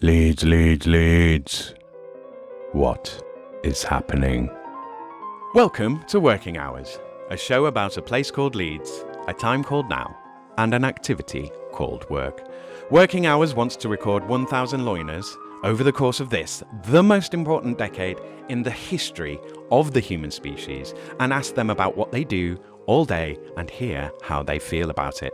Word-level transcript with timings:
Leeds, 0.00 0.44
Leeds, 0.44 0.86
Leeds. 0.86 1.74
What 2.70 3.20
is 3.64 3.82
happening? 3.82 4.48
Welcome 5.56 6.04
to 6.04 6.20
Working 6.20 6.56
Hours, 6.56 7.00
a 7.30 7.36
show 7.36 7.66
about 7.66 7.96
a 7.96 8.02
place 8.02 8.30
called 8.30 8.54
Leeds, 8.54 9.04
a 9.26 9.34
time 9.34 9.64
called 9.64 9.90
now, 9.90 10.16
and 10.56 10.72
an 10.72 10.84
activity 10.84 11.50
called 11.72 12.08
work. 12.10 12.48
Working 12.92 13.26
Hours 13.26 13.56
wants 13.56 13.74
to 13.74 13.88
record 13.88 14.28
1,000 14.28 14.82
loiners 14.82 15.26
over 15.64 15.82
the 15.82 15.92
course 15.92 16.20
of 16.20 16.30
this, 16.30 16.62
the 16.84 17.02
most 17.02 17.34
important 17.34 17.76
decade 17.76 18.20
in 18.48 18.62
the 18.62 18.70
history 18.70 19.40
of 19.72 19.94
the 19.94 20.00
human 20.00 20.30
species, 20.30 20.94
and 21.18 21.32
ask 21.32 21.56
them 21.56 21.70
about 21.70 21.96
what 21.96 22.12
they 22.12 22.22
do 22.22 22.56
all 22.86 23.04
day 23.04 23.36
and 23.56 23.68
hear 23.68 24.12
how 24.22 24.44
they 24.44 24.60
feel 24.60 24.90
about 24.90 25.24
it. 25.24 25.32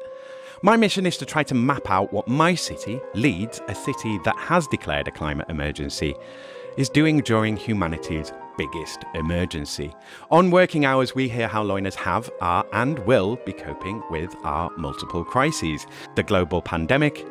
My 0.64 0.78
mission 0.78 1.04
is 1.04 1.18
to 1.18 1.26
try 1.26 1.42
to 1.42 1.54
map 1.54 1.90
out 1.90 2.10
what 2.10 2.26
my 2.26 2.54
city, 2.54 2.98
Leeds, 3.12 3.60
a 3.68 3.74
city 3.74 4.18
that 4.24 4.34
has 4.38 4.66
declared 4.66 5.06
a 5.06 5.10
climate 5.10 5.50
emergency, 5.50 6.14
is 6.78 6.88
doing 6.88 7.18
during 7.18 7.54
humanity's 7.54 8.32
biggest 8.56 9.04
emergency. 9.14 9.94
On 10.30 10.50
working 10.50 10.86
hours, 10.86 11.14
we 11.14 11.28
hear 11.28 11.48
how 11.48 11.62
Loiners 11.62 11.96
have, 11.96 12.30
are, 12.40 12.64
and 12.72 12.98
will 13.00 13.36
be 13.44 13.52
coping 13.52 14.02
with 14.08 14.34
our 14.42 14.70
multiple 14.78 15.22
crises 15.22 15.86
the 16.16 16.22
global 16.22 16.62
pandemic, 16.62 17.26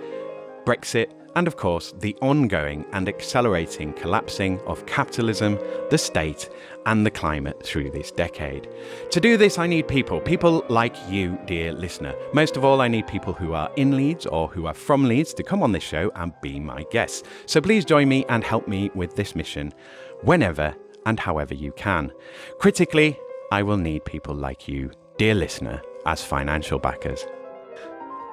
Brexit, 0.64 1.10
and 1.36 1.48
of 1.48 1.58
course, 1.58 1.92
the 1.98 2.16
ongoing 2.22 2.86
and 2.92 3.10
accelerating 3.10 3.94
collapsing 3.94 4.60
of 4.68 4.86
capitalism, 4.86 5.58
the 5.90 5.98
state, 5.98 6.50
and 6.86 7.06
the 7.06 7.12
climate 7.12 7.64
through 7.64 7.92
this 7.92 8.12
decade. 8.12 8.68
To 9.12 9.20
do 9.20 9.38
this, 9.38 9.58
I 9.58 9.68
need 9.68 9.88
people, 9.88 10.20
people 10.20 10.66
like 10.70 10.96
you, 11.10 11.38
dear 11.46 11.74
listener. 11.74 12.14
Most 12.34 12.58
of 12.58 12.66
all, 12.66 12.82
I 12.82 12.88
need 12.88 13.08
people 13.08 13.34
who 13.34 13.54
are 13.54 13.72
in 13.76 13.96
Leeds 13.96 14.26
or 14.26 14.48
who 14.48 14.68
are 14.68 14.74
from 14.74 15.06
Leeds 15.06 15.34
to 15.36 15.44
come 15.44 15.64
on 15.64 15.72
this 15.72 15.84
show 15.84 16.12
and 16.16 16.34
be 16.42 16.60
my 16.60 16.84
guests. 16.92 17.24
So 17.46 17.62
please 17.62 17.86
join 17.86 18.10
me 18.10 18.26
and 18.30 18.44
help 18.44 18.68
me 18.68 18.92
with 18.96 19.16
this 19.16 19.36
mission 19.36 19.74
whenever 20.22 20.76
and 21.06 21.20
however 21.20 21.54
you 21.54 21.72
can. 21.74 22.12
Critically, 22.60 23.20
I 23.52 23.64
will 23.64 23.78
need 23.78 24.06
people 24.06 24.34
like 24.34 24.68
you, 24.68 24.92
dear 25.18 25.36
listener, 25.36 25.82
as 26.06 26.24
financial 26.24 26.80
backers. 26.80 27.26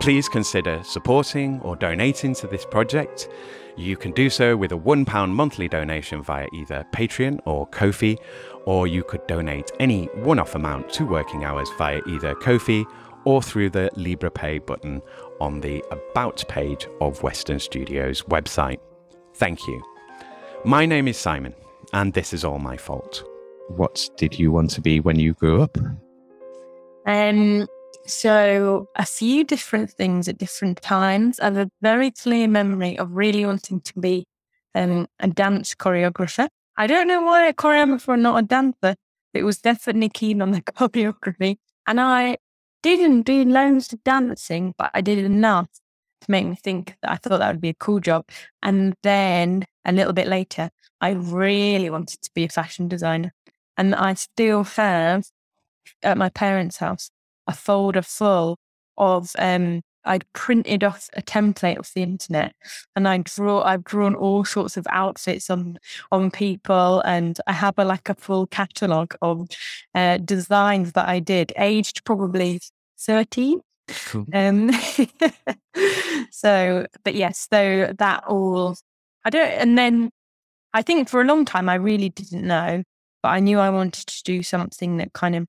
Please 0.00 0.30
consider 0.30 0.82
supporting 0.82 1.60
or 1.60 1.76
donating 1.76 2.34
to 2.36 2.46
this 2.46 2.64
project. 2.64 3.28
You 3.76 3.98
can 3.98 4.12
do 4.12 4.30
so 4.30 4.56
with 4.56 4.72
a 4.72 4.76
£1 4.76 5.30
monthly 5.30 5.68
donation 5.68 6.22
via 6.22 6.46
either 6.54 6.86
Patreon 6.94 7.40
or 7.44 7.66
Ko-fi, 7.66 8.16
or 8.66 8.86
you 8.86 9.02
could 9.02 9.26
donate 9.26 9.70
any 9.80 10.06
one-off 10.16 10.54
amount 10.54 10.90
to 10.94 11.04
Working 11.04 11.44
Hours 11.44 11.68
via 11.78 12.00
either 12.06 12.34
Ko-fi 12.36 12.84
or 13.24 13.42
through 13.42 13.70
the 13.70 13.90
Liberapay 13.96 14.64
button 14.64 15.02
on 15.40 15.60
the 15.60 15.84
About 15.90 16.44
page 16.48 16.86
of 17.00 17.22
Western 17.22 17.58
Studios 17.58 18.22
website. 18.22 18.78
Thank 19.34 19.66
you. 19.66 19.82
My 20.64 20.86
name 20.86 21.08
is 21.08 21.16
Simon, 21.16 21.54
and 21.92 22.12
this 22.12 22.32
is 22.32 22.44
all 22.44 22.58
my 22.58 22.76
fault. 22.76 23.24
What 23.68 24.08
did 24.16 24.38
you 24.38 24.52
want 24.52 24.70
to 24.70 24.80
be 24.80 25.00
when 25.00 25.18
you 25.18 25.32
grew 25.34 25.62
up? 25.62 25.78
Um, 27.06 27.66
so 28.06 28.88
a 28.96 29.06
few 29.06 29.44
different 29.44 29.90
things 29.90 30.28
at 30.28 30.38
different 30.38 30.82
times. 30.82 31.40
I 31.40 31.44
have 31.44 31.56
a 31.56 31.70
very 31.80 32.10
clear 32.10 32.48
memory 32.48 32.98
of 32.98 33.12
really 33.12 33.46
wanting 33.46 33.80
to 33.82 33.98
be 33.98 34.26
um, 34.74 35.06
a 35.18 35.28
dance 35.28 35.74
choreographer. 35.74 36.48
I 36.76 36.86
don't 36.86 37.08
know 37.08 37.22
why 37.22 37.46
a 37.46 37.52
choreographer 37.52 38.18
not 38.18 38.38
a 38.38 38.46
dancer. 38.46 38.96
It 39.34 39.44
was 39.44 39.58
definitely 39.58 40.08
keen 40.08 40.42
on 40.42 40.52
the 40.52 40.62
choreography. 40.62 41.56
And 41.86 42.00
I 42.00 42.38
didn't 42.82 43.22
do 43.22 43.44
loads 43.44 43.92
of 43.92 44.02
dancing, 44.04 44.74
but 44.78 44.90
I 44.94 45.00
did 45.00 45.18
enough 45.18 45.68
to 46.22 46.30
make 46.30 46.46
me 46.46 46.56
think 46.56 46.96
that 47.02 47.12
I 47.12 47.16
thought 47.16 47.38
that 47.38 47.52
would 47.52 47.60
be 47.60 47.70
a 47.70 47.74
cool 47.74 48.00
job. 48.00 48.26
And 48.62 48.94
then 49.02 49.64
a 49.84 49.92
little 49.92 50.12
bit 50.12 50.26
later, 50.26 50.70
I 51.00 51.10
really 51.10 51.90
wanted 51.90 52.22
to 52.22 52.30
be 52.34 52.44
a 52.44 52.48
fashion 52.48 52.88
designer. 52.88 53.32
And 53.76 53.94
I 53.94 54.14
still 54.14 54.64
have 54.64 55.24
at 56.02 56.18
my 56.18 56.28
parents' 56.28 56.78
house 56.78 57.10
a 57.46 57.52
folder 57.52 58.02
full 58.02 58.58
of 58.96 59.30
um 59.38 59.82
I'd 60.04 60.30
printed 60.32 60.84
off 60.84 61.08
a 61.14 61.22
template 61.22 61.78
off 61.78 61.92
the 61.94 62.02
internet 62.02 62.54
and 62.96 63.06
I 63.06 63.18
draw 63.18 63.62
I've 63.62 63.84
drawn 63.84 64.14
all 64.14 64.44
sorts 64.44 64.76
of 64.76 64.86
outfits 64.90 65.50
on 65.50 65.78
on 66.10 66.30
people 66.30 67.00
and 67.00 67.38
I 67.46 67.52
have 67.52 67.74
a 67.78 67.84
like 67.84 68.08
a 68.08 68.14
full 68.14 68.46
catalogue 68.46 69.14
of 69.22 69.48
uh, 69.94 70.18
designs 70.18 70.92
that 70.92 71.08
I 71.08 71.20
did, 71.20 71.52
aged 71.56 72.04
probably 72.04 72.60
13. 72.98 73.60
Cool. 74.06 74.26
Um 74.32 74.70
so 76.30 76.86
but 77.04 77.14
yes, 77.14 77.48
so 77.50 77.92
that 77.98 78.24
all 78.26 78.76
I 79.24 79.30
don't 79.30 79.50
and 79.50 79.76
then 79.76 80.10
I 80.72 80.82
think 80.82 81.08
for 81.08 81.20
a 81.20 81.24
long 81.24 81.44
time 81.44 81.68
I 81.68 81.74
really 81.74 82.08
didn't 82.10 82.46
know, 82.46 82.82
but 83.22 83.28
I 83.28 83.40
knew 83.40 83.58
I 83.58 83.70
wanted 83.70 84.06
to 84.06 84.22
do 84.24 84.42
something 84.42 84.98
that 84.98 85.12
kind 85.12 85.36
of 85.36 85.46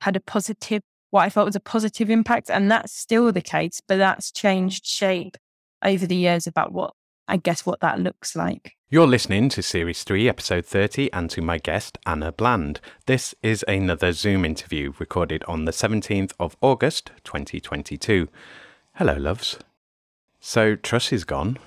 had 0.00 0.16
a 0.16 0.20
positive 0.20 0.82
what 1.10 1.22
I 1.22 1.30
felt 1.30 1.46
was 1.46 1.56
a 1.56 1.60
positive 1.60 2.10
impact. 2.10 2.50
And 2.50 2.70
that's 2.70 2.92
still 2.92 3.32
the 3.32 3.40
case, 3.40 3.80
but 3.86 3.96
that's 3.96 4.30
changed 4.32 4.86
shape 4.86 5.36
over 5.82 6.06
the 6.06 6.16
years 6.16 6.46
about 6.46 6.72
what 6.72 6.94
I 7.28 7.36
guess 7.36 7.66
what 7.66 7.80
that 7.80 7.98
looks 8.00 8.36
like. 8.36 8.76
You're 8.88 9.08
listening 9.08 9.48
to 9.48 9.62
Series 9.62 10.04
3, 10.04 10.28
Episode 10.28 10.64
30, 10.64 11.12
and 11.12 11.28
to 11.30 11.42
my 11.42 11.58
guest, 11.58 11.98
Anna 12.06 12.30
Bland. 12.30 12.80
This 13.06 13.34
is 13.42 13.64
another 13.66 14.12
Zoom 14.12 14.44
interview 14.44 14.92
recorded 15.00 15.42
on 15.48 15.64
the 15.64 15.72
17th 15.72 16.32
of 16.38 16.56
August, 16.60 17.10
2022. 17.24 18.28
Hello, 18.94 19.14
loves. 19.14 19.58
So, 20.38 20.76
Truss 20.76 21.12
is 21.12 21.24
gone, 21.24 21.58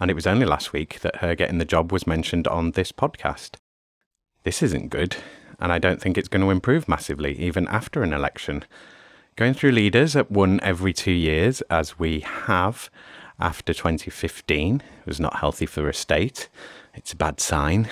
and 0.00 0.10
it 0.10 0.14
was 0.14 0.26
only 0.26 0.46
last 0.46 0.72
week 0.72 1.00
that 1.00 1.16
her 1.16 1.34
getting 1.34 1.58
the 1.58 1.66
job 1.66 1.92
was 1.92 2.06
mentioned 2.06 2.48
on 2.48 2.70
this 2.70 2.90
podcast. 2.90 3.56
This 4.44 4.62
isn't 4.62 4.88
good, 4.88 5.16
and 5.62 5.72
I 5.72 5.78
don't 5.78 6.02
think 6.02 6.18
it's 6.18 6.28
going 6.28 6.42
to 6.42 6.50
improve 6.50 6.88
massively, 6.88 7.38
even 7.38 7.68
after 7.68 8.02
an 8.02 8.12
election. 8.12 8.64
Going 9.36 9.54
through 9.54 9.70
leaders 9.70 10.16
at 10.16 10.28
one 10.28 10.58
every 10.60 10.92
two 10.92 11.12
years, 11.12 11.62
as 11.70 12.00
we 12.00 12.20
have 12.20 12.90
after 13.38 13.72
2015, 13.72 14.82
was 15.06 15.20
not 15.20 15.36
healthy 15.36 15.66
for 15.66 15.88
a 15.88 15.94
state. 15.94 16.48
It's 16.94 17.12
a 17.12 17.16
bad 17.16 17.40
sign. 17.40 17.88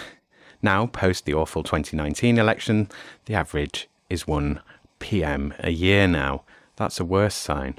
Now, 0.61 0.87
post 0.87 1.27
the 1.27 1.35
awful 1.35 1.63
2019 1.63 2.39
election, 2.39 2.89
the 3.27 3.35
average 3.35 3.89
is 4.11 4.27
1 4.27 4.61
PM 4.99 5.55
a 5.61 5.71
year 5.71 6.09
now. 6.09 6.43
That's 6.75 6.99
a 6.99 7.05
worse 7.05 7.37
sign. 7.37 7.79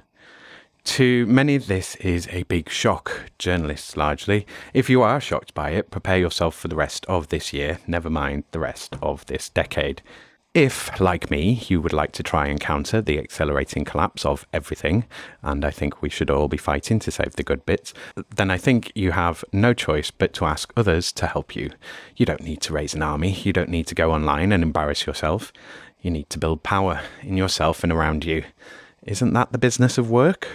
To 0.84 1.25
many, 1.28 1.58
this 1.58 1.96
is 1.97 2.28
a 2.31 2.44
big 2.44 2.68
shock, 2.68 3.31
journalists 3.38 3.96
largely. 3.96 4.47
If 4.74 4.90
you 4.90 5.03
are 5.03 5.22
shocked 5.22 5.53
by 5.53 5.72
it, 5.72 5.92
prepare 5.92 6.18
yourself 6.18 6.56
for 6.56 6.68
the 6.68 6.75
rest 6.75 7.06
of 7.06 7.28
this 7.28 7.53
year, 7.53 7.80
never 7.86 8.09
mind 8.09 8.46
the 8.52 8.59
rest 8.59 8.96
of 9.02 9.25
this 9.28 9.50
decade. 9.50 10.02
If, 10.53 11.00
like 11.00 11.31
me, 11.31 11.64
you 11.70 11.80
would 11.80 11.94
like 11.94 12.12
to 12.14 12.24
try 12.24 12.47
and 12.47 12.59
counter 12.59 13.00
the 13.00 13.20
accelerating 13.20 13.86
collapse 13.86 14.25
of 14.25 14.46
everything, 14.52 15.06
and 15.44 15.64
I 15.64 15.72
think 15.72 16.02
we 16.02 16.09
should 16.09 16.30
all 16.30 16.50
be 16.50 16.58
fighting 16.58 17.00
to 17.00 17.12
save 17.12 17.34
the 17.34 17.44
good 17.44 17.66
bits, 17.66 17.94
then 18.36 18.52
I 18.52 18.58
think 18.58 18.91
you 18.94 19.12
have 19.12 19.46
no 19.53 19.74
choice 19.74 20.12
but 20.12 20.34
to 20.34 20.46
ask 20.46 20.74
others 20.75 21.12
to 21.14 21.28
help 21.28 21.56
you. 21.56 21.70
You 22.18 22.25
don't 22.25 22.44
need 22.44 22.59
to 22.62 22.74
raise 22.74 22.96
an 22.96 23.03
army, 23.03 23.31
you 23.31 23.53
don't 23.53 23.70
need 23.70 23.88
to 23.88 23.96
go 23.96 24.12
online 24.12 24.52
and 24.52 24.64
embarrass 24.64 25.06
yourself. 25.06 25.53
You 26.02 26.12
need 26.12 26.30
to 26.31 26.40
build 26.40 26.64
power 26.64 27.02
in 27.22 27.38
yourself 27.38 27.84
and 27.84 27.94
around 27.94 28.25
you. 28.25 28.44
Isn't 29.03 29.34
that 29.34 29.52
the 29.52 29.58
business 29.58 29.97
of 29.97 30.09
work? 30.09 30.50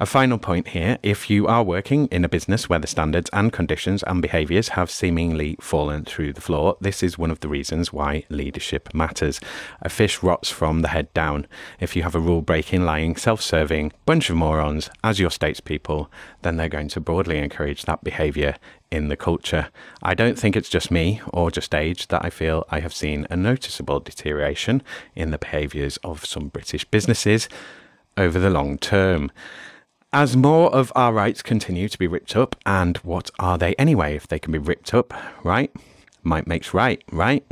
A 0.00 0.06
final 0.06 0.38
point 0.38 0.68
here 0.68 0.98
if 1.04 1.30
you 1.30 1.46
are 1.46 1.62
working 1.62 2.08
in 2.08 2.24
a 2.24 2.28
business 2.28 2.68
where 2.68 2.80
the 2.80 2.88
standards 2.88 3.30
and 3.32 3.52
conditions 3.52 4.02
and 4.02 4.20
behaviours 4.20 4.70
have 4.70 4.90
seemingly 4.90 5.56
fallen 5.60 6.04
through 6.04 6.32
the 6.32 6.40
floor, 6.40 6.76
this 6.80 7.00
is 7.00 7.16
one 7.16 7.30
of 7.30 7.38
the 7.38 7.48
reasons 7.48 7.92
why 7.92 8.24
leadership 8.28 8.92
matters. 8.92 9.40
A 9.82 9.88
fish 9.88 10.20
rots 10.20 10.50
from 10.50 10.82
the 10.82 10.88
head 10.88 11.14
down. 11.14 11.46
If 11.78 11.94
you 11.94 12.02
have 12.02 12.16
a 12.16 12.20
rule 12.20 12.42
breaking, 12.42 12.84
lying, 12.84 13.14
self 13.14 13.40
serving 13.40 13.92
bunch 14.04 14.30
of 14.30 14.36
morons 14.36 14.90
as 15.04 15.20
your 15.20 15.30
statespeople, 15.30 16.08
then 16.42 16.56
they're 16.56 16.68
going 16.68 16.88
to 16.88 17.00
broadly 17.00 17.38
encourage 17.38 17.84
that 17.84 18.02
behaviour 18.02 18.56
in 18.90 19.06
the 19.06 19.16
culture. 19.16 19.68
I 20.02 20.14
don't 20.14 20.36
think 20.36 20.56
it's 20.56 20.68
just 20.68 20.90
me 20.90 21.20
or 21.32 21.52
just 21.52 21.72
age 21.72 22.08
that 22.08 22.24
I 22.24 22.30
feel 22.30 22.66
I 22.68 22.80
have 22.80 22.92
seen 22.92 23.28
a 23.30 23.36
noticeable 23.36 24.00
deterioration 24.00 24.82
in 25.14 25.30
the 25.30 25.38
behaviours 25.38 25.98
of 25.98 26.24
some 26.24 26.48
British 26.48 26.84
businesses 26.84 27.48
over 28.16 28.40
the 28.40 28.50
long 28.50 28.76
term. 28.76 29.30
As 30.14 30.36
more 30.36 30.72
of 30.72 30.92
our 30.94 31.12
rights 31.12 31.42
continue 31.42 31.88
to 31.88 31.98
be 31.98 32.06
ripped 32.06 32.36
up, 32.36 32.54
and 32.64 32.98
what 32.98 33.32
are 33.40 33.58
they 33.58 33.74
anyway 33.74 34.14
if 34.14 34.28
they 34.28 34.38
can 34.38 34.52
be 34.52 34.58
ripped 34.58 34.94
up, 34.94 35.12
right? 35.42 35.72
Might 36.22 36.46
makes 36.46 36.72
right, 36.72 37.02
right? 37.10 37.44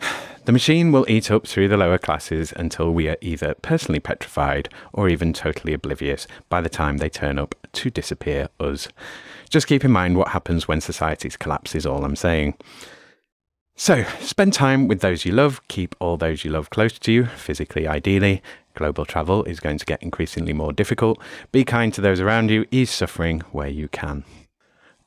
The 0.46 0.52
machine 0.52 0.92
will 0.92 1.04
eat 1.08 1.30
up 1.30 1.46
through 1.46 1.68
the 1.68 1.76
lower 1.76 1.98
classes 1.98 2.54
until 2.56 2.90
we 2.90 3.06
are 3.06 3.18
either 3.20 3.54
personally 3.60 4.00
petrified 4.00 4.70
or 4.94 5.08
even 5.08 5.34
totally 5.34 5.74
oblivious 5.74 6.26
by 6.48 6.62
the 6.62 6.70
time 6.70 6.96
they 6.96 7.10
turn 7.10 7.38
up 7.38 7.54
to 7.74 7.90
disappear 7.90 8.48
us. 8.58 8.88
Just 9.50 9.66
keep 9.66 9.84
in 9.84 9.92
mind 9.92 10.16
what 10.16 10.28
happens 10.28 10.66
when 10.66 10.80
societies 10.80 11.36
collapse, 11.36 11.74
is 11.74 11.84
all 11.86 12.02
I'm 12.02 12.16
saying. 12.16 12.54
So, 13.80 14.02
spend 14.18 14.54
time 14.54 14.88
with 14.88 15.02
those 15.02 15.24
you 15.24 15.30
love, 15.30 15.60
keep 15.68 15.94
all 16.00 16.16
those 16.16 16.44
you 16.44 16.50
love 16.50 16.68
close 16.68 16.98
to 16.98 17.12
you, 17.12 17.26
physically 17.26 17.86
ideally, 17.86 18.42
Global 18.74 19.04
travel 19.04 19.42
is 19.44 19.58
going 19.58 19.78
to 19.78 19.84
get 19.84 20.02
increasingly 20.02 20.52
more 20.52 20.72
difficult. 20.72 21.20
Be 21.50 21.64
kind 21.64 21.94
to 21.94 22.00
those 22.00 22.20
around 22.20 22.48
you, 22.48 22.64
ease 22.70 22.90
suffering 22.90 23.40
where 23.50 23.68
you 23.68 23.88
can. 23.88 24.24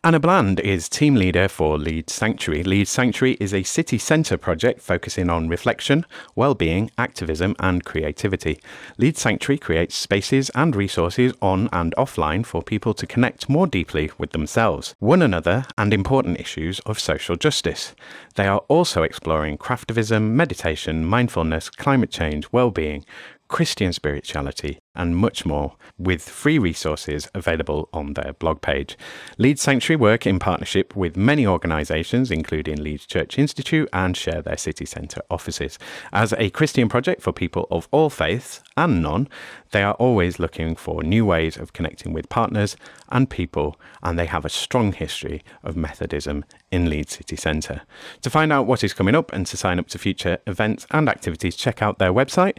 Anna 0.04 0.20
Bland 0.20 0.60
is 0.62 0.90
team 0.90 1.14
leader 1.14 1.48
for 1.48 1.78
Leeds 1.78 2.12
Sanctuary. 2.12 2.64
Leeds 2.64 2.90
Sanctuary 2.90 3.38
is 3.40 3.54
a 3.54 3.62
city 3.62 4.00
centre 4.00 4.36
project 4.36 4.82
focusing 4.82 5.30
on 5.30 5.48
reflection, 5.48 6.08
well-being, 6.36 6.90
activism 6.98 7.56
and 7.60 7.86
creativity. 7.86 8.60
Leeds 8.98 9.22
Sanctuary 9.22 9.60
creates 9.60 9.96
spaces 9.96 10.50
and 10.56 10.76
resources 10.76 11.34
on 11.40 11.70
and 11.72 11.94
offline 12.00 12.44
for 12.44 12.64
people 12.64 12.96
to 12.96 13.06
connect 13.06 13.48
more 13.48 13.68
deeply 13.68 14.10
with 14.18 14.32
themselves, 14.32 14.96
one 14.98 15.22
another 15.22 15.66
and 15.78 15.94
important 15.94 16.40
issues 16.40 16.80
of 16.80 17.00
social 17.00 17.36
justice. 17.36 17.94
They 18.34 18.48
are 18.48 18.64
also 18.70 19.04
exploring 19.04 19.60
craftivism, 19.60 20.32
meditation, 20.32 21.06
mindfulness, 21.06 21.70
climate 21.70 22.10
change, 22.10 22.52
well-being, 22.52 23.06
Christian 23.50 23.92
spirituality, 23.94 24.80
and 24.96 25.16
much 25.16 25.46
more, 25.46 25.76
with 25.98 26.22
free 26.22 26.60
resources 26.60 27.30
available 27.34 27.90
on 27.94 28.14
their 28.14 28.34
blog 28.34 28.62
page. 28.62 28.98
Leeds 29.38 29.62
Sanctuary 29.62 30.00
work 30.00 30.28
in 30.28 30.40
partnership 30.40 30.96
with 30.96 31.16
many 31.16 31.48
organisations, 31.48 32.32
including 32.32 32.84
Leeds 32.84 33.06
Church 33.06 33.40
Institute, 33.40 33.90
and 33.94 34.18
share 34.18 34.42
their 34.42 34.58
city 34.58 34.86
centre 34.86 35.22
offices. 35.30 35.80
As 36.12 36.34
a 36.34 36.50
Christian 36.50 36.90
project 36.90 37.22
for 37.22 37.32
people 37.32 37.68
of 37.72 37.88
all 37.92 38.10
faiths 38.10 38.62
and 38.76 39.02
none, 39.02 39.28
they 39.72 39.84
are 39.84 39.94
always 39.94 40.40
looking 40.40 40.76
for 40.76 41.02
new 41.04 41.26
ways 41.26 41.58
of 41.58 41.74
connecting 41.74 42.12
with 42.12 42.28
partners 42.30 42.76
and 43.10 43.30
people, 43.30 43.80
and 44.04 44.20
they 44.20 44.26
have 44.26 44.46
a 44.46 44.50
strong 44.50 44.92
history 44.92 45.44
of 45.64 45.78
Methodism 45.78 46.44
in 46.72 46.90
Leeds 46.90 47.18
City 47.18 47.36
Centre. 47.36 47.82
To 48.22 48.30
find 48.30 48.52
out 48.52 48.66
what 48.66 48.84
is 48.84 48.94
coming 48.94 49.16
up 49.16 49.32
and 49.32 49.46
to 49.48 49.58
sign 49.58 49.80
up 49.80 49.88
to 49.90 49.98
future 49.98 50.40
events 50.46 50.86
and 50.92 51.08
activities, 51.08 51.56
check 51.56 51.82
out 51.82 52.00
their 52.00 52.14
website 52.14 52.58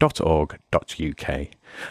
www.leedssanctuary.org.uk. 0.00 1.48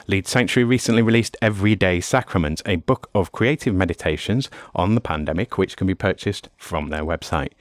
Leeds 0.07 0.30
Sanctuary 0.30 0.66
recently 0.66 1.01
released 1.01 1.38
Everyday 1.42 2.00
Sacrament, 2.00 2.62
a 2.66 2.78
book 2.78 3.10
of 3.13 3.31
creative 3.31 3.75
meditations 3.75 4.50
on 4.74 4.95
the 4.95 5.01
pandemic, 5.01 5.57
which 5.57 5.75
can 5.75 5.88
be 5.88 5.95
purchased 5.95 6.50
from 6.57 6.90
their 6.90 7.04
website. 7.04 7.51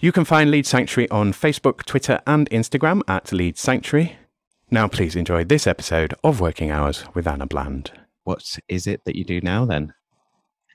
You 0.00 0.12
can 0.12 0.24
find 0.24 0.50
Leeds 0.50 0.68
Sanctuary 0.68 1.10
on 1.10 1.32
Facebook, 1.32 1.84
Twitter, 1.84 2.20
and 2.26 2.48
Instagram 2.50 3.02
at 3.08 3.32
Leeds 3.32 3.60
Sanctuary. 3.60 4.16
Now, 4.70 4.86
please 4.86 5.16
enjoy 5.16 5.44
this 5.44 5.66
episode 5.66 6.14
of 6.22 6.40
Working 6.40 6.70
Hours 6.70 7.04
with 7.14 7.26
Anna 7.26 7.46
Bland. 7.46 7.92
What 8.24 8.58
is 8.68 8.86
it 8.86 9.02
that 9.06 9.16
you 9.16 9.24
do 9.24 9.40
now 9.40 9.64
then? 9.64 9.94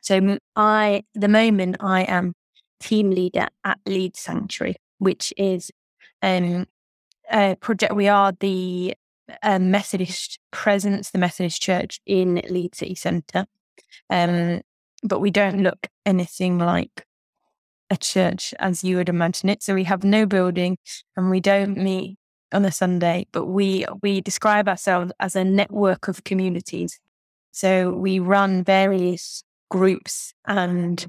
So, 0.01 0.37
I, 0.55 1.03
the 1.13 1.29
moment 1.29 1.77
I 1.79 2.01
am 2.03 2.33
team 2.81 3.11
leader 3.11 3.47
at 3.63 3.79
Leeds 3.85 4.19
Sanctuary, 4.19 4.75
which 4.97 5.33
is 5.37 5.71
um, 6.21 6.67
a 7.33 7.55
project. 7.59 7.95
We 7.95 8.07
are 8.07 8.33
the 8.39 8.95
uh, 9.41 9.59
Methodist 9.59 10.39
presence, 10.51 11.11
the 11.11 11.17
Methodist 11.17 11.61
Church 11.61 11.99
in 12.05 12.41
Leeds 12.49 12.77
City 12.77 12.95
Centre. 12.95 13.45
Um, 14.09 14.61
but 15.03 15.19
we 15.19 15.31
don't 15.31 15.61
look 15.61 15.87
anything 16.05 16.59
like 16.59 17.05
a 17.89 17.97
church 17.97 18.53
as 18.59 18.83
you 18.83 18.97
would 18.97 19.09
imagine 19.09 19.49
it. 19.49 19.61
So 19.61 19.73
we 19.73 19.83
have 19.83 20.03
no 20.03 20.25
building 20.25 20.77
and 21.17 21.29
we 21.29 21.39
don't 21.39 21.77
meet 21.77 22.17
on 22.53 22.65
a 22.65 22.71
Sunday, 22.71 23.27
but 23.31 23.45
we 23.45 23.85
we 24.01 24.21
describe 24.21 24.69
ourselves 24.69 25.11
as 25.19 25.35
a 25.35 25.43
network 25.43 26.07
of 26.07 26.23
communities. 26.23 26.99
So 27.51 27.91
we 27.91 28.19
run 28.19 28.63
various 28.63 29.43
groups 29.69 30.33
and 30.45 31.05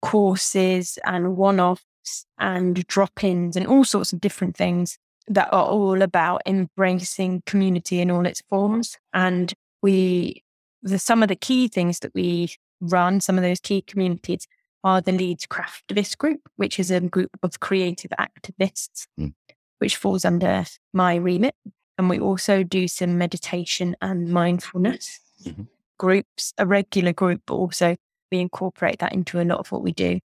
courses 0.00 0.98
and 1.04 1.36
one-offs 1.36 2.26
and 2.38 2.84
drop-ins 2.86 3.56
and 3.56 3.66
all 3.66 3.84
sorts 3.84 4.12
of 4.12 4.20
different 4.20 4.56
things 4.56 4.98
that 5.28 5.48
are 5.52 5.66
all 5.66 6.02
about 6.02 6.42
embracing 6.46 7.42
community 7.46 8.00
in 8.00 8.10
all 8.10 8.26
its 8.26 8.42
forms. 8.48 8.98
And 9.12 9.52
we 9.82 10.42
the 10.82 10.98
some 10.98 11.22
of 11.22 11.28
the 11.28 11.36
key 11.36 11.68
things 11.68 12.00
that 12.00 12.12
we 12.14 12.54
run, 12.80 13.20
some 13.20 13.38
of 13.38 13.42
those 13.42 13.60
key 13.60 13.82
communities 13.82 14.46
are 14.84 15.00
the 15.00 15.12
Leeds 15.12 15.46
Craftivist 15.46 16.18
Group, 16.18 16.40
which 16.56 16.78
is 16.78 16.90
a 16.90 17.00
group 17.00 17.30
of 17.42 17.60
creative 17.60 18.10
activists, 18.18 19.06
mm. 19.18 19.32
which 19.78 19.96
falls 19.96 20.24
under 20.24 20.64
my 20.92 21.14
remit. 21.14 21.54
And 21.98 22.10
we 22.10 22.18
also 22.18 22.64
do 22.64 22.88
some 22.88 23.16
meditation 23.18 23.96
and 24.02 24.28
mindfulness 24.28 25.20
mm-hmm. 25.44 25.62
groups, 25.98 26.52
a 26.58 26.66
regular 26.66 27.12
group, 27.12 27.42
but 27.46 27.54
also 27.54 27.96
we 28.32 28.40
incorporate 28.40 28.98
that 28.98 29.12
into 29.12 29.40
a 29.40 29.44
lot 29.44 29.60
of 29.60 29.70
what 29.70 29.82
we 29.82 29.92
do. 29.92 30.18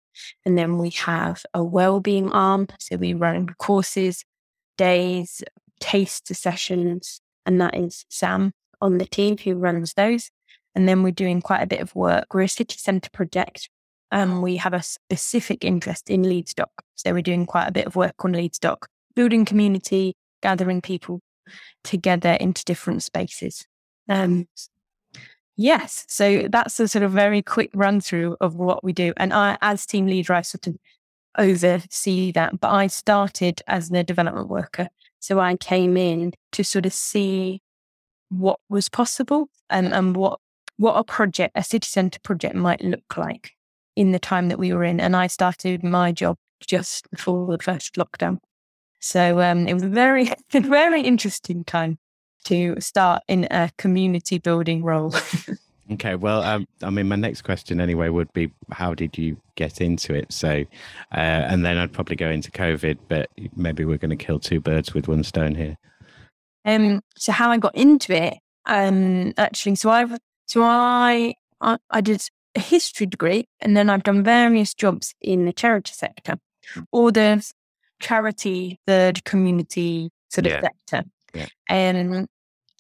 And 0.46 0.58
then 0.58 0.78
we 0.80 0.90
have 0.92 1.44
a 1.54 1.64
well-being 1.64 2.32
arm. 2.32 2.68
So 2.80 2.96
we 2.96 3.14
run 3.14 3.50
courses, 3.60 4.24
days, 4.78 5.44
taster 5.80 6.34
sessions, 6.34 7.22
and 7.46 7.60
that 7.62 7.76
is 7.76 8.06
Sam 8.10 8.54
on 8.82 8.98
the 8.98 9.06
team 9.06 9.38
who 9.38 9.56
runs 9.56 9.94
those. 9.94 10.30
And 10.76 10.88
then 10.88 11.02
we're 11.02 11.12
doing 11.12 11.42
quite 11.42 11.62
a 11.62 11.68
bit 11.68 11.82
of 11.82 11.96
work. 11.96 12.34
We're 12.34 12.42
a 12.42 12.48
city 12.50 12.78
centre 12.78 13.10
project 13.10 13.70
um, 14.12 14.42
we 14.42 14.58
have 14.58 14.74
a 14.74 14.84
specific 14.84 15.64
interest 15.64 16.10
in 16.10 16.24
Leeds 16.24 16.54
Dock. 16.54 16.72
So 16.96 17.14
we're 17.14 17.22
doing 17.22 17.46
quite 17.46 17.68
a 17.68 17.72
bit 17.72 17.88
of 17.88 17.96
work 17.96 18.24
on 18.24 18.32
Leeds 18.32 18.60
Dock, 18.60 18.88
building 19.16 19.46
community, 19.46 20.16
gathering 20.42 20.82
people 20.82 21.22
together 21.84 22.34
into 22.34 22.64
different 22.64 23.04
spaces. 23.04 23.66
Um, 24.08 24.48
yes, 25.56 26.06
so 26.08 26.48
that's 26.50 26.80
a 26.80 26.88
sort 26.88 27.04
of 27.04 27.12
very 27.12 27.42
quick 27.42 27.70
run 27.74 28.00
through 28.00 28.38
of 28.40 28.56
what 28.56 28.84
we 28.84 28.94
do. 28.94 29.14
And 29.18 29.34
I, 29.34 29.58
as 29.62 29.86
team 29.86 30.08
leader, 30.08 30.34
I 30.34 30.42
sort 30.42 30.68
of 30.68 30.78
oversee 31.38 32.32
that. 32.34 32.60
But 32.60 32.72
I 32.72 32.88
started 32.88 33.62
as 33.68 33.92
a 33.92 34.04
development 34.04 34.50
worker. 34.50 34.90
So 35.20 35.40
I 35.40 35.56
came 35.58 35.98
in 35.98 36.34
to 36.54 36.64
sort 36.64 36.86
of 36.86 36.94
see 36.94 37.62
what 38.30 38.60
was 38.70 38.90
possible 38.90 39.50
and, 39.70 39.94
and 39.94 40.16
what 40.16 40.40
what 40.78 40.94
a 40.94 41.04
project, 41.04 41.54
a 41.56 41.64
city 41.64 41.88
centre 41.88 42.20
project 42.22 42.56
might 42.56 42.82
look 42.82 43.18
like 43.18 43.54
in 43.96 44.12
the 44.12 44.20
time 44.20 44.48
that 44.50 44.60
we 44.60 44.72
were 44.72 44.84
in. 44.84 45.00
And 45.00 45.16
I 45.16 45.28
started 45.28 45.84
my 45.84 46.12
job 46.12 46.38
just 46.66 47.10
before 47.10 47.48
the 47.58 47.64
first 47.64 47.96
lockdown. 47.96 48.38
So 49.00 49.42
um, 49.42 49.68
it 49.68 49.74
was 49.74 49.84
a 49.84 49.90
very, 49.90 50.32
very 50.52 51.02
interesting 51.02 51.64
time 51.64 51.98
to 52.46 52.76
start 52.80 53.24
in 53.28 53.48
a 53.52 53.72
community 53.78 54.38
building 54.38 54.84
role. 54.84 55.14
okay. 55.94 56.16
Well, 56.16 56.44
um, 56.44 56.68
I 56.82 56.90
mean, 56.90 57.08
my 57.08 57.16
next 57.16 57.42
question 57.42 57.80
anyway 57.80 58.10
would 58.10 58.32
be 58.34 58.52
how 58.72 58.94
did 58.94 59.18
you 59.18 59.38
get 59.56 59.82
into 59.82 60.14
it? 60.14 60.32
So, 60.32 60.66
uh, 61.12 61.16
and 61.16 61.66
then 61.66 61.78
I'd 61.78 61.94
probably 61.94 62.16
go 62.16 62.30
into 62.30 62.52
COVID, 62.52 62.98
but 63.08 63.30
maybe 63.56 63.86
we're 63.86 63.98
going 63.98 64.18
to 64.18 64.26
kill 64.26 64.40
two 64.40 64.60
birds 64.60 64.94
with 64.94 65.08
one 65.08 65.24
stone 65.24 65.56
here. 65.56 65.78
Um, 66.66 67.02
so 67.16 67.32
how 67.32 67.52
I 67.52 67.58
got 67.58 67.76
into 67.76 68.14
it, 68.14 68.36
um, 68.66 69.34
actually, 69.38 69.76
so 69.76 69.90
I, 69.90 70.06
so 70.46 70.64
I, 70.64 71.34
I, 71.62 71.78
I 71.90 72.02
did 72.02 72.22
a 72.56 72.60
history 72.60 73.06
degree, 73.06 73.48
and 73.62 73.78
then 73.78 73.90
I've 73.90 74.04
done 74.04 74.24
various 74.24 74.74
jobs 74.74 75.14
in 75.22 75.46
the 75.46 75.54
charity 75.54 75.94
sector 75.94 76.38
or 76.92 77.12
the 77.12 77.50
charity, 78.00 78.80
third 78.86 79.24
community 79.24 80.12
sort 80.30 80.48
of 80.48 80.54
yeah. 80.54 80.62
sector. 80.62 81.10
Yeah. 81.34 81.48
Um, 81.70 82.28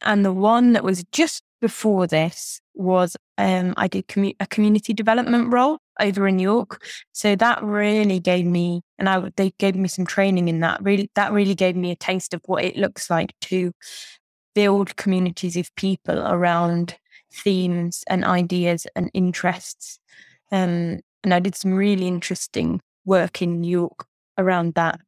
and 0.02 0.26
the 0.26 0.34
one 0.34 0.74
that 0.74 0.84
was 0.84 1.04
just 1.12 1.44
before 1.62 2.08
this 2.08 2.62
was 2.79 3.15
um, 3.38 3.74
I 3.77 3.88
did 3.88 4.07
commu- 4.07 4.36
a 4.39 4.48
community 4.48 4.93
development 4.93 5.51
role 5.51 5.79
over 6.00 6.27
in 6.27 6.39
York. 6.39 6.84
So 7.12 7.36
that 7.36 7.63
really 7.63 8.19
gave 8.19 8.46
me, 8.46 8.81
and 8.98 9.10
I 9.10 9.31
they 9.36 9.53
gave 9.57 9.75
me 9.75 9.88
some 9.88 10.05
training 10.05 10.48
in 10.48 10.60
that. 10.62 10.81
Really, 10.84 11.10
that 11.15 11.31
really 11.31 11.55
gave 11.55 11.75
me 11.75 11.91
a 11.91 11.96
taste 11.96 12.34
of 12.34 12.41
what 12.46 12.63
it 12.63 12.77
looks 12.77 13.10
like 13.10 13.34
to 13.41 13.72
build 14.55 14.96
communities 14.96 15.55
of 15.55 15.74
people 15.75 16.19
around 16.19 16.98
themes 17.31 18.03
and 18.10 18.25
ideas 18.25 18.88
and 18.96 19.12
interests. 19.13 20.00
Um, 20.51 21.00
and 21.24 21.34
I 21.34 21.39
did 21.39 21.55
some 21.55 21.74
really 21.74 22.07
interesting 22.07 22.81
work 23.05 23.41
in 23.41 23.63
York 23.63 24.05
around 24.38 24.74
that. 24.75 25.00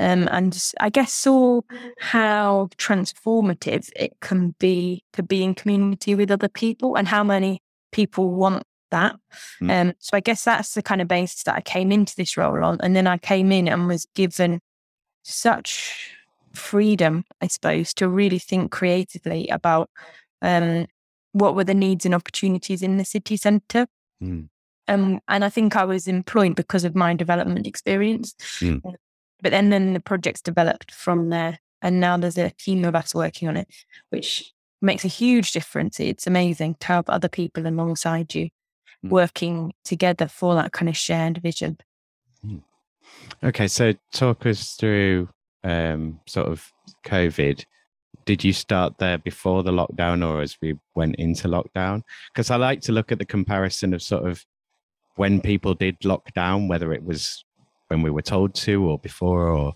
Um, 0.00 0.28
and 0.32 0.72
I 0.80 0.88
guess 0.88 1.12
saw 1.12 1.60
how 1.98 2.70
transformative 2.78 3.90
it 3.94 4.12
can 4.20 4.54
be 4.58 5.04
to 5.12 5.22
be 5.22 5.44
in 5.44 5.54
community 5.54 6.14
with 6.14 6.30
other 6.30 6.48
people 6.48 6.96
and 6.96 7.06
how 7.06 7.22
many 7.22 7.60
people 7.92 8.30
want 8.30 8.64
that. 8.90 9.16
Mm. 9.60 9.70
Um, 9.70 9.92
so 9.98 10.16
I 10.16 10.20
guess 10.20 10.44
that's 10.44 10.72
the 10.72 10.82
kind 10.82 11.02
of 11.02 11.08
basis 11.08 11.42
that 11.44 11.54
I 11.54 11.60
came 11.60 11.92
into 11.92 12.16
this 12.16 12.36
role 12.36 12.64
on. 12.64 12.78
And 12.82 12.96
then 12.96 13.06
I 13.06 13.18
came 13.18 13.52
in 13.52 13.68
and 13.68 13.86
was 13.86 14.06
given 14.14 14.60
such 15.22 16.16
freedom, 16.54 17.24
I 17.42 17.48
suppose, 17.48 17.92
to 17.94 18.08
really 18.08 18.38
think 18.38 18.72
creatively 18.72 19.48
about 19.48 19.90
um, 20.40 20.86
what 21.32 21.54
were 21.54 21.64
the 21.64 21.74
needs 21.74 22.06
and 22.06 22.14
opportunities 22.14 22.82
in 22.82 22.96
the 22.96 23.04
city 23.04 23.36
centre. 23.36 23.86
Mm. 24.22 24.48
Um, 24.88 25.20
and 25.28 25.44
I 25.44 25.50
think 25.50 25.76
I 25.76 25.84
was 25.84 26.08
employed 26.08 26.56
because 26.56 26.84
of 26.84 26.96
my 26.96 27.14
development 27.14 27.66
experience. 27.66 28.34
Mm. 28.60 28.80
But 29.42 29.50
then, 29.52 29.70
then 29.70 29.92
the 29.92 30.00
projects 30.00 30.40
developed 30.40 30.92
from 30.92 31.30
there. 31.30 31.58
And 31.82 32.00
now 32.00 32.16
there's 32.16 32.38
a 32.38 32.50
team 32.50 32.84
of 32.84 32.94
us 32.94 33.14
working 33.14 33.48
on 33.48 33.56
it, 33.56 33.68
which 34.10 34.52
makes 34.82 35.04
a 35.04 35.08
huge 35.08 35.52
difference. 35.52 35.98
It's 35.98 36.26
amazing 36.26 36.76
to 36.80 36.86
have 36.88 37.08
other 37.08 37.28
people 37.28 37.66
alongside 37.66 38.34
you 38.34 38.50
mm. 39.04 39.10
working 39.10 39.72
together 39.84 40.28
for 40.28 40.54
that 40.56 40.72
kind 40.72 40.88
of 40.88 40.96
shared 40.96 41.38
vision. 41.38 41.78
Hmm. 42.42 42.58
Okay, 43.42 43.66
so 43.66 43.94
talk 44.12 44.44
us 44.46 44.74
through 44.74 45.28
um, 45.64 46.20
sort 46.26 46.48
of 46.48 46.70
COVID 47.06 47.64
did 48.24 48.44
you 48.44 48.52
start 48.52 48.98
there 48.98 49.18
before 49.18 49.62
the 49.62 49.72
lockdown 49.72 50.24
or 50.24 50.40
as 50.40 50.56
we 50.62 50.78
went 50.94 51.16
into 51.16 51.48
lockdown? 51.48 52.02
Because 52.32 52.50
I 52.50 52.56
like 52.56 52.80
to 52.82 52.92
look 52.92 53.10
at 53.10 53.18
the 53.18 53.24
comparison 53.24 53.92
of 53.94 54.02
sort 54.02 54.24
of 54.24 54.44
when 55.16 55.40
people 55.40 55.74
did 55.74 55.98
lockdown, 56.00 56.68
whether 56.68 56.92
it 56.92 57.02
was 57.02 57.44
when 57.90 58.02
we 58.02 58.10
were 58.10 58.22
told 58.22 58.54
to 58.54 58.88
or 58.88 58.98
before 58.98 59.48
or 59.48 59.74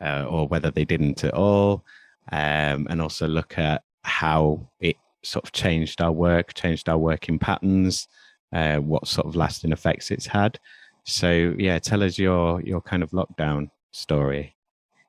uh, 0.00 0.24
or 0.28 0.46
whether 0.46 0.70
they 0.70 0.84
didn't 0.84 1.24
at 1.24 1.34
all, 1.34 1.84
um, 2.30 2.86
and 2.88 3.02
also 3.02 3.26
look 3.26 3.58
at 3.58 3.82
how 4.02 4.68
it 4.80 4.96
sort 5.24 5.44
of 5.44 5.50
changed 5.50 6.00
our 6.00 6.12
work, 6.12 6.54
changed 6.54 6.88
our 6.88 6.98
working 6.98 7.38
patterns, 7.38 8.06
uh, 8.52 8.76
what 8.76 9.08
sort 9.08 9.26
of 9.26 9.34
lasting 9.34 9.72
effects 9.72 10.12
it's 10.12 10.26
had. 10.26 10.58
So 11.04 11.54
yeah, 11.58 11.78
tell 11.80 12.02
us 12.02 12.16
your 12.16 12.60
your 12.62 12.80
kind 12.80 13.02
of 13.02 13.10
lockdown 13.10 13.70
story. 13.90 14.54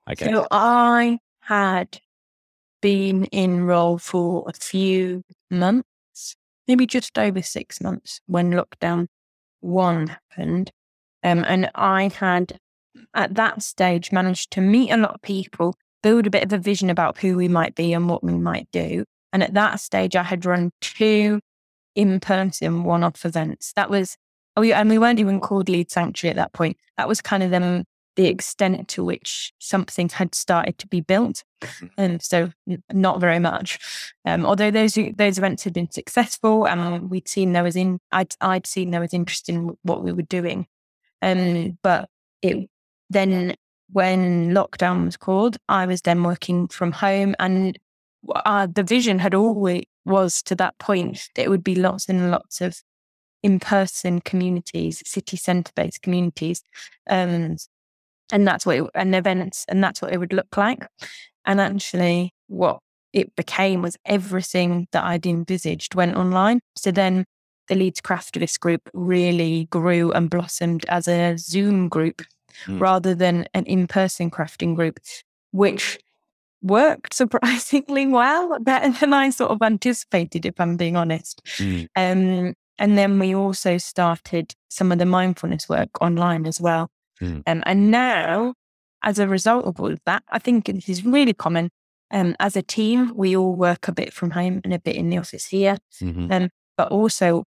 I 0.07 0.15
guess. 0.15 0.29
So 0.29 0.47
I 0.49 1.19
had 1.41 1.99
been 2.81 3.25
in 3.25 3.65
role 3.65 3.99
for 3.99 4.45
a 4.47 4.53
few 4.53 5.23
months, 5.51 6.35
maybe 6.67 6.87
just 6.87 7.17
over 7.19 7.43
six 7.43 7.79
months 7.79 8.21
when 8.25 8.51
lockdown 8.51 9.07
one 9.59 10.07
happened. 10.07 10.71
Um, 11.23 11.43
and 11.47 11.69
I 11.75 12.09
had 12.09 12.57
at 13.13 13.35
that 13.35 13.61
stage 13.61 14.11
managed 14.11 14.51
to 14.51 14.61
meet 14.61 14.91
a 14.91 14.97
lot 14.97 15.15
of 15.15 15.21
people, 15.21 15.75
build 16.01 16.27
a 16.27 16.29
bit 16.29 16.43
of 16.43 16.53
a 16.53 16.57
vision 16.57 16.89
about 16.89 17.17
who 17.17 17.35
we 17.35 17.47
might 17.47 17.75
be 17.75 17.93
and 17.93 18.09
what 18.09 18.23
we 18.23 18.33
might 18.33 18.67
do. 18.71 19.03
And 19.31 19.43
at 19.43 19.53
that 19.53 19.79
stage, 19.79 20.15
I 20.15 20.23
had 20.23 20.45
run 20.45 20.71
two 20.81 21.39
in 21.95 22.19
person 22.19 22.83
one 22.83 23.03
off 23.03 23.25
events. 23.25 23.73
That 23.75 23.89
was, 23.89 24.17
oh, 24.55 24.61
yeah, 24.61 24.79
and 24.79 24.89
we 24.89 24.97
weren't 24.97 25.19
even 25.19 25.39
called 25.39 25.69
Leeds 25.69 25.93
Sanctuary 25.93 26.31
at 26.31 26.37
that 26.37 26.53
point. 26.53 26.77
That 26.97 27.07
was 27.07 27.21
kind 27.21 27.43
of 27.43 27.51
them 27.51 27.83
the 28.15 28.27
extent 28.27 28.89
to 28.89 29.01
which 29.01 29.53
something 29.59 30.09
had 30.09 30.35
started 30.35 30.77
to 30.77 30.87
be 30.87 30.99
built. 30.99 31.43
And 31.97 32.15
um, 32.15 32.19
so 32.19 32.51
not 32.91 33.21
very 33.21 33.39
much. 33.39 33.79
Um, 34.25 34.45
although 34.45 34.71
those 34.71 34.97
those 35.15 35.37
events 35.37 35.63
had 35.63 35.71
been 35.71 35.89
successful 35.89 36.67
and 36.67 37.09
we'd 37.09 37.29
seen 37.29 37.53
there 37.53 37.63
was 37.63 37.77
in 37.77 37.99
I'd 38.11 38.35
I'd 38.41 38.67
seen 38.67 38.91
there 38.91 38.99
was 38.99 39.13
interest 39.13 39.47
in 39.47 39.77
what 39.83 40.03
we 40.03 40.11
were 40.11 40.21
doing. 40.23 40.67
Um, 41.21 41.77
but 41.81 42.09
it 42.41 42.69
then 43.09 43.55
when 43.91 44.51
lockdown 44.51 45.05
was 45.05 45.17
called, 45.17 45.57
I 45.67 45.85
was 45.85 46.01
then 46.01 46.23
working 46.23 46.67
from 46.67 46.91
home 46.91 47.35
and 47.39 47.77
uh, 48.33 48.67
the 48.71 48.83
vision 48.83 49.19
had 49.19 49.33
always 49.33 49.85
was 50.05 50.41
to 50.43 50.55
that 50.55 50.77
point 50.79 51.29
that 51.35 51.43
it 51.43 51.49
would 51.49 51.63
be 51.63 51.75
lots 51.75 52.09
and 52.09 52.31
lots 52.31 52.61
of 52.61 52.81
in-person 53.43 54.21
communities, 54.21 55.01
city 55.05 55.37
centre-based 55.37 56.01
communities, 56.01 56.61
um, 57.09 57.55
and 58.31 58.47
that's 58.47 58.65
what 58.65 58.77
it, 58.77 58.89
and 58.95 59.15
events, 59.15 59.65
and 59.67 59.83
that's 59.83 60.01
what 60.01 60.11
it 60.11 60.17
would 60.17 60.33
look 60.33 60.57
like. 60.57 60.85
And 61.45 61.61
actually, 61.61 62.33
what 62.47 62.79
it 63.13 63.35
became 63.35 63.81
was 63.81 63.97
everything 64.05 64.87
that 64.91 65.03
I'd 65.03 65.25
envisaged 65.25 65.95
went 65.95 66.15
online. 66.15 66.59
So 66.75 66.91
then 66.91 67.25
the 67.69 67.75
Leeds 67.75 68.01
Craftivist 68.01 68.59
group 68.59 68.89
really 68.93 69.65
grew 69.71 70.11
and 70.11 70.29
blossomed 70.29 70.85
as 70.89 71.07
a 71.07 71.37
Zoom 71.37 71.87
group 71.87 72.21
mm. 72.65 72.79
rather 72.79 73.15
than 73.15 73.45
an 73.53 73.65
in 73.65 73.87
person 73.87 74.29
crafting 74.29 74.75
group, 74.75 74.99
which 75.51 75.97
worked 76.61 77.13
surprisingly 77.13 78.07
well, 78.07 78.59
better 78.59 78.91
than 78.99 79.13
I 79.13 79.29
sort 79.29 79.51
of 79.51 79.61
anticipated, 79.61 80.45
if 80.45 80.59
I'm 80.59 80.75
being 80.75 80.97
honest. 80.97 81.41
Mm. 81.57 81.87
Um, 81.95 82.53
and 82.77 82.97
then 82.97 83.19
we 83.19 83.35
also 83.35 83.77
started 83.77 84.53
some 84.69 84.91
of 84.91 84.99
the 84.99 85.05
mindfulness 85.05 85.69
work 85.69 85.89
online 86.01 86.45
as 86.45 86.59
well. 86.59 86.89
Mm. 87.21 87.43
Um, 87.45 87.63
and 87.65 87.91
now, 87.91 88.53
as 89.03 89.19
a 89.19 89.27
result 89.27 89.65
of 89.65 89.79
all 89.79 89.91
of 89.91 89.99
that, 90.05 90.23
I 90.29 90.39
think 90.39 90.65
this 90.65 90.89
is 90.89 91.05
really 91.05 91.33
common. 91.33 91.69
Um, 92.11 92.35
as 92.39 92.55
a 92.55 92.61
team, 92.61 93.13
we 93.15 93.35
all 93.35 93.53
work 93.53 93.87
a 93.87 93.91
bit 93.91 94.13
from 94.13 94.31
home 94.31 94.61
and 94.63 94.73
a 94.73 94.79
bit 94.79 94.95
in 94.95 95.09
the 95.09 95.17
office 95.17 95.45
here. 95.45 95.77
Mm-hmm. 96.01 96.31
Um, 96.31 96.49
but 96.75 96.91
also, 96.91 97.43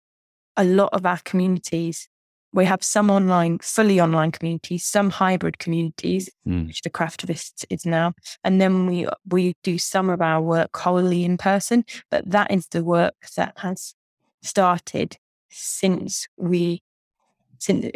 a 0.57 0.65
lot 0.65 0.91
of 0.93 1.07
our 1.07 1.19
communities, 1.25 2.09
we 2.53 2.65
have 2.67 2.83
some 2.83 3.11
online, 3.11 3.59
fully 3.59 4.01
online 4.01 4.31
communities, 4.31 4.85
some 4.85 5.11
hybrid 5.11 5.59
communities, 5.59 6.29
mm. 6.47 6.67
which 6.67 6.83
the 6.83 6.91
Craftivists 6.91 7.65
is 7.71 7.87
now, 7.87 8.13
and 8.45 8.61
then 8.61 8.87
we 8.87 9.07
we 9.29 9.55
do 9.63 9.79
some 9.79 10.11
of 10.11 10.21
our 10.21 10.43
work 10.43 10.77
wholly 10.77 11.25
in 11.25 11.39
person. 11.39 11.85
But 12.11 12.31
that 12.31 12.51
is 12.51 12.67
the 12.69 12.85
work 12.85 13.15
that 13.37 13.55
has 13.59 13.95
started 14.43 15.17
since 15.49 16.29
we 16.37 16.83
since 17.59 17.87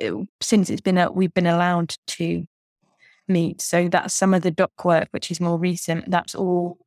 since 0.41 0.71
it's 0.71 0.81
been 0.81 0.99
a, 0.99 1.13
we've 1.13 1.35
been 1.35 1.47
allowed 1.47 1.97
to 2.07 2.47
meet. 3.29 3.61
So 3.61 3.89
that's 3.89 4.15
some 4.15 4.33
of 4.33 4.43
the 4.43 4.51
dock 4.51 4.85
work, 4.85 5.09
which 5.11 5.31
is 5.31 5.41
more 5.41 5.59
recent. 5.59 6.11
That's 6.11 6.35
all 6.35 6.79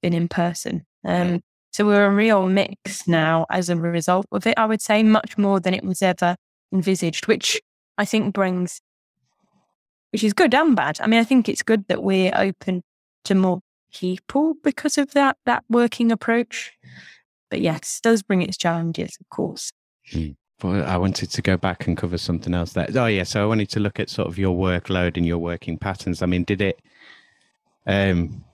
been 0.00 0.14
in 0.14 0.28
person. 0.28 0.86
Um, 1.04 1.42
so 1.72 1.86
we're 1.86 2.04
a 2.04 2.10
real 2.10 2.46
mix 2.48 3.08
now 3.08 3.46
as 3.50 3.70
a 3.70 3.76
result 3.76 4.26
of 4.30 4.46
it. 4.46 4.58
I 4.58 4.66
would 4.66 4.82
say 4.82 5.02
much 5.02 5.38
more 5.38 5.58
than 5.58 5.72
it 5.72 5.82
was 5.82 6.02
ever 6.02 6.36
envisaged, 6.72 7.26
which 7.26 7.60
I 7.96 8.04
think 8.04 8.34
brings, 8.34 8.80
which 10.10 10.22
is 10.22 10.34
good 10.34 10.54
and 10.54 10.76
bad. 10.76 11.00
I 11.00 11.06
mean, 11.06 11.18
I 11.18 11.24
think 11.24 11.48
it's 11.48 11.62
good 11.62 11.86
that 11.88 12.02
we're 12.02 12.32
open 12.34 12.82
to 13.24 13.34
more 13.34 13.60
people 13.94 14.54
because 14.62 14.98
of 14.98 15.12
that 15.12 15.38
that 15.46 15.64
working 15.70 16.12
approach. 16.12 16.72
But 17.50 17.62
yes, 17.62 18.00
does 18.02 18.22
bring 18.22 18.42
its 18.42 18.56
challenges, 18.58 19.16
of 19.20 19.28
course. 19.30 19.70
Hmm. 20.10 20.30
I 20.64 20.96
wanted 20.96 21.30
to 21.30 21.42
go 21.42 21.56
back 21.56 21.88
and 21.88 21.96
cover 21.96 22.16
something 22.18 22.54
else 22.54 22.72
there. 22.74 22.86
Oh 22.94 23.06
yeah, 23.06 23.24
so 23.24 23.42
I 23.42 23.46
wanted 23.46 23.68
to 23.70 23.80
look 23.80 23.98
at 23.98 24.08
sort 24.08 24.28
of 24.28 24.38
your 24.38 24.56
workload 24.56 25.16
and 25.16 25.26
your 25.26 25.38
working 25.38 25.76
patterns. 25.76 26.22
I 26.22 26.26
mean, 26.26 26.44
did 26.44 26.60
it 26.60 26.80
um 27.86 28.44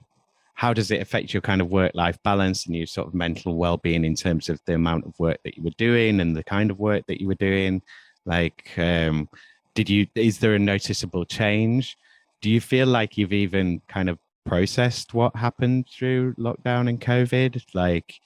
how 0.59 0.73
does 0.73 0.91
it 0.91 1.01
affect 1.01 1.33
your 1.33 1.39
kind 1.39 1.61
of 1.61 1.69
work 1.69 1.89
life 1.95 2.17
balance 2.21 2.65
and 2.65 2.75
your 2.75 2.85
sort 2.85 3.07
of 3.07 3.13
mental 3.13 3.55
well-being 3.55 4.03
in 4.03 4.13
terms 4.13 4.49
of 4.49 4.59
the 4.65 4.73
amount 4.73 5.05
of 5.05 5.17
work 5.17 5.37
that 5.45 5.55
you 5.55 5.63
were 5.63 5.69
doing 5.77 6.19
and 6.19 6.35
the 6.35 6.43
kind 6.43 6.69
of 6.69 6.77
work 6.77 7.01
that 7.07 7.21
you 7.21 7.27
were 7.27 7.35
doing? 7.35 7.81
Like 8.25 8.69
um 8.77 9.29
did 9.73 9.89
you 9.89 10.05
is 10.15 10.39
there 10.39 10.55
a 10.55 10.59
noticeable 10.59 11.23
change? 11.23 11.95
Do 12.41 12.49
you 12.49 12.59
feel 12.59 12.87
like 12.87 13.17
you've 13.17 13.31
even 13.31 13.81
kind 13.87 14.09
of 14.09 14.19
processed 14.45 15.13
what 15.13 15.33
happened 15.33 15.87
through 15.97 16.33
lockdown 16.33 16.89
and 16.89 16.99
COVID? 16.99 17.63
Like 17.73 18.19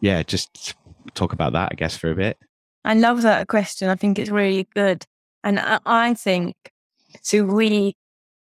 yeah, 0.00 0.24
just 0.24 0.74
talk 1.14 1.32
about 1.32 1.52
that, 1.52 1.68
I 1.70 1.76
guess, 1.76 1.96
for 1.96 2.10
a 2.10 2.16
bit. 2.16 2.38
I 2.84 2.94
love 2.94 3.22
that 3.22 3.46
question. 3.46 3.88
I 3.88 3.94
think 3.94 4.18
it's 4.18 4.30
really 4.30 4.66
good. 4.74 5.06
And 5.44 5.60
I, 5.60 6.14
think 6.14 6.56
so. 7.22 7.44
We 7.44 7.94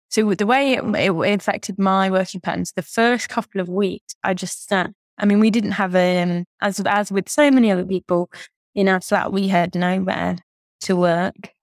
so 0.10 0.34
the 0.34 0.46
way 0.46 0.74
it, 0.74 0.84
it, 0.84 1.36
affected 1.36 1.78
my 1.78 2.10
working 2.10 2.42
patterns, 2.42 2.74
the 2.76 2.82
first 2.82 3.30
couple 3.30 3.62
of 3.62 3.70
weeks, 3.70 4.16
I 4.24 4.34
just 4.34 4.68
sat. 4.68 4.92
I 5.18 5.26
mean, 5.26 5.40
we 5.40 5.52
didn't 5.52 5.72
have 5.74 5.96
um 5.96 6.46
as 6.62 6.80
as 6.86 7.12
with 7.12 7.30
so 7.30 7.52
many 7.52 7.72
other 7.72 7.86
people 7.86 8.30
in 8.76 8.88
our 8.88 9.02
flat, 9.02 9.32
we 9.32 9.48
had 9.48 9.76
nowhere 9.76 10.38
to 10.82 10.96
work. 10.96 11.54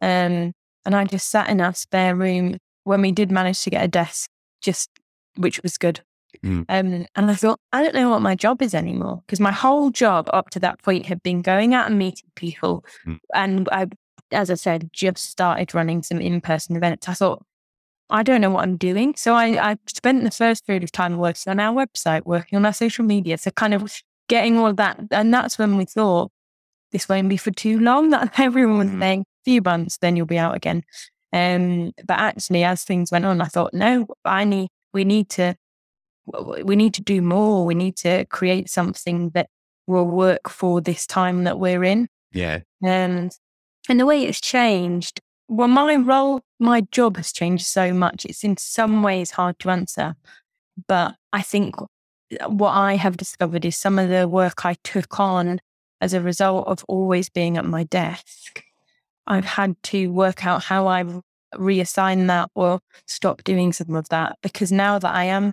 Um, 0.00 0.52
and 0.84 0.94
I 0.94 1.04
just 1.04 1.30
sat 1.30 1.48
in 1.48 1.60
our 1.60 1.74
spare 1.74 2.14
room 2.14 2.58
when 2.84 3.00
we 3.00 3.12
did 3.12 3.32
manage 3.32 3.62
to 3.62 3.70
get 3.70 3.84
a 3.84 3.88
desk, 3.88 4.28
just 4.60 4.90
which 5.36 5.62
was 5.62 5.78
good. 5.78 6.00
Mm. 6.44 6.66
Um, 6.68 7.06
and 7.16 7.30
I 7.30 7.34
thought, 7.34 7.60
I 7.72 7.82
don't 7.82 7.94
know 7.94 8.10
what 8.10 8.20
my 8.20 8.34
job 8.34 8.60
is 8.60 8.74
anymore 8.74 9.22
because 9.26 9.40
my 9.40 9.52
whole 9.52 9.90
job 9.90 10.28
up 10.32 10.50
to 10.50 10.60
that 10.60 10.82
point 10.82 11.06
had 11.06 11.22
been 11.22 11.42
going 11.42 11.74
out 11.74 11.86
and 11.86 11.98
meeting 11.98 12.30
people. 12.34 12.84
Mm. 13.06 13.18
And 13.34 13.68
I, 13.72 13.86
as 14.30 14.50
I 14.50 14.54
said, 14.54 14.90
just 14.92 15.24
started 15.24 15.74
running 15.74 16.02
some 16.02 16.20
in 16.20 16.40
person 16.40 16.76
events. 16.76 17.08
I 17.08 17.14
thought, 17.14 17.44
I 18.10 18.22
don't 18.22 18.40
know 18.40 18.50
what 18.50 18.64
I'm 18.64 18.76
doing. 18.76 19.14
So 19.16 19.34
I, 19.34 19.70
I 19.72 19.76
spent 19.86 20.24
the 20.24 20.30
first 20.30 20.66
period 20.66 20.84
of 20.84 20.92
time 20.92 21.16
working 21.16 21.50
on 21.50 21.60
our 21.60 21.74
website, 21.74 22.24
working 22.24 22.56
on 22.56 22.66
our 22.66 22.72
social 22.72 23.04
media. 23.04 23.38
So 23.38 23.50
kind 23.50 23.74
of 23.74 23.92
getting 24.28 24.58
all 24.58 24.66
of 24.68 24.76
that. 24.76 25.00
And 25.10 25.32
that's 25.32 25.58
when 25.58 25.76
we 25.76 25.84
thought, 25.84 26.30
this 26.92 27.08
won't 27.08 27.28
be 27.28 27.36
for 27.36 27.50
too 27.50 27.80
long. 27.80 28.10
That 28.10 28.38
everyone 28.38 28.78
was 28.78 28.88
mm. 28.88 29.00
saying, 29.00 29.24
few 29.44 29.62
months, 29.62 29.98
then 29.98 30.16
you'll 30.16 30.26
be 30.26 30.38
out 30.38 30.56
again. 30.56 30.82
Um, 31.32 31.92
but 32.06 32.18
actually, 32.18 32.62
as 32.64 32.84
things 32.84 33.10
went 33.10 33.24
on, 33.24 33.40
I 33.40 33.46
thought, 33.46 33.74
no, 33.74 34.06
I 34.24 34.44
need, 34.44 34.68
we 34.92 35.04
need 35.04 35.28
to 35.30 35.56
we 36.26 36.76
need 36.76 36.94
to 36.94 37.02
do 37.02 37.20
more. 37.20 37.66
We 37.66 37.74
need 37.74 37.96
to 37.98 38.24
create 38.26 38.70
something 38.70 39.30
that 39.30 39.48
will 39.86 40.06
work 40.06 40.48
for 40.48 40.80
this 40.80 41.06
time 41.06 41.44
that 41.44 41.58
we're 41.58 41.84
in. 41.84 42.08
Yeah. 42.32 42.60
And 42.82 43.32
and 43.88 44.00
the 44.00 44.06
way 44.06 44.24
it's 44.24 44.40
changed, 44.40 45.20
well, 45.48 45.68
my 45.68 45.96
role, 45.96 46.40
my 46.58 46.82
job 46.90 47.16
has 47.16 47.32
changed 47.32 47.66
so 47.66 47.92
much. 47.92 48.24
It's 48.24 48.44
in 48.44 48.56
some 48.56 49.02
ways 49.02 49.32
hard 49.32 49.58
to 49.60 49.70
answer. 49.70 50.16
But 50.88 51.16
I 51.32 51.42
think 51.42 51.76
what 52.46 52.70
I 52.70 52.96
have 52.96 53.16
discovered 53.16 53.64
is 53.64 53.76
some 53.76 53.98
of 53.98 54.08
the 54.08 54.28
work 54.28 54.64
I 54.64 54.74
took 54.82 55.20
on 55.20 55.60
as 56.00 56.12
a 56.12 56.20
result 56.20 56.66
of 56.66 56.84
always 56.88 57.28
being 57.28 57.56
at 57.56 57.64
my 57.64 57.84
desk. 57.84 58.64
I've 59.26 59.44
had 59.44 59.76
to 59.84 60.08
work 60.08 60.44
out 60.44 60.64
how 60.64 60.86
I 60.86 61.04
reassign 61.54 62.26
that 62.26 62.50
or 62.54 62.80
stop 63.06 63.44
doing 63.44 63.72
some 63.72 63.94
of 63.94 64.08
that 64.08 64.36
because 64.42 64.72
now 64.72 64.98
that 64.98 65.14
I 65.14 65.24
am 65.24 65.52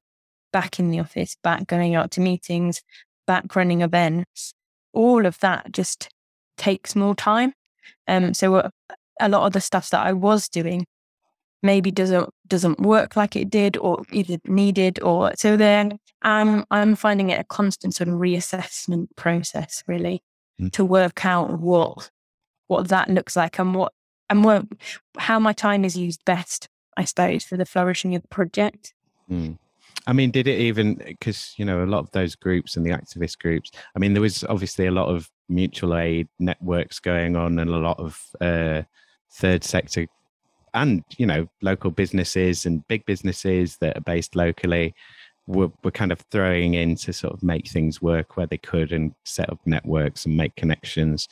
back 0.52 0.80
in 0.80 0.90
the 0.90 1.00
office, 1.00 1.38
back 1.44 1.68
going 1.68 1.96
out 1.96 2.12
to 2.12 2.22
meetings, 2.22 2.82
back 3.28 3.56
running 3.56 3.82
events, 3.82 4.54
all 4.94 5.26
of 5.26 5.40
that 5.40 5.72
just 5.72 6.10
takes 6.58 6.96
more 6.96 7.16
time. 7.16 7.54
Um, 8.08 8.34
so 8.34 8.56
uh, 8.56 8.70
a 9.22 9.30
lot 9.30 9.46
of 9.46 9.54
the 9.54 9.62
stuff 9.62 9.90
that 9.92 10.06
I 10.06 10.14
was 10.14 10.50
doing 10.50 10.86
maybe 11.64 11.92
doesn't 11.92 12.30
doesn't 12.48 12.80
work 12.80 13.16
like 13.16 13.36
it 13.36 13.50
did 13.50 13.78
or 13.78 14.04
either 14.12 14.38
needed 14.46 15.00
or 15.02 15.32
so 15.36 15.56
then 15.56 16.00
I'm 16.22 16.66
I'm 16.72 16.96
finding 16.96 17.30
it 17.30 17.40
a 17.40 17.44
constant 17.44 17.94
sort 17.94 18.10
of 18.10 18.16
reassessment 18.16 19.08
process 19.16 19.84
really 19.88 20.22
Mm. 20.62 20.72
to 20.74 20.86
work 20.86 21.26
out 21.26 21.60
what 21.60 22.12
what 22.68 22.88
that 22.90 23.10
looks 23.10 23.36
like 23.36 23.58
and 23.60 23.74
what 23.74 23.94
and 24.30 24.44
what 24.44 24.66
how 25.18 25.40
my 25.40 25.54
time 25.54 25.84
is 25.84 25.98
used 25.98 26.24
best, 26.26 26.70
I 26.96 27.06
suppose, 27.06 27.44
for 27.44 27.58
the 27.58 27.66
flourishing 27.66 28.16
of 28.16 28.22
the 28.22 28.28
project. 28.28 28.94
Mm. 29.30 29.58
I 30.08 30.14
mean, 30.14 30.32
did 30.32 30.48
it 30.48 30.60
even 30.60 30.96
because 30.96 31.54
you 31.58 31.66
know 31.66 31.84
a 31.84 31.86
lot 31.86 32.00
of 32.00 32.12
those 32.12 32.36
groups 32.36 32.78
and 32.78 32.86
the 32.86 32.92
activist 32.92 33.40
groups? 33.40 33.72
I 33.96 34.00
mean, 34.00 34.14
there 34.14 34.22
was 34.22 34.44
obviously 34.44 34.86
a 34.86 34.92
lot 34.92 35.08
of 35.08 35.30
mutual 35.50 35.96
aid 35.98 36.28
networks 36.40 37.00
going 37.00 37.36
on 37.36 37.58
and 37.60 37.70
a 37.70 37.78
lot 37.78 38.00
of 38.00 38.20
uh, 38.40 38.84
third 39.32 39.64
sector 39.64 40.08
and 40.74 41.04
you 41.18 41.26
know 41.26 41.48
local 41.62 41.92
businesses 41.92 42.66
and 42.66 42.88
big 42.88 43.06
businesses 43.06 43.78
that 43.78 43.98
are 43.98 44.02
based 44.02 44.36
locally 44.36 44.94
were, 45.48 45.72
were 45.84 45.92
kind 45.92 46.12
of 46.12 46.20
throwing 46.32 46.76
in 46.76 46.96
to 46.96 47.12
sort 47.12 47.34
of 47.34 47.44
make 47.44 47.68
things 47.68 48.02
work 48.02 48.38
where 48.38 48.48
they 48.48 48.58
could 48.58 48.92
and 48.92 49.14
set 49.26 49.50
up 49.50 49.60
networks 49.66 50.26
and 50.26 50.38
make 50.38 50.56
connections. 50.56 51.28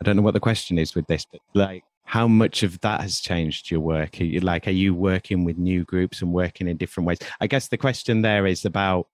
I 0.00 0.04
don't 0.04 0.16
know 0.16 0.22
what 0.22 0.34
the 0.34 0.40
question 0.40 0.78
is 0.78 0.94
with 0.94 1.06
this, 1.06 1.26
but 1.30 1.40
like 1.54 1.82
how 2.04 2.28
much 2.28 2.62
of 2.62 2.80
that 2.80 3.00
has 3.00 3.20
changed 3.20 3.70
your 3.70 3.80
work? 3.80 4.20
Are 4.20 4.24
you, 4.24 4.38
like, 4.38 4.68
are 4.68 4.72
you 4.72 4.94
working 4.94 5.44
with 5.44 5.58
new 5.58 5.84
groups 5.84 6.22
and 6.22 6.32
working 6.32 6.68
in 6.68 6.76
different 6.76 7.06
ways? 7.06 7.18
I 7.40 7.48
guess 7.48 7.66
the 7.66 7.76
question 7.76 8.22
there 8.22 8.46
is 8.46 8.64
about 8.64 9.08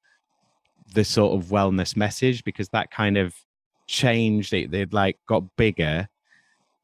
the 0.95 1.05
sort 1.05 1.33
of 1.33 1.49
wellness 1.49 1.97
message 1.97 2.45
because 2.45 2.69
that 2.69 2.91
kind 2.91 3.17
of 3.17 3.35
changed. 3.87 4.53
It, 4.53 4.75
it 4.75 4.93
like 4.93 5.19
got 5.27 5.57
bigger 5.57 6.07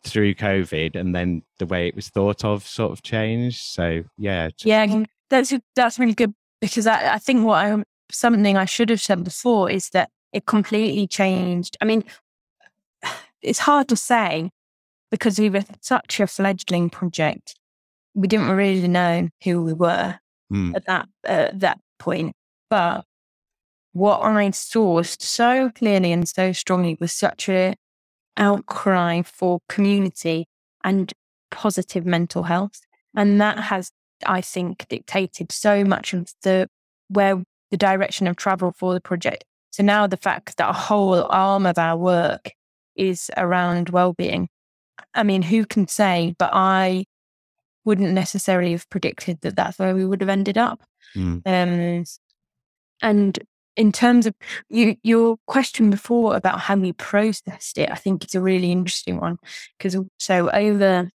through 0.05 0.35
COVID, 0.35 0.95
and 0.97 1.14
then 1.14 1.43
the 1.59 1.67
way 1.67 1.88
it 1.88 1.97
was 1.97 2.09
thought 2.09 2.45
of 2.45 2.67
sort 2.67 2.93
of 2.93 3.02
changed. 3.02 3.61
So 3.61 4.05
yeah, 4.17 4.50
Yeah, 4.64 5.05
that's 5.31 5.52
that's 5.75 5.99
really 5.99 6.14
good 6.14 6.35
because 6.61 6.87
I, 6.87 7.14
I 7.14 7.19
think 7.19 7.45
what 7.45 7.64
I 7.64 7.83
something 8.11 8.57
I 8.57 8.64
should 8.64 8.90
have 8.90 9.00
said 9.00 9.25
before 9.25 9.71
is 9.71 9.90
that 9.90 10.11
it 10.33 10.47
completely 10.47 11.07
changed. 11.07 11.76
I 11.81 11.85
mean, 11.85 12.05
it's 13.43 13.61
hard 13.61 13.88
to 13.88 13.97
say 13.97 14.50
because 15.11 15.38
we 15.38 15.50
were 15.50 15.64
such 15.81 16.21
a 16.21 16.26
fledgling 16.26 16.90
project. 16.90 17.55
We 18.14 18.28
didn't 18.28 18.50
really 18.50 18.88
know 18.88 19.28
who 19.45 19.62
we 19.62 19.73
were 19.73 20.19
Mm. 20.50 20.75
at 20.75 20.87
that 20.87 21.09
uh, 21.26 21.49
that 21.52 21.78
point. 21.99 22.33
But 22.71 23.05
what 23.93 24.21
I 24.21 24.50
saw 24.50 25.02
so 25.02 25.71
clearly 25.71 26.11
and 26.11 26.26
so 26.26 26.52
strongly 26.52 26.97
was 26.99 27.12
such 27.12 27.50
a 27.50 27.75
outcry 28.38 29.23
for 29.23 29.61
community 29.68 30.47
and 30.85 31.12
positive 31.50 32.07
mental 32.07 32.45
health, 32.45 32.80
and 33.14 33.40
that 33.40 33.59
has, 33.59 33.90
I 34.25 34.40
think, 34.40 34.87
dictated 34.88 35.52
so 35.52 35.85
much 35.85 36.14
of 36.14 36.33
the 36.42 36.68
where 37.09 37.42
the 37.71 37.76
direction 37.76 38.26
of 38.26 38.37
travel 38.37 38.73
for 38.73 38.95
the 38.95 39.00
project. 39.00 39.45
So 39.71 39.83
now 39.83 40.07
the 40.07 40.16
fact 40.16 40.57
that 40.57 40.71
a 40.71 40.73
whole 40.73 41.26
arm 41.30 41.66
of 41.66 41.78
our 41.78 41.97
work 41.97 42.52
is 42.97 43.30
around 43.37 43.90
well-being. 43.90 44.49
I 45.14 45.23
mean, 45.23 45.42
who 45.42 45.66
can 45.66 45.87
say? 45.88 46.35
But 46.38 46.50
I 46.52 47.04
wouldn't 47.85 48.12
necessarily 48.12 48.73
have 48.73 48.88
predicted 48.90 49.40
that 49.42 49.57
that's 49.57 49.78
where 49.78 49.95
we 49.95 50.04
would 50.04 50.21
have 50.21 50.28
ended 50.28 50.59
up. 50.59 50.83
Mm. 51.14 51.42
Um, 51.47 52.04
and 53.00 53.38
in 53.79 53.93
terms 53.93 54.27
of 54.27 54.35
you, 54.69 54.97
your 55.03 55.37
question 55.47 55.89
before 55.91 56.37
about 56.37 56.61
how 56.61 56.77
we 56.77 56.93
processed 56.93 57.79
it, 57.79 57.91
I 57.91 57.95
think 57.95 58.25
it's 58.25 58.35
a 58.35 58.41
really 58.41 58.71
interesting 58.73 59.19
one 59.21 59.39
because 59.79 59.97
so 60.19 60.51
over 60.51 61.09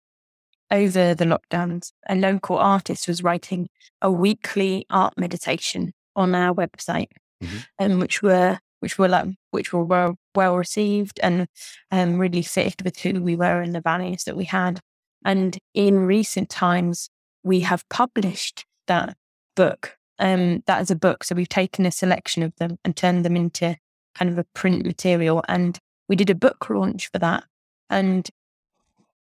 over 0.72 1.14
the 1.14 1.26
lockdowns, 1.26 1.92
a 2.10 2.16
local 2.16 2.58
artist 2.58 3.08
was 3.08 3.22
writing 3.22 3.68
a 4.02 4.12
weekly 4.12 4.86
art 4.90 5.14
meditation 5.18 5.94
on 6.16 6.34
our 6.34 6.54
website, 6.56 7.10
Mhm. 7.44 7.66
and 7.78 8.00
which 8.00 8.24
were 8.24 8.60
which 8.80 8.98
were 8.98 9.08
like 9.08 9.28
which 9.52 9.72
were 9.72 9.84
well, 9.84 10.16
well 10.36 10.58
received 10.58 11.20
and 11.22 11.48
um, 11.92 12.18
really 12.18 12.42
fitted 12.42 12.82
with 12.84 12.98
who 13.00 13.22
we 13.22 13.36
were 13.36 13.62
and 13.62 13.76
the 13.76 13.82
values 13.82 14.24
that 14.24 14.36
we 14.36 14.46
had. 14.46 14.80
And 15.24 15.58
in 15.74 16.00
recent 16.00 16.50
times, 16.50 17.10
we 17.44 17.62
have 17.62 17.88
published 17.90 18.66
that 18.88 19.16
book. 19.56 19.98
Um, 20.24 20.64
that 20.68 20.82
is 20.82 20.90
a 20.90 20.96
book. 20.96 21.24
So 21.24 21.36
we've 21.36 21.50
taken 21.50 21.86
a 21.86 21.92
selection 21.92 22.44
of 22.44 22.56
them 22.56 22.78
and 22.86 22.96
turned 22.96 23.26
them 23.26 23.36
into 23.36 23.76
kind 24.16 24.32
of 24.32 24.38
a 24.38 24.46
print 24.54 24.86
material. 24.86 25.44
And 25.50 25.78
we 26.08 26.16
did 26.16 26.30
a 26.30 26.36
book 26.36 26.70
launch 26.70 27.10
for 27.12 27.20
that. 27.20 27.44
And 27.90 28.30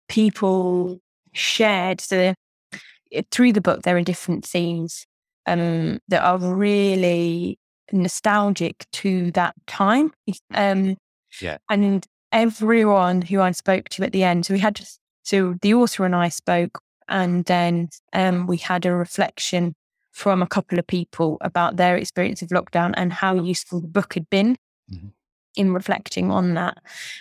people 0.07 1.01
shared. 1.33 1.99
So 1.99 2.33
through 3.31 3.51
the 3.51 3.61
book, 3.61 3.81
there 3.81 3.97
are 3.97 4.01
different 4.01 4.45
themes 4.45 5.05
um, 5.45 5.99
that 6.07 6.23
are 6.23 6.37
really 6.39 7.59
nostalgic 7.91 8.85
to 8.93 9.31
that 9.31 9.55
time. 9.67 10.13
Um, 10.53 10.95
Yeah. 11.41 11.57
And 11.69 12.05
everyone 12.31 13.21
who 13.23 13.41
I 13.41 13.51
spoke 13.51 13.89
to 13.89 14.03
at 14.03 14.11
the 14.11 14.23
end, 14.23 14.45
so 14.45 14.53
we 14.53 14.59
had 14.59 14.75
just, 14.75 14.99
so 15.23 15.55
the 15.61 15.73
author 15.73 16.05
and 16.05 16.15
I 16.15 16.29
spoke, 16.29 16.79
and 17.09 17.43
then 17.45 17.89
um, 18.13 18.47
we 18.47 18.57
had 18.57 18.85
a 18.85 18.93
reflection 18.93 19.75
from 20.13 20.41
a 20.41 20.47
couple 20.47 20.80
of 20.80 20.88
people 20.88 21.38
about 21.41 21.76
their 21.76 21.97
experience 21.97 22.41
of 22.41 22.49
lockdown 22.49 22.93
and 22.95 23.12
how 23.12 23.36
useful 23.36 23.82
the 23.82 23.88
book 23.88 24.13
had 24.13 24.30
been 24.30 24.56
Mhm. 24.91 25.12
in 25.58 25.73
reflecting 25.73 26.32
on 26.32 26.54
that. 26.54 26.78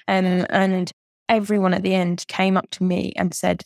Um, 0.06 0.46
and 0.50 0.92
everyone 1.28 1.74
at 1.74 1.82
the 1.82 1.94
end 1.94 2.24
came 2.28 2.56
up 2.56 2.70
to 2.70 2.84
me 2.84 3.12
and 3.16 3.34
said, 3.34 3.64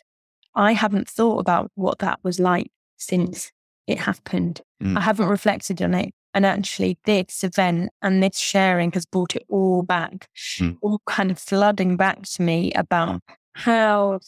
I 0.54 0.72
haven't 0.72 1.08
thought 1.08 1.40
about 1.40 1.70
what 1.74 1.98
that 1.98 2.20
was 2.22 2.38
like 2.40 2.70
since 2.96 3.52
it 3.86 3.98
happened. 4.00 4.62
Mm. 4.82 4.96
I 4.96 5.00
haven't 5.00 5.28
reflected 5.28 5.82
on 5.82 5.92
it. 5.94 6.14
And 6.32 6.44
actually, 6.46 6.98
this 7.04 7.42
event 7.44 7.90
and 8.02 8.22
this 8.22 8.38
sharing 8.38 8.92
has 8.92 9.06
brought 9.06 9.34
it 9.36 9.44
all 9.48 9.82
back, 9.82 10.28
Mm. 10.58 10.78
all 10.82 11.00
kind 11.06 11.30
of 11.30 11.38
flooding 11.38 11.96
back 11.96 12.22
to 12.22 12.42
me 12.42 12.72
about 12.74 13.22
how, 13.54 14.20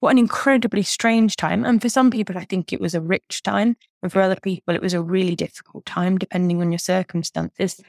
what 0.00 0.10
an 0.10 0.18
incredibly 0.18 0.82
strange 0.82 1.36
time. 1.36 1.64
And 1.64 1.80
for 1.82 1.88
some 1.88 2.10
people, 2.10 2.38
I 2.38 2.44
think 2.44 2.72
it 2.72 2.80
was 2.80 2.94
a 2.94 3.00
rich 3.00 3.42
time. 3.42 3.76
And 4.02 4.12
for 4.12 4.20
other 4.20 4.38
people, 4.40 4.74
it 4.74 4.82
was 4.82 4.94
a 4.94 5.02
really 5.02 5.34
difficult 5.34 5.84
time, 5.86 6.18
depending 6.18 6.60
on 6.60 6.70
your 6.70 6.78
circumstances. 6.78 7.80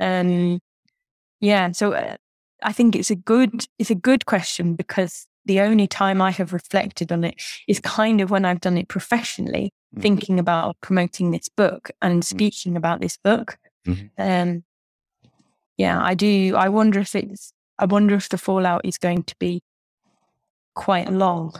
Um, 0.00 0.60
yeah. 1.40 1.72
So 1.72 1.92
uh, 1.92 2.16
I 2.62 2.72
think 2.72 2.94
it's 2.94 3.10
a 3.10 3.16
good, 3.16 3.66
it's 3.78 3.90
a 3.90 3.94
good 3.94 4.26
question 4.26 4.74
because 4.74 5.26
the 5.46 5.60
only 5.60 5.86
time 5.86 6.22
I 6.22 6.30
have 6.30 6.52
reflected 6.52 7.12
on 7.12 7.24
it 7.24 7.34
is 7.68 7.80
kind 7.80 8.20
of 8.20 8.30
when 8.30 8.44
I've 8.44 8.60
done 8.60 8.78
it 8.78 8.88
professionally, 8.88 9.70
Mm. 9.94 10.02
thinking 10.02 10.38
about 10.40 10.76
promoting 10.80 11.30
this 11.30 11.48
book 11.48 11.88
and 12.02 12.24
speaking 12.24 12.76
about 12.76 13.00
this 13.00 13.16
book. 13.16 13.56
Mhm. 13.86 14.10
Um, 14.18 14.64
yeah, 15.76 16.02
I 16.02 16.14
do. 16.14 16.54
I 16.56 16.68
wonder 16.68 16.98
if 16.98 17.14
it's. 17.14 17.52
I 17.78 17.84
wonder 17.84 18.16
if 18.16 18.28
the 18.28 18.38
fallout 18.38 18.80
is 18.84 18.98
going 18.98 19.22
to 19.24 19.36
be 19.38 19.62
quite 20.74 21.10
long. 21.10 21.54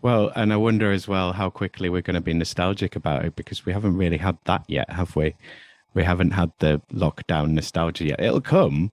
Well, 0.00 0.30
and 0.36 0.52
I 0.52 0.56
wonder 0.56 0.92
as 0.92 1.08
well 1.08 1.32
how 1.32 1.50
quickly 1.50 1.88
we're 1.88 2.02
going 2.02 2.14
to 2.14 2.20
be 2.20 2.32
nostalgic 2.32 2.94
about 2.96 3.24
it 3.24 3.34
because 3.36 3.66
we 3.66 3.72
haven't 3.72 3.96
really 3.96 4.18
had 4.18 4.38
that 4.44 4.64
yet, 4.68 4.88
have 4.90 5.16
we? 5.16 5.34
We 5.94 6.04
haven't 6.04 6.30
had 6.32 6.52
the 6.60 6.80
lockdown 6.92 7.50
nostalgia 7.50 8.04
yet. 8.04 8.20
It'll 8.20 8.40
come 8.40 8.92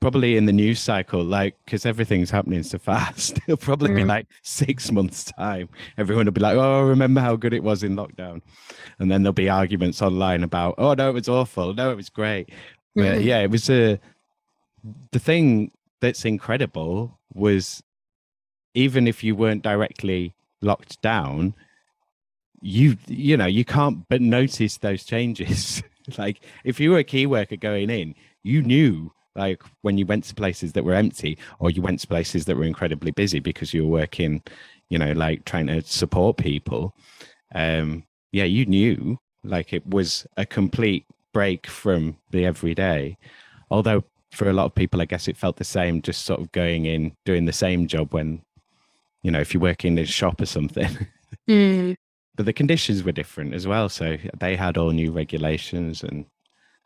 probably 0.00 0.36
in 0.36 0.44
the 0.44 0.52
news 0.52 0.78
cycle, 0.78 1.24
like 1.24 1.56
because 1.64 1.84
everything's 1.86 2.30
happening 2.30 2.62
so 2.62 2.78
fast. 2.90 3.38
It'll 3.38 3.56
probably 3.56 3.92
be 3.94 4.02
Mm. 4.02 4.08
like 4.08 4.26
six 4.42 4.92
months' 4.92 5.24
time. 5.24 5.68
Everyone 5.98 6.26
will 6.26 6.32
be 6.32 6.40
like, 6.42 6.56
"Oh, 6.56 6.82
remember 6.82 7.20
how 7.20 7.34
good 7.36 7.54
it 7.54 7.64
was 7.64 7.82
in 7.82 7.96
lockdown," 7.96 8.40
and 9.00 9.10
then 9.10 9.22
there'll 9.22 9.32
be 9.32 9.48
arguments 9.48 10.02
online 10.02 10.44
about, 10.44 10.74
"Oh 10.78 10.94
no, 10.94 11.08
it 11.08 11.14
was 11.14 11.28
awful. 11.28 11.74
No, 11.74 11.90
it 11.90 11.96
was 11.96 12.10
great." 12.10 12.50
But 12.94 13.18
Mhm. 13.18 13.24
yeah, 13.24 13.40
it 13.40 13.50
was 13.50 13.68
a. 13.70 13.98
The 15.12 15.18
thing 15.18 15.72
that's 16.00 16.24
incredible 16.24 17.18
was 17.32 17.82
even 18.74 19.06
if 19.06 19.24
you 19.24 19.34
weren't 19.34 19.62
directly 19.62 20.34
locked 20.60 21.00
down 21.02 21.54
you 22.60 22.96
you 23.06 23.36
know 23.36 23.46
you 23.46 23.64
can't 23.64 24.08
but 24.08 24.20
notice 24.20 24.78
those 24.78 25.04
changes. 25.04 25.82
Like 26.18 26.44
if 26.64 26.80
you 26.80 26.90
were 26.90 26.98
a 26.98 27.04
key 27.04 27.24
worker 27.24 27.56
going 27.56 27.88
in 27.88 28.14
you 28.42 28.60
knew 28.60 29.10
like 29.34 29.62
when 29.80 29.96
you 29.96 30.04
went 30.04 30.24
to 30.24 30.34
places 30.34 30.74
that 30.74 30.84
were 30.84 30.92
empty 30.92 31.38
or 31.60 31.70
you 31.70 31.80
went 31.80 32.00
to 32.00 32.06
places 32.06 32.44
that 32.44 32.58
were 32.58 32.64
incredibly 32.64 33.10
busy 33.10 33.40
because 33.40 33.72
you 33.72 33.84
were 33.84 34.00
working 34.00 34.42
you 34.90 34.98
know 34.98 35.12
like 35.12 35.46
trying 35.46 35.66
to 35.68 35.80
support 35.80 36.36
people 36.36 36.94
um 37.54 38.04
yeah 38.32 38.44
you 38.44 38.66
knew 38.66 39.18
like 39.44 39.72
it 39.72 39.86
was 39.86 40.26
a 40.36 40.44
complete 40.44 41.06
break 41.32 41.66
from 41.66 42.16
the 42.30 42.44
everyday. 42.44 43.16
Although 43.70 44.04
for 44.30 44.50
a 44.50 44.52
lot 44.52 44.64
of 44.64 44.74
people 44.74 45.00
i 45.00 45.04
guess 45.04 45.28
it 45.28 45.36
felt 45.36 45.56
the 45.56 45.64
same 45.64 46.02
just 46.02 46.24
sort 46.24 46.40
of 46.40 46.50
going 46.50 46.86
in 46.86 47.16
doing 47.24 47.44
the 47.44 47.52
same 47.52 47.86
job 47.86 48.12
when 48.12 48.42
you 49.24 49.30
know 49.32 49.40
if 49.40 49.52
you 49.52 49.58
work 49.58 49.84
in 49.84 49.98
a 49.98 50.04
shop 50.04 50.40
or 50.40 50.46
something 50.46 50.96
Mm. 51.50 51.96
but 52.36 52.46
the 52.46 52.52
conditions 52.52 53.02
were 53.02 53.12
different 53.12 53.54
as 53.54 53.66
well 53.66 53.88
so 53.88 54.16
they 54.38 54.54
had 54.54 54.78
all 54.78 54.92
new 54.92 55.10
regulations 55.10 56.02
and 56.04 56.26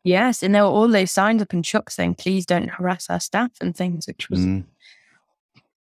Yes, 0.05 0.43
and 0.43 0.55
there 0.55 0.63
were 0.63 0.71
all 0.71 0.89
those 0.89 1.11
signs 1.11 1.43
up 1.43 1.53
in 1.53 1.63
shops 1.63 1.95
saying, 1.97 2.15
"Please 2.15 2.47
don't 2.47 2.69
harass 2.71 3.11
our 3.11 3.21
staff" 3.21 3.51
and 3.61 3.77
things, 3.77 4.07
which 4.07 4.31
was 4.31 4.41
Mm, 4.41 4.65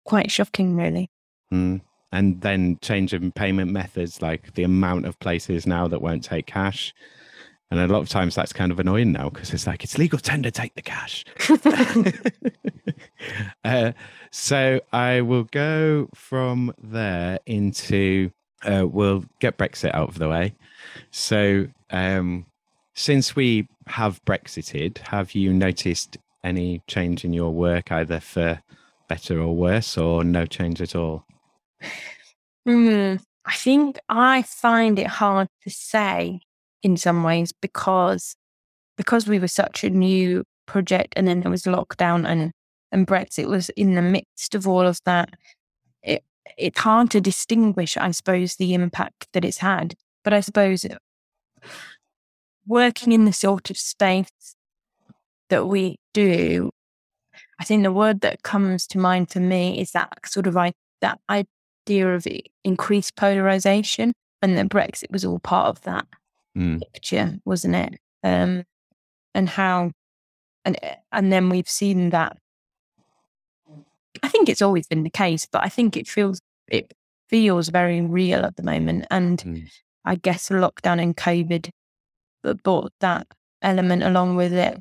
quite 0.04 0.30
shocking, 0.30 0.76
really. 0.76 1.08
mm. 1.52 1.80
and 2.12 2.40
then 2.40 2.78
change 2.82 3.12
changing 3.12 3.32
payment 3.32 3.70
methods, 3.70 4.20
like 4.20 4.54
the 4.54 4.64
amount 4.64 5.06
of 5.06 5.18
places 5.20 5.66
now 5.66 5.86
that 5.88 6.02
won't 6.02 6.24
take 6.24 6.46
cash. 6.46 6.92
And 7.70 7.80
a 7.80 7.86
lot 7.86 8.00
of 8.00 8.08
times 8.08 8.34
that's 8.34 8.52
kind 8.52 8.72
of 8.72 8.80
annoying 8.80 9.12
now 9.12 9.28
because 9.28 9.52
it's 9.52 9.66
like 9.66 9.84
it's 9.84 9.98
legal 9.98 10.18
tender, 10.18 10.50
take 10.50 10.74
the 10.74 10.82
cash. 10.82 11.24
uh, 13.64 13.92
so 14.30 14.80
I 14.92 15.20
will 15.20 15.44
go 15.44 16.08
from 16.14 16.72
there 16.82 17.38
into 17.44 18.30
uh, 18.64 18.86
we'll 18.88 19.24
get 19.40 19.58
Brexit 19.58 19.94
out 19.94 20.08
of 20.08 20.18
the 20.18 20.28
way. 20.28 20.54
So 21.10 21.68
um, 21.90 22.46
since 22.94 23.36
we 23.36 23.68
have 23.86 24.24
Brexited, 24.24 24.98
have 24.98 25.34
you 25.34 25.52
noticed 25.52 26.16
any 26.44 26.82
change 26.86 27.24
in 27.24 27.32
your 27.32 27.52
work, 27.52 27.92
either 27.92 28.20
for 28.20 28.60
better 29.08 29.40
or 29.40 29.54
worse, 29.54 29.96
or 29.96 30.24
no 30.24 30.46
change 30.46 30.80
at 30.80 30.94
all? 30.94 31.24
Mm, 32.66 33.20
I 33.44 33.52
think 33.54 33.98
I 34.08 34.42
find 34.42 34.98
it 34.98 35.06
hard 35.06 35.48
to 35.62 35.70
say 35.70 36.40
in 36.82 36.96
some 36.96 37.22
ways 37.22 37.52
because 37.60 38.36
because 38.96 39.28
we 39.28 39.38
were 39.38 39.48
such 39.48 39.84
a 39.84 39.90
new 39.90 40.44
project 40.66 41.14
and 41.16 41.26
then 41.26 41.40
there 41.40 41.50
was 41.50 41.64
lockdown 41.64 42.26
and 42.26 42.52
and 42.90 43.06
Brexit 43.06 43.46
was 43.48 43.68
in 43.70 43.94
the 43.94 44.02
midst 44.02 44.54
of 44.54 44.66
all 44.66 44.86
of 44.86 44.98
that. 45.04 45.30
It 46.02 46.24
it's 46.56 46.80
hard 46.80 47.10
to 47.10 47.20
distinguish, 47.20 47.96
I 47.96 48.10
suppose, 48.10 48.56
the 48.56 48.74
impact 48.74 49.28
that 49.32 49.44
it's 49.44 49.58
had. 49.58 49.94
But 50.24 50.32
I 50.32 50.40
suppose 50.40 50.86
working 52.66 53.12
in 53.12 53.24
the 53.24 53.32
sort 53.32 53.70
of 53.70 53.78
space 53.78 54.54
that 55.48 55.66
we 55.66 55.96
do, 56.12 56.70
I 57.60 57.64
think 57.64 57.82
the 57.82 57.92
word 57.92 58.20
that 58.20 58.42
comes 58.42 58.86
to 58.88 58.98
mind 58.98 59.30
for 59.30 59.40
me 59.40 59.80
is 59.80 59.92
that 59.92 60.18
sort 60.26 60.46
of 60.46 60.56
I, 60.56 60.72
that 61.00 61.20
idea 61.30 62.14
of 62.14 62.26
increased 62.64 63.16
polarization, 63.16 64.12
and 64.42 64.56
that 64.56 64.68
Brexit 64.68 65.10
was 65.10 65.24
all 65.24 65.38
part 65.38 65.68
of 65.68 65.82
that 65.82 66.06
mm. 66.58 66.80
picture, 66.92 67.38
wasn't 67.44 67.76
it? 67.76 68.00
Um, 68.22 68.64
and 69.34 69.48
how, 69.48 69.92
and 70.64 70.78
and 71.12 71.32
then 71.32 71.48
we've 71.48 71.68
seen 71.68 72.10
that. 72.10 72.36
I 74.22 74.28
think 74.28 74.48
it's 74.48 74.62
always 74.62 74.86
been 74.86 75.04
the 75.04 75.10
case, 75.10 75.46
but 75.50 75.64
I 75.64 75.68
think 75.68 75.96
it 75.96 76.08
feels 76.08 76.40
it 76.66 76.92
feels 77.28 77.68
very 77.68 78.00
real 78.00 78.44
at 78.44 78.56
the 78.56 78.62
moment, 78.62 79.06
and 79.10 79.38
mm. 79.38 79.68
I 80.04 80.16
guess 80.16 80.48
lockdown 80.48 81.00
and 81.00 81.16
COVID 81.16 81.70
brought 82.62 82.92
that 83.00 83.26
element 83.62 84.02
along 84.02 84.36
with 84.36 84.52
it. 84.52 84.78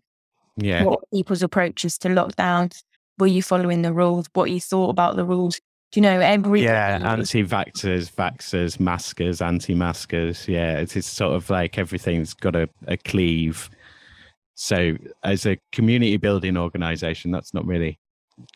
Yeah, 0.56 0.84
what 0.84 1.00
people's 1.14 1.44
approaches 1.44 1.98
to 2.00 2.10
lockdown? 2.10 2.76
Were 3.20 3.28
you 3.28 3.44
following 3.44 3.82
the 3.82 3.94
rules? 3.94 4.28
What 4.34 4.50
you 4.50 4.60
thought 4.60 4.90
about 4.90 5.16
the 5.16 5.26
rules? 5.26 5.60
You 5.98 6.02
know 6.02 6.20
every? 6.20 6.62
Yeah, 6.62 7.00
anti-vaxxers, 7.04 8.14
vaxxers, 8.14 8.80
maskers, 8.80 9.42
anti-maskers. 9.42 10.48
Yeah, 10.48 10.78
it's, 10.78 10.96
it's 10.96 11.08
sort 11.08 11.36
of 11.36 11.50
like 11.50 11.80
everything's 11.80 12.36
got 12.36 12.56
a, 12.56 12.70
a 12.86 12.98
cleave. 12.98 13.68
So, 14.54 14.96
as 15.24 15.48
a 15.48 15.58
community 15.72 16.18
building 16.18 16.56
organization, 16.56 17.32
that's 17.32 17.52
not 17.52 17.66
really 17.66 17.98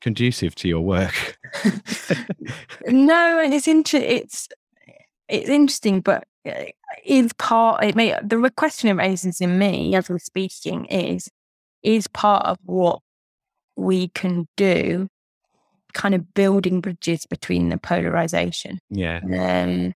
conducive 0.02 0.54
to 0.54 0.68
your 0.68 0.82
work. 0.82 1.40
no, 2.86 3.42
and 3.44 3.56
it's 3.56 3.68
inter- 3.68 3.98
it's 3.98 4.48
it's 5.28 5.50
interesting, 5.50 6.02
but 6.02 6.26
uh, 6.46 6.66
is 7.04 7.34
part. 7.34 7.84
It 7.84 7.96
may 7.96 8.16
the 8.22 8.52
question 8.56 8.92
it 8.92 9.02
raises 9.02 9.42
in 9.42 9.58
me 9.58 9.96
as 9.96 10.12
we're 10.12 10.20
speaking 10.20 10.86
is 10.86 11.28
is 11.82 12.08
part 12.08 12.46
of 12.46 12.60
what 12.66 13.00
we 13.76 14.10
can 14.10 14.48
do 14.56 15.10
kind 15.94 16.16
of 16.16 16.34
building 16.34 16.82
bridges 16.82 17.26
between 17.26 17.70
the 17.70 17.78
polarization. 17.78 18.80
Yeah. 18.90 19.20
Um, 19.24 19.94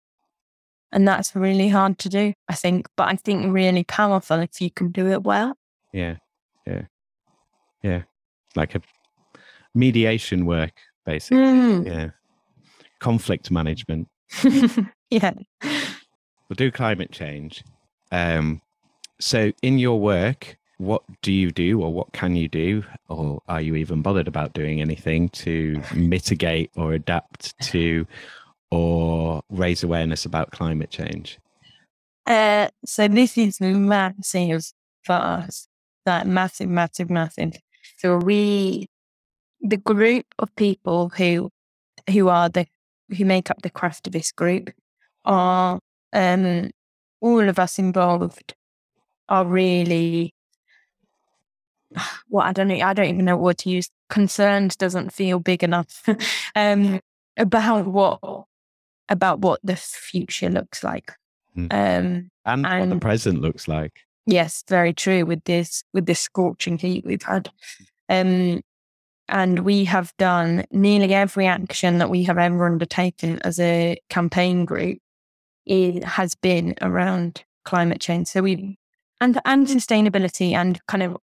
and 0.91 1.07
that's 1.07 1.35
really 1.35 1.69
hard 1.69 1.99
to 1.99 2.09
do, 2.09 2.33
I 2.47 2.55
think, 2.55 2.87
but 2.95 3.09
I 3.09 3.15
think 3.15 3.53
really 3.53 3.83
powerful 3.83 4.39
if 4.39 4.61
you 4.61 4.71
can 4.71 4.91
do 4.91 5.07
it 5.11 5.23
well. 5.23 5.57
Yeah. 5.91 6.17
Yeah. 6.65 6.83
Yeah. 7.83 8.03
Like 8.55 8.75
a 8.75 8.81
mediation 9.73 10.45
work, 10.45 10.73
basically. 11.05 11.43
Mm. 11.43 11.85
Yeah. 11.85 12.09
Conflict 12.99 13.51
management. 13.51 14.07
yeah. 15.09 15.33
We'll 15.61 16.55
do 16.55 16.71
climate 16.71 17.11
change. 17.11 17.63
Um, 18.11 18.61
so, 19.19 19.51
in 19.61 19.79
your 19.79 19.99
work, 19.99 20.57
what 20.77 21.03
do 21.21 21.31
you 21.31 21.51
do 21.51 21.81
or 21.81 21.93
what 21.93 22.11
can 22.13 22.35
you 22.35 22.47
do? 22.47 22.83
Or 23.07 23.41
are 23.47 23.61
you 23.61 23.75
even 23.75 24.01
bothered 24.01 24.27
about 24.27 24.53
doing 24.53 24.81
anything 24.81 25.29
to 25.29 25.81
mitigate 25.93 26.71
or 26.75 26.93
adapt 26.93 27.57
to 27.69 28.05
or 28.71 29.41
raise 29.49 29.83
awareness 29.83 30.25
about 30.25 30.51
climate 30.51 30.89
change? 30.89 31.39
Uh, 32.25 32.69
so 32.85 33.07
this 33.07 33.37
is 33.37 33.61
massive 33.61 34.63
for 35.03 35.13
us 35.13 35.67
that 36.05 36.27
massive 36.27 36.69
massive 36.69 37.09
massive. 37.09 37.53
So 37.97 38.17
we 38.17 38.87
the 39.61 39.77
group 39.77 40.25
of 40.39 40.55
people 40.55 41.09
who 41.09 41.49
who 42.09 42.29
are 42.29 42.49
the 42.49 42.67
who 43.17 43.25
make 43.25 43.49
up 43.49 43.61
the 43.61 43.69
craftivist 43.69 44.35
group 44.35 44.71
are 45.25 45.79
um 46.13 46.71
all 47.21 47.47
of 47.49 47.59
us 47.59 47.79
involved 47.79 48.53
are 49.29 49.45
really 49.45 50.33
well, 52.29 52.45
I 52.45 52.51
don't 52.51 52.67
know. 52.67 52.75
I 52.75 52.93
don't 52.93 53.07
even 53.07 53.25
know 53.25 53.37
what 53.37 53.59
to 53.59 53.69
use. 53.69 53.89
Concerned 54.09 54.77
doesn't 54.77 55.11
feel 55.11 55.39
big 55.39 55.63
enough 55.63 56.03
um, 56.55 56.99
about 57.37 57.87
what 57.87 58.19
about 59.09 59.39
what 59.39 59.59
the 59.63 59.75
future 59.75 60.49
looks 60.49 60.83
like, 60.83 61.11
mm. 61.55 61.71
um, 61.71 62.29
and, 62.45 62.65
and, 62.65 62.79
what 62.79 62.89
the 62.89 62.99
present 62.99 63.41
looks 63.41 63.67
like. 63.67 64.01
Yes, 64.25 64.63
very 64.67 64.93
true. 64.93 65.25
With 65.25 65.43
this 65.45 65.83
with 65.93 66.05
this 66.05 66.19
scorching 66.19 66.77
heat 66.77 67.05
we've 67.05 67.23
had, 67.23 67.49
um, 68.09 68.61
and 69.27 69.59
we 69.59 69.85
have 69.85 70.13
done 70.17 70.65
nearly 70.71 71.13
every 71.13 71.47
action 71.47 71.97
that 71.97 72.09
we 72.09 72.23
have 72.23 72.37
ever 72.37 72.65
undertaken 72.65 73.39
as 73.43 73.59
a 73.59 73.97
campaign 74.09 74.65
group. 74.65 74.99
It 75.65 76.03
has 76.03 76.35
been 76.35 76.75
around 76.81 77.43
climate 77.63 77.99
change. 77.99 78.27
So 78.27 78.41
we 78.41 78.77
and 79.19 79.39
and 79.45 79.67
sustainability 79.67 80.53
and 80.53 80.79
kind 80.87 81.03
of 81.03 81.17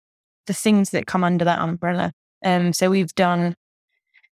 the 0.46 0.52
things 0.52 0.90
that 0.90 1.06
come 1.06 1.24
under 1.24 1.44
that 1.44 1.60
umbrella. 1.60 2.12
Um, 2.44 2.72
so 2.72 2.90
we've 2.90 3.14
done 3.14 3.54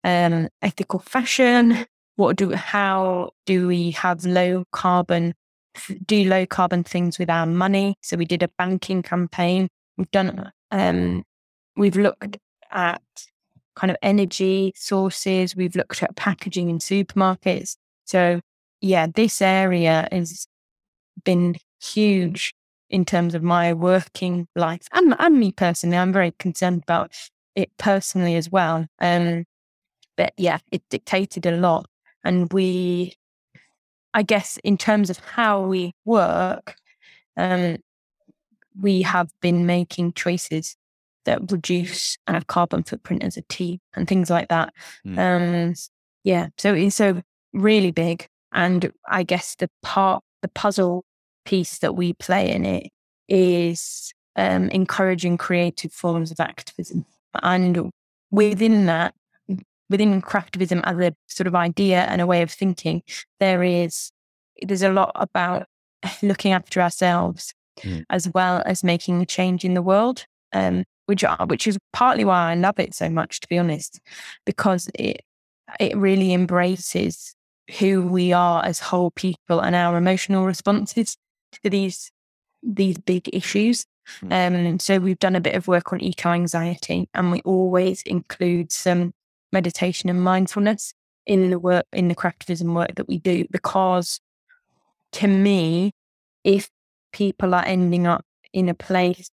um, 0.03 0.49
ethical 0.61 0.99
fashion. 0.99 1.85
What 2.15 2.37
do 2.37 2.51
how 2.53 3.31
do 3.45 3.67
we 3.67 3.91
have 3.91 4.25
low 4.25 4.63
carbon 4.71 5.33
do 6.05 6.23
low 6.23 6.45
carbon 6.45 6.83
things 6.83 7.19
with 7.19 7.29
our 7.29 7.45
money? 7.45 7.95
So 8.01 8.15
we 8.15 8.25
did 8.25 8.43
a 8.43 8.49
banking 8.57 9.03
campaign. 9.03 9.67
We've 9.97 10.11
done 10.11 10.51
um, 10.71 11.23
we've 11.75 11.97
looked 11.97 12.37
at 12.71 13.01
kind 13.75 13.91
of 13.91 13.97
energy 14.01 14.73
sources. 14.75 15.55
We've 15.55 15.75
looked 15.75 16.01
at 16.01 16.15
packaging 16.15 16.69
in 16.69 16.79
supermarkets. 16.79 17.75
So 18.05 18.39
yeah, 18.81 19.07
this 19.13 19.41
area 19.41 20.07
has 20.11 20.47
been 21.23 21.55
huge 21.81 22.53
in 22.89 23.05
terms 23.05 23.35
of 23.35 23.43
my 23.43 23.73
working 23.73 24.47
life 24.55 24.87
and, 24.93 25.15
and 25.19 25.39
me 25.39 25.51
personally. 25.51 25.97
I'm 25.97 26.13
very 26.13 26.31
concerned 26.39 26.83
about 26.83 27.11
it 27.55 27.71
personally 27.77 28.35
as 28.35 28.49
well. 28.49 28.85
Um, 28.99 29.45
but 30.17 30.33
yeah, 30.37 30.59
it 30.71 30.83
dictated 30.89 31.45
a 31.45 31.57
lot. 31.57 31.87
And 32.23 32.51
we, 32.51 33.13
I 34.13 34.23
guess, 34.23 34.57
in 34.63 34.77
terms 34.77 35.09
of 35.09 35.19
how 35.19 35.61
we 35.61 35.93
work, 36.05 36.75
um, 37.37 37.77
we 38.79 39.01
have 39.03 39.29
been 39.41 39.65
making 39.65 40.13
choices 40.13 40.75
that 41.25 41.51
reduce 41.51 42.17
our 42.27 42.41
carbon 42.43 42.83
footprint 42.83 43.23
as 43.23 43.37
a 43.37 43.41
team 43.43 43.79
and 43.95 44.07
things 44.07 44.29
like 44.29 44.47
that. 44.49 44.73
Mm. 45.05 45.17
Um, 45.17 45.73
yeah, 46.23 46.47
so 46.57 46.73
it's 46.73 46.95
so 46.95 47.21
really 47.53 47.91
big. 47.91 48.27
And 48.51 48.91
I 49.07 49.23
guess 49.23 49.55
the 49.55 49.69
part, 49.81 50.23
the 50.41 50.47
puzzle 50.47 51.03
piece 51.45 51.79
that 51.79 51.95
we 51.95 52.13
play 52.13 52.51
in 52.51 52.65
it 52.65 52.87
is 53.27 54.13
um, 54.35 54.69
encouraging 54.69 55.37
creative 55.37 55.91
forms 55.91 56.31
of 56.31 56.39
activism. 56.39 57.05
And 57.41 57.91
within 58.31 58.85
that, 58.85 59.13
within 59.89 60.21
craftivism 60.21 60.81
as 60.83 60.97
a 60.97 61.15
sort 61.27 61.47
of 61.47 61.55
idea 61.55 62.01
and 62.03 62.21
a 62.21 62.27
way 62.27 62.41
of 62.41 62.51
thinking, 62.51 63.03
there 63.39 63.63
is 63.63 64.11
there's 64.61 64.83
a 64.83 64.91
lot 64.91 65.11
about 65.15 65.67
looking 66.21 66.53
after 66.53 66.81
ourselves 66.81 67.53
mm. 67.81 68.05
as 68.09 68.29
well 68.33 68.63
as 68.65 68.83
making 68.83 69.21
a 69.21 69.25
change 69.25 69.65
in 69.65 69.73
the 69.73 69.81
world. 69.81 70.25
Um, 70.53 70.85
which 71.07 71.23
are, 71.23 71.45
which 71.45 71.67
is 71.67 71.77
partly 71.93 72.25
why 72.25 72.51
I 72.51 72.55
love 72.55 72.79
it 72.79 72.95
so 72.95 73.09
much, 73.09 73.39
to 73.41 73.47
be 73.47 73.59
honest, 73.59 73.99
because 74.45 74.89
it 74.95 75.21
it 75.79 75.95
really 75.97 76.33
embraces 76.33 77.35
who 77.79 78.03
we 78.03 78.31
are 78.31 78.63
as 78.63 78.79
whole 78.79 79.11
people 79.11 79.59
and 79.59 79.75
our 79.75 79.97
emotional 79.97 80.45
responses 80.45 81.17
to 81.63 81.69
these 81.69 82.11
these 82.63 82.97
big 82.97 83.29
issues. 83.33 83.85
Mm. 84.21 84.69
Um, 84.71 84.79
so 84.79 84.99
we've 84.99 85.19
done 85.19 85.35
a 85.35 85.41
bit 85.41 85.55
of 85.55 85.67
work 85.67 85.91
on 85.93 86.01
eco 86.01 86.29
anxiety, 86.29 87.09
and 87.13 87.31
we 87.31 87.41
always 87.41 88.01
include 88.03 88.71
some 88.71 89.13
meditation 89.51 90.09
and 90.09 90.21
mindfulness 90.21 90.93
in 91.25 91.49
the 91.49 91.59
work 91.59 91.85
in 91.91 92.07
the 92.07 92.15
craftivism 92.15 92.75
work 92.75 92.93
that 92.95 93.07
we 93.07 93.17
do 93.17 93.45
because 93.51 94.19
to 95.11 95.27
me 95.27 95.91
if 96.43 96.69
people 97.11 97.55
are 97.55 97.65
ending 97.65 98.05
up 98.05 98.23
in 98.53 98.69
a 98.69 98.73
place 98.73 99.29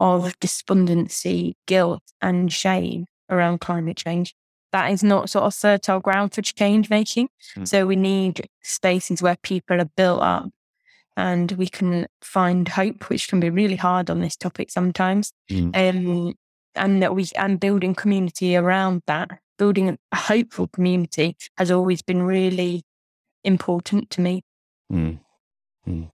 of 0.00 0.38
despondency 0.40 1.56
guilt 1.66 2.02
and 2.20 2.52
shame 2.52 3.06
around 3.30 3.60
climate 3.60 3.96
change 3.96 4.34
that 4.72 4.90
is 4.90 5.02
not 5.02 5.30
sort 5.30 5.44
of 5.44 5.54
fertile 5.54 6.00
ground 6.00 6.34
for 6.34 6.42
change 6.42 6.90
making 6.90 7.28
mm. 7.56 7.66
so 7.66 7.86
we 7.86 7.96
need 7.96 8.46
spaces 8.62 9.22
where 9.22 9.36
people 9.42 9.80
are 9.80 9.90
built 9.96 10.20
up 10.20 10.50
and 11.16 11.52
we 11.52 11.66
can 11.66 12.06
find 12.22 12.68
hope 12.68 13.08
which 13.08 13.28
can 13.28 13.40
be 13.40 13.50
really 13.50 13.76
hard 13.76 14.08
on 14.08 14.20
this 14.20 14.36
topic 14.36 14.70
sometimes 14.70 15.32
mm. 15.50 15.70
um, 15.76 16.34
and 16.74 17.02
that 17.02 17.14
we 17.14 17.26
and 17.36 17.60
building 17.60 17.94
community 17.94 18.56
around 18.56 19.02
that 19.06 19.38
building 19.62 19.96
a 20.10 20.16
hopeful 20.16 20.66
community 20.66 21.36
has 21.56 21.70
always 21.70 22.02
been 22.02 22.22
really 22.22 22.82
important 23.44 24.10
to 24.10 24.20
me. 24.20 24.42
Mm. 24.92 25.20
Mm. 25.86 26.10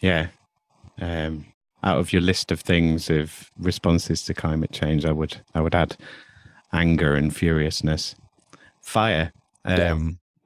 Yeah. 0.00 0.28
Um, 1.00 1.46
out 1.82 1.98
of 1.98 2.12
your 2.12 2.22
list 2.22 2.52
of 2.52 2.60
things 2.60 3.10
of 3.10 3.50
responses 3.58 4.22
to 4.26 4.34
climate 4.34 4.70
change, 4.70 5.04
I 5.04 5.10
would 5.10 5.38
I 5.54 5.60
would 5.60 5.74
add 5.74 5.96
anger 6.72 7.14
and 7.16 7.34
furiousness, 7.34 8.14
fire. 8.80 9.32
Um, 9.64 9.78
yeah. 9.78 9.98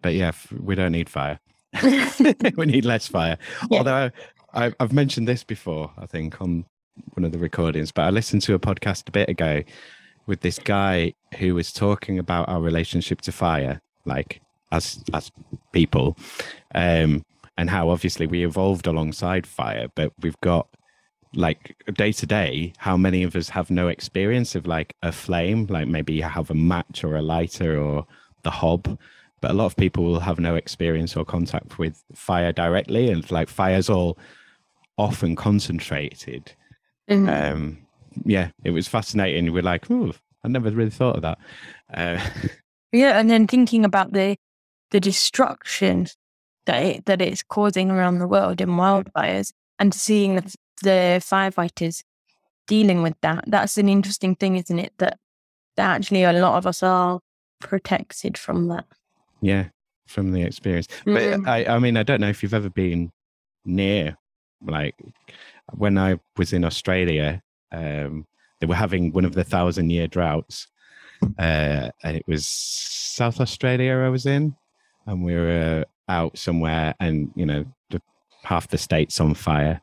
But 0.02 0.14
yeah, 0.14 0.32
we 0.58 0.74
don't 0.74 0.92
need 0.92 1.10
fire. 1.10 1.38
we 2.56 2.66
need 2.66 2.84
less 2.84 3.06
fire. 3.06 3.38
Yeah. 3.70 3.78
Although 3.78 4.10
I, 4.54 4.72
I've 4.80 4.92
mentioned 4.92 5.28
this 5.28 5.44
before, 5.44 5.90
I 5.98 6.06
think 6.06 6.40
on 6.40 6.64
one 7.14 7.24
of 7.24 7.32
the 7.32 7.38
recordings, 7.38 7.92
but 7.92 8.02
I 8.02 8.10
listened 8.10 8.42
to 8.42 8.54
a 8.54 8.58
podcast 8.58 9.08
a 9.08 9.12
bit 9.12 9.28
ago 9.28 9.62
with 10.26 10.40
this 10.40 10.58
guy 10.58 11.14
who 11.38 11.54
was 11.54 11.72
talking 11.72 12.18
about 12.18 12.48
our 12.48 12.60
relationship 12.60 13.20
to 13.22 13.32
fire, 13.32 13.80
like 14.04 14.40
as 14.72 15.02
as 15.12 15.30
people, 15.72 16.16
um, 16.74 17.24
and 17.56 17.70
how 17.70 17.90
obviously 17.90 18.26
we 18.26 18.44
evolved 18.44 18.86
alongside 18.86 19.46
fire, 19.46 19.88
but 19.94 20.12
we've 20.20 20.40
got 20.40 20.68
like 21.34 21.76
day 21.94 22.12
to 22.12 22.26
day, 22.26 22.72
how 22.78 22.96
many 22.96 23.22
of 23.22 23.36
us 23.36 23.48
have 23.48 23.70
no 23.70 23.88
experience 23.88 24.54
of 24.54 24.66
like 24.66 24.94
a 25.02 25.12
flame, 25.12 25.66
like 25.66 25.86
maybe 25.86 26.12
you 26.12 26.22
have 26.22 26.50
a 26.50 26.54
match 26.54 27.04
or 27.04 27.16
a 27.16 27.22
lighter 27.22 27.80
or 27.80 28.06
the 28.42 28.50
hob, 28.50 28.98
but 29.40 29.50
a 29.50 29.54
lot 29.54 29.66
of 29.66 29.76
people 29.76 30.04
will 30.04 30.20
have 30.20 30.38
no 30.38 30.54
experience 30.54 31.16
or 31.16 31.24
contact 31.24 31.78
with 31.78 32.02
fire 32.14 32.52
directly, 32.52 33.10
and 33.10 33.30
like 33.30 33.48
fire's 33.48 33.88
all 33.88 34.18
often 34.98 35.34
concentrated. 35.34 36.52
Mm-hmm. 37.08 37.28
Um, 37.28 37.78
yeah, 38.24 38.50
it 38.64 38.70
was 38.70 38.88
fascinating. 38.88 39.52
We're 39.52 39.62
like, 39.62 39.90
oh, 39.90 40.12
I 40.44 40.48
never 40.48 40.70
really 40.70 40.90
thought 40.90 41.16
of 41.16 41.22
that. 41.22 41.38
Uh, 41.92 42.20
yeah, 42.92 43.18
and 43.18 43.30
then 43.30 43.46
thinking 43.46 43.84
about 43.84 44.12
the 44.12 44.36
the 44.90 45.00
destruction 45.00 46.08
that 46.66 46.82
it, 46.82 47.06
that 47.06 47.22
it's 47.22 47.42
causing 47.42 47.90
around 47.90 48.18
the 48.18 48.28
world 48.28 48.60
in 48.60 48.70
wildfires, 48.70 49.52
and 49.78 49.94
seeing 49.94 50.36
the, 50.36 50.54
the 50.82 51.20
firefighters 51.22 52.02
dealing 52.66 53.02
with 53.02 53.14
that. 53.22 53.44
That's 53.46 53.78
an 53.78 53.88
interesting 53.88 54.36
thing, 54.36 54.56
isn't 54.56 54.78
it? 54.78 54.92
That 54.98 55.18
that 55.76 55.96
actually 55.96 56.24
a 56.24 56.32
lot 56.32 56.58
of 56.58 56.66
us 56.66 56.82
are 56.82 57.20
protected 57.60 58.36
from 58.36 58.68
that. 58.68 58.86
Yeah, 59.40 59.68
from 60.06 60.32
the 60.32 60.42
experience. 60.42 60.88
Mm-hmm. 61.06 61.44
But 61.44 61.50
I, 61.50 61.76
I 61.76 61.78
mean, 61.78 61.96
I 61.96 62.02
don't 62.02 62.20
know 62.20 62.28
if 62.28 62.42
you've 62.42 62.54
ever 62.54 62.70
been 62.70 63.12
near, 63.64 64.16
like 64.62 64.94
when 65.72 65.98
I 65.98 66.18
was 66.36 66.52
in 66.52 66.64
Australia, 66.64 67.42
um, 67.72 68.26
they 68.60 68.66
were 68.66 68.74
having 68.74 69.12
one 69.12 69.24
of 69.24 69.34
the 69.34 69.44
thousand 69.44 69.90
year 69.90 70.06
droughts. 70.06 70.66
Uh, 71.38 71.90
and 72.02 72.16
it 72.16 72.24
was 72.26 72.46
South 72.46 73.40
Australia 73.40 73.98
I 73.98 74.08
was 74.08 74.26
in, 74.26 74.56
and 75.06 75.22
we 75.22 75.34
were 75.34 75.84
out 76.08 76.38
somewhere, 76.38 76.94
and 76.98 77.30
you 77.34 77.44
know, 77.44 77.64
the, 77.90 78.00
half 78.42 78.68
the 78.68 78.78
state's 78.78 79.20
on 79.20 79.34
fire, 79.34 79.82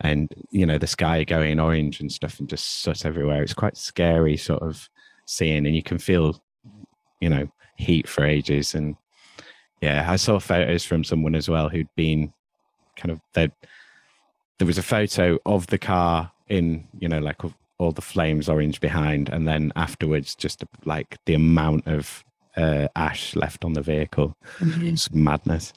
and 0.00 0.32
you 0.50 0.64
know, 0.64 0.78
the 0.78 0.86
sky 0.86 1.24
going 1.24 1.60
orange 1.60 2.00
and 2.00 2.10
stuff, 2.10 2.40
and 2.40 2.48
just 2.48 2.82
soot 2.82 3.04
everywhere. 3.04 3.42
It's 3.42 3.52
quite 3.54 3.76
scary, 3.76 4.38
sort 4.38 4.62
of 4.62 4.88
seeing, 5.26 5.66
and 5.66 5.76
you 5.76 5.82
can 5.82 5.98
feel, 5.98 6.42
you 7.20 7.28
know, 7.28 7.48
heat 7.82 8.08
for 8.08 8.24
ages. 8.24 8.74
And 8.74 8.96
yeah, 9.80 10.06
I 10.10 10.16
saw 10.16 10.38
photos 10.38 10.84
from 10.84 11.04
someone 11.04 11.34
as 11.34 11.48
well 11.48 11.68
who'd 11.68 11.94
been 11.96 12.32
kind 12.96 13.10
of 13.10 13.20
there. 13.34 13.50
There 14.58 14.66
was 14.66 14.78
a 14.78 14.82
photo 14.82 15.38
of 15.44 15.66
the 15.66 15.78
car 15.78 16.30
in, 16.48 16.86
you 16.98 17.08
know, 17.08 17.18
like 17.18 17.40
all 17.78 17.92
the 17.92 18.00
flames 18.00 18.48
orange 18.48 18.80
behind, 18.80 19.28
and 19.28 19.48
then 19.48 19.72
afterwards, 19.74 20.34
just 20.36 20.64
like 20.84 21.18
the 21.26 21.34
amount 21.34 21.86
of 21.88 22.24
uh, 22.56 22.88
ash 22.94 23.34
left 23.34 23.64
on 23.64 23.72
the 23.72 23.82
vehicle. 23.82 24.36
Mm-hmm. 24.58 24.88
It's 24.88 25.12
madness. 25.12 25.72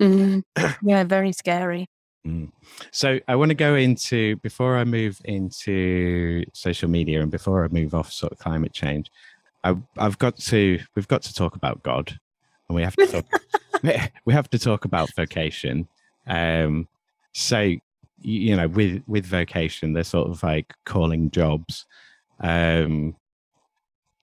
Mm-hmm. 0.00 0.40
Yeah, 0.88 1.04
very 1.04 1.32
scary. 1.32 1.86
Mm. 2.26 2.50
So 2.90 3.18
I 3.28 3.36
want 3.36 3.50
to 3.50 3.54
go 3.54 3.74
into 3.74 4.36
before 4.36 4.76
I 4.76 4.84
move 4.84 5.20
into 5.24 6.44
social 6.52 6.88
media 6.88 7.22
and 7.22 7.30
before 7.30 7.64
I 7.64 7.68
move 7.68 7.94
off 7.94 8.12
sort 8.12 8.32
of 8.32 8.38
climate 8.38 8.72
change. 8.72 9.10
I, 9.64 9.76
I've 9.98 10.18
got 10.18 10.36
to 10.36 10.80
we've 10.94 11.08
got 11.08 11.22
to 11.22 11.34
talk 11.34 11.56
about 11.56 11.82
God, 11.82 12.18
and 12.68 12.76
we 12.76 12.82
have 12.82 12.96
to 12.96 13.06
talk, 13.06 13.26
we 14.24 14.32
have 14.32 14.50
to 14.50 14.58
talk 14.58 14.84
about 14.84 15.14
vocation. 15.14 15.88
Um, 16.26 16.88
so 17.32 17.74
you 18.22 18.56
know 18.56 18.68
with 18.68 19.02
with 19.06 19.24
vocation 19.24 19.92
they're 19.92 20.04
sort 20.04 20.28
of 20.28 20.42
like 20.42 20.74
calling 20.84 21.30
jobs 21.30 21.86
um 22.40 23.16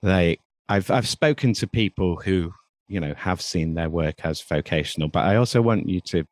they 0.04 0.38
i've 0.70 0.90
i've 0.92 1.08
spoken 1.08 1.54
to 1.54 1.68
people 1.68 2.16
who 2.18 2.54
you 2.88 3.00
know 3.00 3.14
have 3.16 3.42
seen 3.42 3.74
their 3.74 3.90
work 3.90 4.24
as 4.24 4.42
vocational 4.42 5.08
but 5.10 5.26
i 5.26 5.36
also 5.36 5.62
want 5.62 5.90
you 5.90 6.00
to 6.00 6.24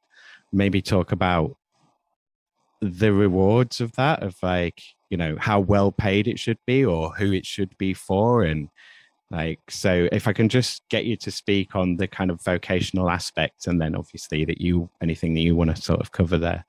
maybe 0.52 0.82
talk 0.82 1.12
about 1.12 1.56
the 2.82 3.12
rewards 3.12 3.82
of 3.82 3.92
that 3.94 4.22
of 4.22 4.36
like 4.44 4.82
you 5.10 5.18
know 5.18 5.36
how 5.40 5.60
well 5.60 5.92
paid 5.92 6.28
it 6.28 6.38
should 6.38 6.60
be 6.68 6.86
or 6.86 7.12
who 7.12 7.32
it 7.32 7.46
should 7.46 7.76
be 7.78 7.94
for 7.94 8.44
and 8.44 8.70
like 9.32 9.60
so 9.70 10.08
if 10.12 10.28
i 10.28 10.34
can 10.34 10.48
just 10.48 10.84
get 10.90 11.06
you 11.06 11.16
to 11.16 11.32
speak 11.32 11.76
on 11.76 11.98
the 11.98 12.08
kind 12.08 12.30
of 12.30 12.42
vocational 12.44 13.10
aspect 13.10 13.66
and 13.68 13.82
then 13.82 13.96
obviously 13.96 14.46
that 14.46 14.62
you 14.62 14.90
anything 15.02 15.34
that 15.34 15.42
you 15.42 15.56
want 15.56 15.76
to 15.76 15.82
sort 15.82 16.00
of 16.00 16.12
cover 16.12 16.38
there 16.38 16.64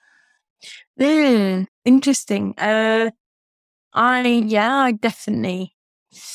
Mm, 0.98 1.66
interesting. 1.84 2.54
Uh, 2.58 3.10
I 3.92 4.22
yeah, 4.26 4.74
I 4.74 4.92
definitely, 4.92 5.74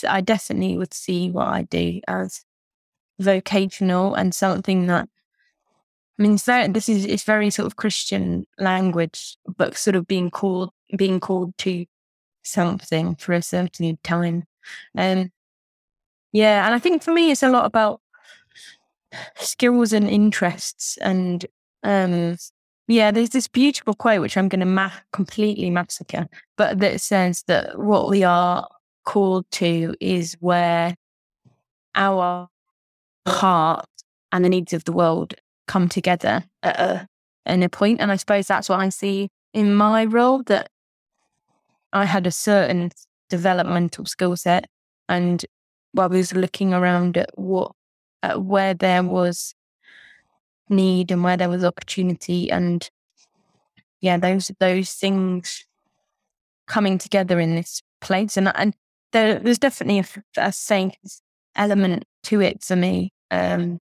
I 0.07 0.21
definitely 0.21 0.77
would 0.77 0.93
see 0.93 1.31
what 1.31 1.47
I 1.47 1.63
do 1.63 2.01
as 2.07 2.43
vocational 3.19 4.15
and 4.15 4.33
something 4.33 4.87
that. 4.87 5.09
I 6.19 6.23
mean, 6.23 6.37
so 6.37 6.67
this 6.67 6.87
is 6.89 7.05
it's 7.05 7.23
very 7.23 7.49
sort 7.49 7.65
of 7.67 7.77
Christian 7.77 8.45
language, 8.59 9.37
but 9.57 9.77
sort 9.77 9.95
of 9.95 10.07
being 10.07 10.29
called 10.29 10.71
being 10.95 11.19
called 11.19 11.57
to 11.59 11.85
something 12.43 13.15
for 13.15 13.33
a 13.33 13.41
certain 13.41 13.97
time. 14.03 14.43
Um, 14.97 15.31
yeah, 16.31 16.65
and 16.65 16.73
I 16.73 16.79
think 16.79 17.03
for 17.03 17.11
me, 17.11 17.31
it's 17.31 17.43
a 17.43 17.49
lot 17.49 17.65
about 17.65 18.01
skills 19.35 19.91
and 19.91 20.09
interests 20.09 20.97
and 21.01 21.45
um 21.83 22.37
yeah, 22.87 23.11
there's 23.11 23.29
this 23.29 23.47
beautiful 23.47 23.93
quote 23.93 24.21
which 24.21 24.35
I'm 24.37 24.49
going 24.49 24.59
to 24.59 24.65
ma- 24.65 24.91
completely 25.13 25.69
massacre, 25.69 26.27
but 26.57 26.79
that 26.79 26.99
says 26.99 27.43
that 27.47 27.79
what 27.79 28.09
we 28.09 28.23
are 28.23 28.67
called 29.05 29.45
to 29.51 29.95
is 30.01 30.35
where 30.39 30.95
our 31.95 32.49
heart 33.27 33.85
and 34.31 34.43
the 34.43 34.49
needs 34.49 34.73
of 34.73 34.83
the 34.83 34.91
world 34.91 35.35
come 35.67 35.87
together 35.87 36.43
at 36.63 36.79
a, 36.79 37.07
at 37.45 37.63
a 37.63 37.69
point. 37.69 38.01
And 38.01 38.11
I 38.11 38.17
suppose 38.17 38.47
that's 38.47 38.69
what 38.69 38.79
I 38.79 38.89
see 38.89 39.29
in 39.53 39.73
my 39.73 40.05
role 40.05 40.43
that 40.43 40.69
I 41.93 42.05
had 42.05 42.27
a 42.27 42.31
certain 42.31 42.91
developmental 43.29 44.05
skill 44.05 44.35
set, 44.35 44.67
and 45.07 45.45
I 45.97 46.07
was 46.07 46.33
looking 46.33 46.73
around 46.73 47.17
at 47.17 47.37
what 47.37 47.73
at 48.23 48.41
where 48.41 48.73
there 48.73 49.03
was 49.03 49.53
need 50.69 51.11
and 51.11 51.23
where 51.23 51.37
there 51.37 51.49
was 51.49 51.63
opportunity 51.63 52.49
and 52.49 52.89
yeah 53.99 54.17
those 54.17 54.51
those 54.59 54.93
things 54.93 55.65
coming 56.71 56.97
together 56.97 57.39
in 57.39 57.55
this 57.55 57.81
place. 57.99 58.37
And 58.37 58.51
and 58.55 58.73
there, 59.11 59.39
there's 59.39 59.59
definitely 59.59 59.99
a, 59.99 60.47
a 60.47 60.51
safe 60.51 60.93
element 61.55 62.05
to 62.23 62.41
it 62.41 62.63
for 62.63 62.77
me 62.77 63.11
um, 63.29 63.79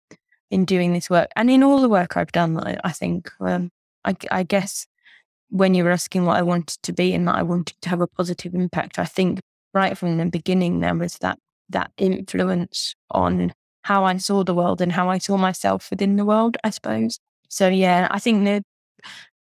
in 0.49 0.65
doing 0.65 0.93
this 0.93 1.09
work 1.09 1.29
and 1.35 1.51
in 1.51 1.61
all 1.63 1.81
the 1.81 1.89
work 1.89 2.17
I've 2.17 2.31
done 2.31 2.57
I, 2.57 2.77
I 2.83 2.91
think 2.91 3.29
um, 3.39 3.69
I, 4.03 4.15
I 4.31 4.41
guess 4.41 4.87
when 5.49 5.75
you 5.75 5.83
were 5.83 5.91
asking 5.91 6.25
what 6.25 6.37
I 6.37 6.41
wanted 6.41 6.81
to 6.81 6.93
be 6.93 7.13
and 7.13 7.27
that 7.27 7.35
I 7.35 7.43
wanted 7.43 7.75
to 7.81 7.89
have 7.89 8.01
a 8.01 8.07
positive 8.07 8.55
impact 8.55 8.97
I 8.97 9.05
think 9.05 9.39
right 9.71 9.95
from 9.95 10.17
the 10.17 10.25
beginning 10.25 10.79
there 10.79 10.95
was 10.95 11.17
that 11.19 11.37
that 11.69 11.91
influence 11.97 12.95
on 13.12 13.53
how 13.84 14.03
I 14.03 14.17
saw 14.17 14.43
the 14.43 14.53
world 14.53 14.82
and 14.82 14.91
how 14.91 15.10
I 15.10 15.17
saw 15.17 15.38
myself 15.38 15.89
within 15.89 16.15
the 16.15 16.25
world, 16.25 16.58
I 16.63 16.69
suppose. 16.69 17.19
So 17.49 17.67
yeah, 17.67 18.08
I 18.12 18.19
think 18.19 18.45
that 18.45 18.63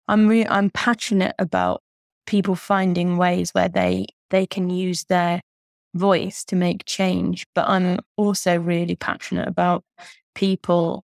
I'm 0.08 0.28
re- 0.28 0.46
I'm 0.46 0.70
passionate 0.70 1.34
about 1.38 1.82
people 2.26 2.54
finding 2.54 3.16
ways 3.16 3.50
where 3.52 3.68
they 3.68 4.06
they 4.30 4.46
can 4.46 4.70
use 4.70 5.04
their 5.04 5.40
voice 5.94 6.44
to 6.44 6.56
make 6.56 6.84
change. 6.86 7.46
But 7.54 7.68
I'm 7.68 7.98
also 8.16 8.56
really 8.58 8.96
passionate 8.96 9.48
about 9.48 9.84
people 10.34 11.04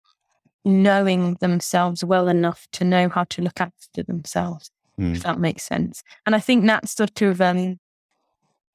knowing 0.64 1.34
themselves 1.40 2.04
well 2.04 2.28
enough 2.28 2.66
to 2.72 2.84
know 2.84 3.08
how 3.08 3.24
to 3.24 3.42
look 3.42 3.60
after 3.60 4.02
themselves, 4.02 4.70
Mm. 4.98 5.14
if 5.16 5.22
that 5.22 5.38
makes 5.38 5.62
sense. 5.62 6.02
And 6.24 6.34
I 6.34 6.40
think 6.40 6.66
that's 6.66 6.92
sort 6.92 7.22
of 7.22 7.40
um, 7.40 7.78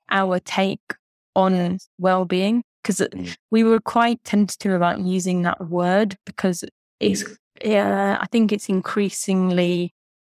our 0.10 0.40
take 0.40 0.96
on 1.36 1.78
well-being 1.98 2.64
because 2.84 3.00
Mm. 3.00 3.36
we 3.52 3.64
were 3.64 3.80
quite 3.80 4.24
tentative 4.24 4.74
about 4.74 5.00
using 5.00 5.44
that 5.44 5.70
word 5.70 6.18
because 6.26 6.64
it's 7.00 7.24
yeah 7.64 8.18
i 8.22 8.26
think 8.28 8.52
it's 8.52 8.70
increasingly 8.70 9.94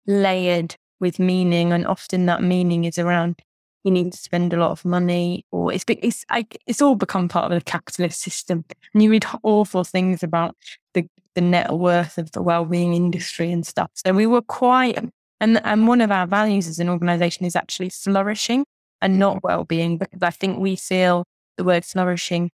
layered 0.07 0.75
with 0.99 1.19
meaning 1.19 1.73
and 1.73 1.87
often 1.87 2.25
that 2.27 2.43
meaning 2.43 2.85
is 2.85 2.97
around 2.99 3.41
you 3.83 3.91
need 3.91 4.11
to 4.11 4.17
spend 4.17 4.51
a 4.51 4.57
lot 4.57 4.71
of 4.71 4.83
money 4.83 5.45
or 5.51 5.71
it's 5.71 5.85
it's 5.87 6.25
like 6.31 6.57
it's 6.65 6.81
all 6.81 6.95
become 6.95 7.27
part 7.27 7.51
of 7.51 7.57
the 7.57 7.63
capitalist 7.63 8.19
system. 8.19 8.65
And 8.93 9.03
you 9.03 9.11
read 9.11 9.25
awful 9.43 9.83
things 9.83 10.23
about 10.23 10.55
the 10.95 11.07
the 11.35 11.41
net 11.41 11.71
worth 11.71 12.17
of 12.17 12.31
the 12.31 12.41
well-being 12.41 12.95
industry 12.95 13.51
and 13.51 13.65
stuff. 13.65 13.91
So 13.93 14.11
we 14.11 14.25
were 14.25 14.41
quite 14.41 14.97
and 15.39 15.61
and 15.63 15.87
one 15.87 16.01
of 16.01 16.09
our 16.11 16.25
values 16.25 16.67
as 16.67 16.79
an 16.79 16.89
organization 16.89 17.45
is 17.45 17.55
actually 17.55 17.89
flourishing 17.89 18.65
and 19.05 19.19
not 19.19 19.43
well-being 19.43 19.97
because 19.97 20.21
i 20.23 20.29
think 20.29 20.57
we 20.59 20.75
feel 20.75 21.23
the 21.57 21.63
word 21.63 21.85
flourishing 21.85 22.51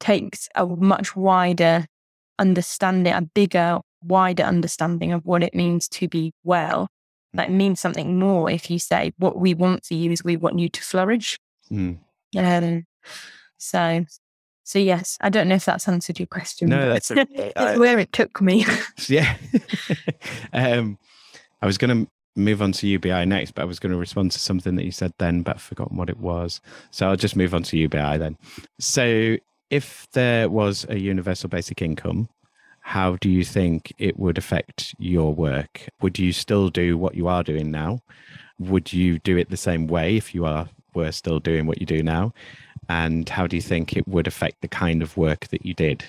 takes 0.00 0.48
a 0.56 0.66
much 0.66 1.14
wider 1.14 1.86
understanding, 2.38 3.12
a 3.12 3.22
bigger, 3.22 3.80
wider 4.02 4.42
understanding 4.42 5.12
of 5.12 5.24
what 5.24 5.42
it 5.42 5.54
means 5.54 5.88
to 5.88 6.08
be 6.08 6.32
well. 6.42 6.88
That 7.34 7.50
means 7.50 7.80
something 7.80 8.18
more 8.18 8.50
if 8.50 8.70
you 8.70 8.78
say 8.78 9.12
what 9.18 9.38
we 9.38 9.54
want 9.54 9.86
for 9.86 9.94
you 9.94 10.10
is 10.10 10.24
we 10.24 10.36
want 10.36 10.58
you 10.58 10.68
to 10.68 10.82
flourish. 10.82 11.38
Mm. 11.70 11.98
Um, 12.36 12.84
so, 13.58 14.04
so 14.64 14.78
yes, 14.78 15.16
I 15.20 15.28
don't 15.30 15.48
know 15.48 15.54
if 15.54 15.64
that's 15.64 15.88
answered 15.88 16.18
your 16.18 16.26
question. 16.26 16.68
No, 16.68 16.88
that's 16.88 17.10
a- 17.10 17.20
it's 17.30 17.56
I- 17.56 17.78
where 17.78 17.98
it 17.98 18.12
took 18.12 18.40
me. 18.40 18.66
Yeah. 19.08 19.36
um, 20.52 20.98
I 21.62 21.66
was 21.66 21.78
going 21.78 22.04
to 22.04 22.10
move 22.36 22.62
on 22.62 22.72
to 22.72 22.86
UBI 22.86 23.26
next, 23.26 23.52
but 23.52 23.62
I 23.62 23.66
was 23.66 23.78
going 23.78 23.92
to 23.92 23.98
respond 23.98 24.32
to 24.32 24.38
something 24.38 24.76
that 24.76 24.84
you 24.84 24.90
said 24.90 25.12
then, 25.18 25.42
but 25.42 25.56
I've 25.56 25.62
forgotten 25.62 25.96
what 25.96 26.08
it 26.08 26.18
was. 26.18 26.60
So 26.90 27.08
I'll 27.08 27.16
just 27.16 27.36
move 27.36 27.54
on 27.54 27.62
to 27.64 27.76
UBI 27.76 28.18
then. 28.18 28.36
So 28.78 29.36
if 29.70 30.06
there 30.12 30.48
was 30.48 30.86
a 30.88 30.98
universal 30.98 31.48
basic 31.48 31.82
income, 31.82 32.28
how 32.80 33.16
do 33.16 33.28
you 33.30 33.44
think 33.44 33.92
it 33.98 34.18
would 34.18 34.38
affect 34.38 34.94
your 34.98 35.34
work? 35.34 35.88
Would 36.00 36.18
you 36.18 36.32
still 36.32 36.68
do 36.68 36.98
what 36.98 37.14
you 37.14 37.28
are 37.28 37.42
doing 37.44 37.70
now? 37.70 38.00
Would 38.58 38.92
you 38.92 39.18
do 39.20 39.36
it 39.36 39.50
the 39.50 39.56
same 39.56 39.86
way 39.86 40.16
if 40.16 40.34
you 40.34 40.44
are 40.44 40.68
were 40.94 41.12
still 41.12 41.40
doing 41.40 41.66
what 41.66 41.80
you 41.80 41.86
do 41.86 42.02
now? 42.02 42.34
And 42.88 43.28
how 43.28 43.46
do 43.46 43.56
you 43.56 43.62
think 43.62 43.96
it 43.96 44.06
would 44.08 44.26
affect 44.26 44.60
the 44.60 44.68
kind 44.68 45.02
of 45.02 45.16
work 45.16 45.48
that 45.48 45.64
you 45.64 45.74
did? 45.74 46.04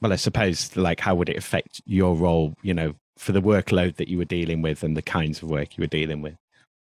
well, 0.00 0.12
I 0.12 0.16
suppose, 0.16 0.76
like, 0.76 1.00
how 1.00 1.14
would 1.14 1.28
it 1.28 1.36
affect 1.36 1.80
your 1.86 2.14
role, 2.14 2.54
you 2.62 2.74
know, 2.74 2.94
for 3.16 3.32
the 3.32 3.42
workload 3.42 3.96
that 3.96 4.08
you 4.08 4.18
were 4.18 4.24
dealing 4.24 4.62
with 4.62 4.82
and 4.82 4.96
the 4.96 5.02
kinds 5.02 5.42
of 5.42 5.48
work 5.48 5.76
you 5.76 5.82
were 5.82 5.86
dealing 5.86 6.22
with? 6.22 6.36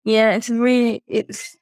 Yeah, 0.03 0.31
it's 0.31 0.49
really 0.49 1.03
it's 1.07 1.55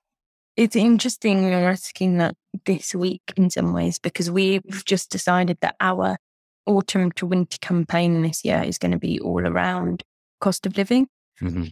it's 0.56 0.76
interesting 0.76 1.44
you're 1.44 1.70
asking 1.70 2.18
that 2.18 2.36
this 2.66 2.96
week 2.96 3.22
in 3.36 3.50
some 3.50 3.74
ways 3.74 4.00
because 4.00 4.32
we've 4.32 4.84
just 4.86 5.12
decided 5.12 5.58
that 5.62 5.76
our 5.80 6.18
autumn 6.66 7.12
to 7.14 7.26
winter 7.26 7.58
campaign 7.62 8.24
this 8.24 8.44
year 8.44 8.64
is 8.64 8.78
going 8.78 8.92
to 8.92 8.98
be 8.98 9.20
all 9.20 9.46
around 9.48 10.04
cost 10.42 10.66
of 10.66 10.76
living. 10.76 11.08
Mm-hmm. 11.42 11.66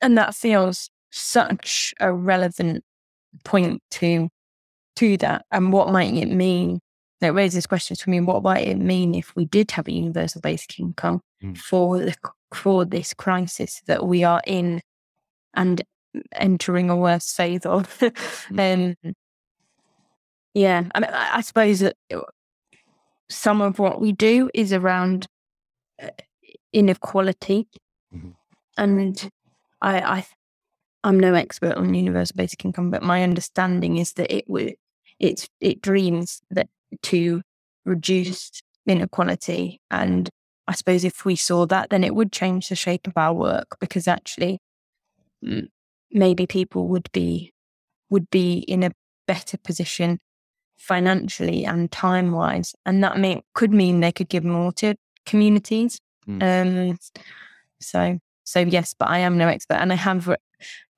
And 0.00 0.18
that 0.18 0.34
feels 0.34 0.90
such 1.10 1.94
a 1.98 2.12
relevant 2.12 2.84
point 3.44 3.82
to 3.92 4.28
to 4.96 5.16
that. 5.18 5.44
And 5.50 5.72
what 5.72 5.90
might 5.90 6.14
it 6.14 6.30
mean? 6.30 6.80
That 7.20 7.34
raises 7.34 7.66
questions 7.66 8.00
for 8.00 8.10
me. 8.10 8.20
What 8.20 8.44
might 8.44 8.68
it 8.68 8.78
mean 8.78 9.14
if 9.14 9.34
we 9.34 9.44
did 9.44 9.72
have 9.72 9.88
a 9.88 9.92
universal 9.92 10.40
basic 10.40 10.78
income 10.78 11.20
Mm. 11.42 11.56
for 11.56 11.98
the 11.98 12.14
for 12.52 12.84
this 12.84 13.14
crisis 13.14 13.80
that 13.86 14.06
we 14.06 14.24
are 14.24 14.42
in 14.46 14.80
and 15.54 15.82
entering 16.32 16.90
a 16.90 16.96
worse 16.96 17.32
phase 17.32 17.64
of? 17.64 18.02
um, 18.58 18.94
yeah, 20.54 20.82
I 20.94 21.00
mean, 21.00 21.10
I, 21.12 21.36
I 21.36 21.40
suppose 21.42 21.80
that 21.80 21.96
some 23.30 23.60
of 23.60 23.78
what 23.78 24.00
we 24.00 24.12
do 24.12 24.50
is 24.54 24.72
around 24.72 25.26
uh, 26.02 26.10
inequality, 26.72 27.68
Mhm. 28.14 28.34
and 28.76 29.30
I, 29.80 30.00
I 30.00 30.26
I'm 31.04 31.20
no 31.20 31.34
expert 31.34 31.76
on 31.76 31.94
universal 31.94 32.34
basic 32.36 32.64
income, 32.64 32.90
but 32.90 33.02
my 33.02 33.22
understanding 33.22 33.98
is 33.98 34.14
that 34.14 34.34
it 34.34 34.44
would 34.48 34.74
it's 35.18 35.48
it 35.60 35.82
dreams 35.82 36.40
that 36.50 36.68
to 37.02 37.42
reduce 37.84 38.50
inequality, 38.86 39.80
and 39.90 40.28
I 40.68 40.72
suppose 40.74 41.02
if 41.02 41.24
we 41.24 41.34
saw 41.34 41.66
that, 41.66 41.90
then 41.90 42.04
it 42.04 42.14
would 42.14 42.30
change 42.30 42.68
the 42.68 42.76
shape 42.76 43.06
of 43.06 43.14
our 43.16 43.32
work 43.34 43.78
because 43.80 44.06
actually, 44.06 44.60
mm, 45.44 45.68
maybe 46.12 46.46
people 46.46 46.86
would 46.88 47.10
be 47.12 47.52
would 48.10 48.30
be 48.30 48.58
in 48.60 48.82
a 48.82 48.92
better 49.26 49.58
position 49.58 50.18
financially 50.76 51.64
and 51.64 51.90
time 51.90 52.32
wise, 52.32 52.74
and 52.86 53.02
that 53.02 53.18
may 53.18 53.42
could 53.54 53.72
mean 53.72 54.00
they 54.00 54.12
could 54.12 54.28
give 54.28 54.44
more 54.44 54.72
to 54.72 54.94
communities. 55.26 55.98
Um, 56.42 56.98
so 57.80 58.18
so 58.44 58.60
yes, 58.60 58.94
but 58.98 59.08
I 59.08 59.18
am 59.18 59.38
no 59.38 59.48
expert, 59.48 59.76
and 59.76 59.92
I 59.92 59.96
have. 59.96 60.28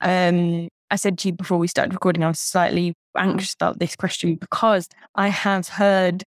Um, 0.01 0.69
I 0.93 0.97
said 0.97 1.19
to 1.19 1.29
you 1.29 1.35
before 1.35 1.59
we 1.59 1.69
started 1.69 1.93
recording, 1.93 2.25
I 2.25 2.29
was 2.29 2.41
slightly 2.41 2.95
anxious 3.17 3.55
about 3.55 3.79
this 3.79 3.95
question 3.95 4.35
because 4.35 4.89
I 5.15 5.29
have 5.29 5.69
heard, 5.69 6.25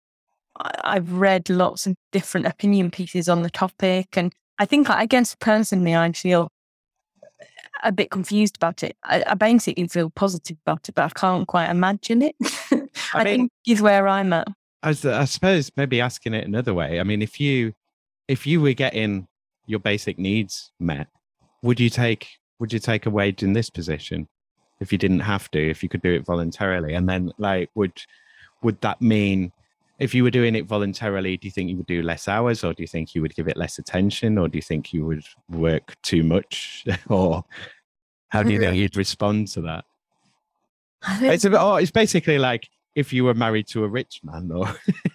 I've 0.57 1.11
read 1.13 1.49
lots 1.49 1.87
of 1.87 1.95
different 2.11 2.45
opinion 2.47 2.91
pieces 2.91 3.27
on 3.29 3.41
the 3.41 3.49
topic, 3.49 4.15
and 4.17 4.33
I 4.59 4.65
think, 4.65 4.89
I 4.89 5.05
guess 5.05 5.35
personally, 5.39 5.95
I 5.95 6.11
feel 6.11 6.49
a 7.83 7.91
bit 7.91 8.11
confused 8.11 8.55
about 8.57 8.83
it. 8.83 8.95
I, 9.03 9.23
I 9.27 9.33
basically 9.33 9.87
feel 9.87 10.09
positive 10.09 10.57
about 10.65 10.87
it, 10.87 10.95
but 10.95 11.05
I 11.05 11.09
can't 11.09 11.47
quite 11.47 11.69
imagine 11.69 12.21
it. 12.21 12.35
I, 12.71 12.79
I 13.13 13.23
mean- 13.23 13.33
think 13.39 13.51
is 13.67 13.81
where 13.81 14.07
I'm 14.07 14.33
at. 14.33 14.47
I, 14.83 14.89
s- 14.89 15.05
I 15.05 15.23
suppose 15.25 15.71
maybe 15.77 16.01
asking 16.01 16.33
it 16.33 16.45
another 16.45 16.73
way. 16.73 16.99
I 16.99 17.03
mean, 17.03 17.21
if 17.21 17.39
you 17.39 17.73
if 18.27 18.45
you 18.45 18.59
were 18.61 18.73
getting 18.73 19.27
your 19.65 19.79
basic 19.79 20.19
needs 20.19 20.71
met, 20.79 21.07
would 21.61 21.79
you 21.79 21.89
take 21.89 22.27
would 22.59 22.73
you 22.73 22.79
take 22.79 23.05
a 23.05 23.09
wage 23.09 23.43
in 23.43 23.53
this 23.53 23.69
position 23.69 24.27
if 24.81 24.91
you 24.91 24.97
didn't 24.97 25.21
have 25.21 25.49
to, 25.51 25.69
if 25.69 25.83
you 25.83 25.89
could 25.89 26.01
do 26.01 26.11
it 26.13 26.25
voluntarily? 26.25 26.93
And 26.95 27.07
then 27.07 27.31
like 27.37 27.69
would 27.75 27.93
would 28.61 28.79
that 28.81 29.01
mean 29.01 29.53
if 30.03 30.13
you 30.13 30.21
were 30.21 30.31
doing 30.31 30.53
it 30.53 30.65
voluntarily, 30.65 31.37
do 31.37 31.47
you 31.47 31.51
think 31.51 31.69
you 31.69 31.77
would 31.77 31.85
do 31.85 32.01
less 32.01 32.27
hours 32.27 32.61
or 32.63 32.73
do 32.73 32.83
you 32.83 32.87
think 32.87 33.15
you 33.15 33.21
would 33.21 33.33
give 33.35 33.47
it 33.47 33.55
less 33.55 33.79
attention 33.79 34.37
or 34.37 34.49
do 34.49 34.57
you 34.57 34.61
think 34.61 34.91
you 34.91 35.05
would 35.05 35.23
work 35.49 35.95
too 36.03 36.23
much 36.23 36.85
or 37.09 37.45
how 38.27 38.43
do 38.43 38.51
you 38.51 38.59
think 38.59 38.75
you'd 38.75 38.97
respond 38.97 39.47
to 39.49 39.61
that? 39.61 39.85
It's 41.21 41.45
a 41.45 41.49
bit, 41.49 41.59
oh, 41.59 41.75
it's 41.75 41.91
basically 41.91 42.37
like 42.37 42.67
if 42.95 43.13
you 43.13 43.23
were 43.23 43.33
married 43.33 43.67
to 43.67 43.85
a 43.85 43.87
rich 43.87 44.19
man 44.23 44.51
or 44.51 44.67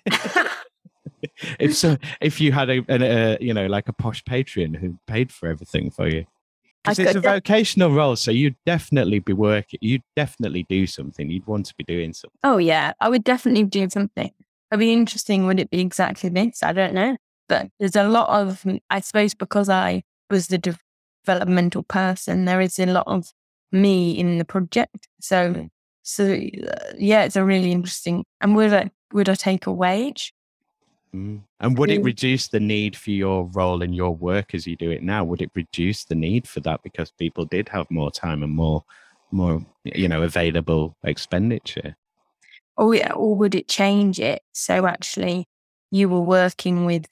if 1.58 1.76
so 1.76 1.96
if 2.20 2.40
you 2.40 2.52
had 2.52 2.70
a, 2.70 2.84
an, 2.88 3.02
a 3.02 3.38
you 3.40 3.52
know 3.52 3.66
like 3.66 3.88
a 3.88 3.92
posh 3.92 4.24
patron 4.24 4.74
who 4.74 4.98
paid 5.06 5.32
for 5.32 5.48
everything 5.48 5.90
for 5.90 6.08
you 6.08 6.24
it's 6.86 6.98
a 6.98 7.20
vocational 7.20 7.90
role 7.90 8.16
so 8.16 8.30
you'd 8.30 8.56
definitely 8.66 9.18
be 9.18 9.32
working 9.32 9.78
you'd 9.82 10.02
definitely 10.16 10.64
do 10.68 10.86
something 10.86 11.30
you'd 11.30 11.46
want 11.46 11.66
to 11.66 11.74
be 11.76 11.84
doing 11.84 12.12
something 12.12 12.38
Oh 12.44 12.58
yeah, 12.58 12.92
I 13.00 13.08
would 13.08 13.24
definitely 13.24 13.64
do 13.64 13.88
something. 13.90 14.32
It'd 14.70 14.80
be 14.80 14.92
interesting. 14.92 15.46
Would 15.46 15.60
it 15.60 15.70
be 15.70 15.80
exactly 15.80 16.28
this? 16.30 16.62
I 16.62 16.72
don't 16.72 16.94
know. 16.94 17.16
But 17.48 17.68
there's 17.78 17.96
a 17.96 18.08
lot 18.08 18.28
of, 18.28 18.64
I 18.90 19.00
suppose, 19.00 19.34
because 19.34 19.68
I 19.70 20.02
was 20.30 20.48
the 20.48 20.58
developmental 21.24 21.82
person, 21.82 22.44
there 22.44 22.60
is 22.60 22.78
a 22.78 22.86
lot 22.86 23.06
of 23.06 23.32
me 23.72 24.18
in 24.18 24.38
the 24.38 24.44
project. 24.44 25.08
So, 25.20 25.54
Mm. 25.54 25.70
so 26.02 26.24
uh, 26.24 26.92
yeah, 26.98 27.24
it's 27.24 27.36
a 27.36 27.44
really 27.44 27.72
interesting. 27.72 28.24
And 28.40 28.54
would 28.56 28.72
I 28.74 28.90
would 29.12 29.28
I 29.30 29.34
take 29.34 29.66
a 29.66 29.72
wage? 29.72 30.34
Mm. 31.14 31.40
and 31.60 31.78
would 31.78 31.90
it 31.90 32.02
Mm. 32.02 32.04
reduce 32.04 32.48
the 32.48 32.60
need 32.60 32.94
for 32.94 33.12
your 33.12 33.46
role 33.54 33.80
in 33.80 33.94
your 33.94 34.14
work 34.14 34.54
as 34.54 34.66
you 34.66 34.76
do 34.76 34.90
it 34.90 35.02
now 35.02 35.24
would 35.24 35.40
it 35.40 35.50
reduce 35.54 36.04
the 36.04 36.14
need 36.14 36.46
for 36.46 36.60
that 36.60 36.82
because 36.82 37.10
people 37.12 37.46
did 37.46 37.66
have 37.70 37.90
more 37.90 38.10
time 38.10 38.42
and 38.42 38.52
more 38.54 38.84
more 39.30 39.64
you 39.84 40.06
know 40.06 40.22
available 40.22 40.94
expenditure 41.04 41.96
Or 42.78 42.94
or 43.12 43.34
would 43.34 43.54
it 43.54 43.68
change 43.68 44.18
it? 44.18 44.40
So 44.52 44.86
actually, 44.86 45.46
you 45.90 46.08
were 46.08 46.20
working 46.20 46.86
with 46.86 47.06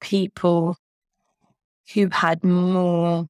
people 0.00 0.76
who 1.92 2.08
had 2.10 2.42
more 2.44 3.26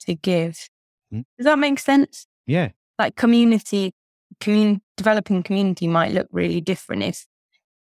to 0.00 0.14
give. 0.14 0.68
Mm. 1.12 1.24
Does 1.36 1.44
that 1.44 1.58
make 1.58 1.78
sense? 1.78 2.26
yeah 2.46 2.70
like 2.98 3.16
community 3.16 3.92
commun- 4.40 4.80
developing 4.96 5.42
community 5.42 5.86
might 5.86 6.12
look 6.12 6.28
really 6.30 6.60
different 6.60 7.02
if 7.02 7.26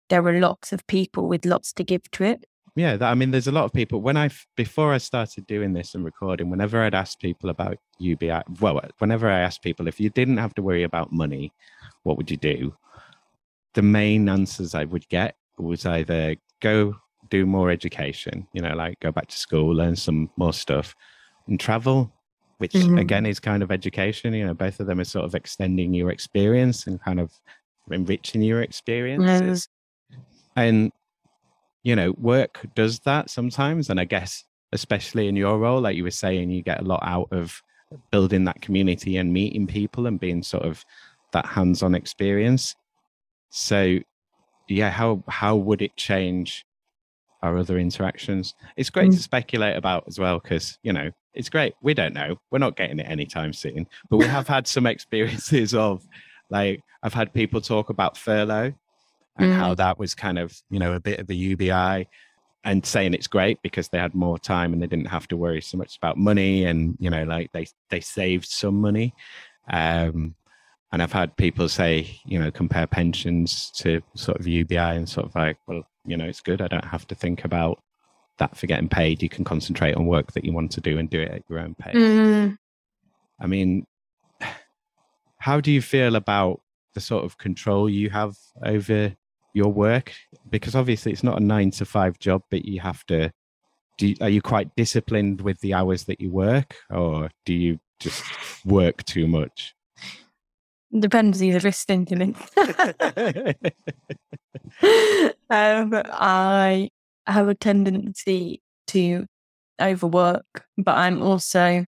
there 0.10 0.22
were 0.22 0.40
lots 0.40 0.74
of 0.74 0.86
people 0.88 1.28
with 1.28 1.46
lots 1.46 1.72
to 1.74 1.84
give 1.84 2.10
to 2.12 2.24
it 2.24 2.46
yeah, 2.76 2.96
that, 2.96 3.12
I 3.12 3.16
mean, 3.16 3.32
there's 3.32 3.48
a 3.48 3.52
lot 3.52 3.66
of 3.66 3.74
people. 3.74 4.00
When 4.00 4.16
I 4.16 4.30
before 4.56 4.94
I 4.94 5.00
started 5.00 5.46
doing 5.48 5.74
this 5.74 5.96
and 5.96 6.06
recording, 6.06 6.50
whenever 6.50 6.82
I'd 6.82 6.94
ask 6.94 7.20
people 7.20 7.50
about 7.50 7.78
UBI, 7.98 8.44
well, 8.62 8.80
whenever 9.00 9.28
I 9.28 9.40
asked 9.40 9.64
people 9.64 9.88
if 9.90 10.00
you 10.00 10.10
didn't 10.10 10.38
have 10.38 10.54
to 10.54 10.62
worry 10.62 10.84
about 10.84 11.12
money, 11.12 11.52
what 12.10 12.18
would 12.18 12.32
you 12.32 12.38
do? 12.38 12.76
The 13.76 13.84
main 13.84 14.28
answers 14.28 14.74
I 14.74 14.86
would 14.86 15.08
get 15.10 15.36
was 15.60 15.86
either 15.86 16.36
go 16.60 16.96
do 17.30 17.46
more 17.46 17.70
education, 17.70 18.48
you 18.52 18.64
know, 18.64 18.76
like 18.76 19.00
go 19.00 19.12
back 19.12 19.28
to 19.28 19.38
school, 19.38 19.76
learn 19.76 19.96
some 19.96 20.32
more 20.36 20.54
stuff, 20.54 20.96
and 21.48 21.60
travel, 21.60 22.12
which 22.58 22.74
mm-hmm. 22.74 22.98
again 22.98 23.28
is 23.28 23.40
kind 23.40 23.62
of 23.62 23.72
education. 23.72 24.34
You 24.34 24.48
know, 24.48 24.56
both 24.56 24.80
of 24.80 24.88
them 24.88 25.00
are 25.00 25.06
sort 25.06 25.26
of 25.26 25.36
extending 25.36 25.94
your 25.94 26.10
experience 26.10 26.88
and 26.88 27.00
kind 27.00 27.20
of 27.20 27.32
enriching 27.92 28.42
your 28.42 28.64
experiences. 28.64 29.70
And 30.56 30.92
you 31.84 31.96
know, 31.96 32.16
work 32.18 32.66
does 32.74 33.02
that 33.02 33.30
sometimes. 33.30 33.92
And 33.92 34.00
I 34.00 34.06
guess, 34.06 34.44
especially 34.74 35.28
in 35.28 35.36
your 35.36 35.60
role, 35.60 35.80
like 35.80 35.96
you 35.96 36.04
were 36.04 36.12
saying, 36.12 36.50
you 36.50 36.64
get 36.64 36.82
a 36.82 36.86
lot 36.86 37.04
out 37.04 37.28
of 37.32 37.62
building 38.10 38.46
that 38.46 38.62
community 38.62 39.18
and 39.18 39.32
meeting 39.32 39.68
people 39.68 40.08
and 40.08 40.20
being 40.20 40.42
sort 40.42 40.64
of 40.64 40.84
that 41.34 41.46
hands-on 41.46 41.96
experience. 41.96 42.76
So, 43.50 44.00
yeah, 44.68 44.90
how 44.90 45.24
how 45.28 45.56
would 45.56 45.82
it 45.82 45.96
change 45.96 46.66
our 47.42 47.58
other 47.58 47.78
interactions? 47.78 48.54
It's 48.78 48.90
great 48.90 49.12
mm. 49.12 49.16
to 49.16 49.22
speculate 49.22 49.78
about 49.78 50.04
as 50.08 50.20
well 50.20 50.40
because 50.40 50.78
you 50.84 50.94
know 50.94 51.12
it's 51.34 51.50
great. 51.50 51.74
We 51.82 51.94
don't 51.94 52.14
know. 52.14 52.38
We're 52.52 52.60
not 52.60 52.76
getting 52.76 53.00
it 53.00 53.10
anytime 53.10 53.54
soon, 53.54 53.88
but 54.10 54.18
we 54.18 54.26
have 54.26 54.48
had 54.48 54.68
some 54.68 54.86
experiences 54.86 55.74
of 55.74 56.06
like 56.50 56.82
I've 57.04 57.14
had 57.14 57.34
people 57.34 57.62
talk 57.62 57.90
about 57.90 58.18
furlough 58.18 58.74
and 59.38 59.52
mm. 59.52 59.56
how 59.56 59.74
that 59.76 59.98
was 59.98 60.14
kind 60.14 60.38
of 60.38 60.62
you 60.70 60.80
know 60.80 60.94
a 60.94 61.00
bit 61.00 61.20
of 61.20 61.30
a 61.30 61.36
UBI 61.36 62.08
and 62.64 62.86
saying 62.86 63.14
it's 63.14 63.28
great 63.28 63.62
because 63.62 63.88
they 63.88 63.98
had 63.98 64.14
more 64.14 64.38
time 64.38 64.74
and 64.74 64.82
they 64.82 64.88
didn't 64.88 65.06
have 65.06 65.28
to 65.30 65.38
worry 65.38 65.62
so 65.62 65.78
much 65.78 65.96
about 65.98 66.18
money 66.18 66.66
and 66.66 66.98
you 67.00 67.10
know 67.10 67.24
like 67.24 67.52
they 67.54 67.66
they 67.90 68.02
saved 68.02 68.46
some 68.46 68.76
money 68.76 69.14
um, 69.72 70.36
and 70.92 71.04
I've 71.04 71.12
had 71.12 71.36
people 71.38 71.70
say 71.70 72.20
you 72.26 72.40
know 72.40 72.52
compare 72.52 72.88
pensions 72.88 73.72
to 73.78 74.02
sort 74.16 74.40
of 74.40 74.48
UBI 74.48 74.78
and 74.78 75.08
sort 75.08 75.28
of 75.28 75.36
like 75.36 75.58
well 75.68 75.84
you 76.06 76.18
know 76.18 76.26
it's 76.26 76.42
good 76.42 76.62
I 76.62 76.68
don't 76.68 76.86
have 76.86 77.08
to 77.08 77.16
think 77.16 77.46
about 77.46 77.82
that 78.38 78.56
for 78.58 78.68
getting 78.68 78.90
paid 78.90 79.22
you 79.22 79.30
can 79.30 79.44
concentrate 79.44 79.96
on 79.96 80.06
work 80.06 80.32
that 80.34 80.46
you 80.46 80.54
want 80.54 80.72
to 80.72 80.82
do 80.82 80.98
and 80.98 81.10
do 81.10 81.22
it 81.22 81.32
at 81.32 81.44
your 81.50 81.60
own 81.60 81.76
pace 81.76 81.96
mm. 81.96 82.58
I 83.40 83.48
mean 83.48 83.86
how 85.38 85.60
do 85.60 85.72
you 85.72 85.82
feel 85.82 86.16
about 86.16 86.62
the 86.94 87.02
sort 87.02 87.24
of 87.24 87.38
control 87.38 87.90
you 87.90 88.10
have 88.10 88.36
over 88.64 89.16
your 89.54 89.72
work? 89.72 90.14
Because 90.50 90.76
obviously 90.76 91.12
it's 91.12 91.24
not 91.24 91.40
a 91.40 91.44
nine 91.44 91.72
to 91.72 91.86
five 91.86 92.20
job, 92.20 92.44
but 92.50 92.66
you 92.66 92.80
have 92.82 93.06
to. 93.08 93.32
Do 93.98 94.08
you, 94.08 94.16
are 94.22 94.30
you 94.30 94.42
quite 94.42 94.76
disciplined 94.76 95.42
with 95.42 95.60
the 95.60 95.74
hours 95.74 96.06
that 96.06 96.22
you 96.22 96.32
work, 96.32 96.76
or 96.90 97.30
do 97.46 97.54
you 97.54 97.80
just 98.00 98.24
work 98.66 99.04
too 99.04 99.28
much? 99.28 99.76
Depends 100.98 101.40
who's 101.40 101.64
listening 101.64 102.06
to 102.08 102.16
me. 102.16 102.34
um, 105.50 106.02
I 106.12 106.90
have 107.28 107.48
a 107.48 107.54
tendency 107.54 108.62
to 108.88 109.26
overwork, 109.80 110.66
but 110.78 110.98
I'm 110.98 111.22
also 111.22 111.86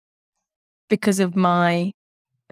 because 0.90 1.20
of 1.20 1.36
my 1.36 1.94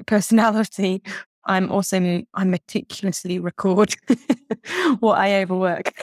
personality, 0.05 1.01
I'm 1.45 1.71
also 1.71 2.23
I 2.33 2.43
meticulously 2.43 3.39
record 3.39 3.95
what 4.99 5.17
I 5.17 5.41
overwork, 5.41 5.93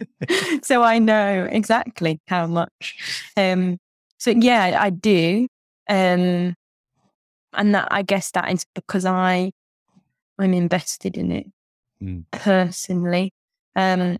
so 0.62 0.82
I 0.82 0.98
know 0.98 1.48
exactly 1.50 2.20
how 2.26 2.46
much. 2.46 2.96
Um, 3.36 3.78
so 4.18 4.30
yeah, 4.30 4.78
I 4.80 4.90
do, 4.90 5.46
um, 5.88 6.54
and 7.52 7.74
that 7.74 7.88
I 7.90 8.02
guess 8.02 8.30
that 8.32 8.50
is 8.52 8.64
because 8.74 9.04
I 9.04 9.52
I'm 10.38 10.54
invested 10.54 11.16
in 11.16 11.30
it 11.32 11.46
mm. 12.02 12.24
personally. 12.30 13.32
Um, 13.76 14.18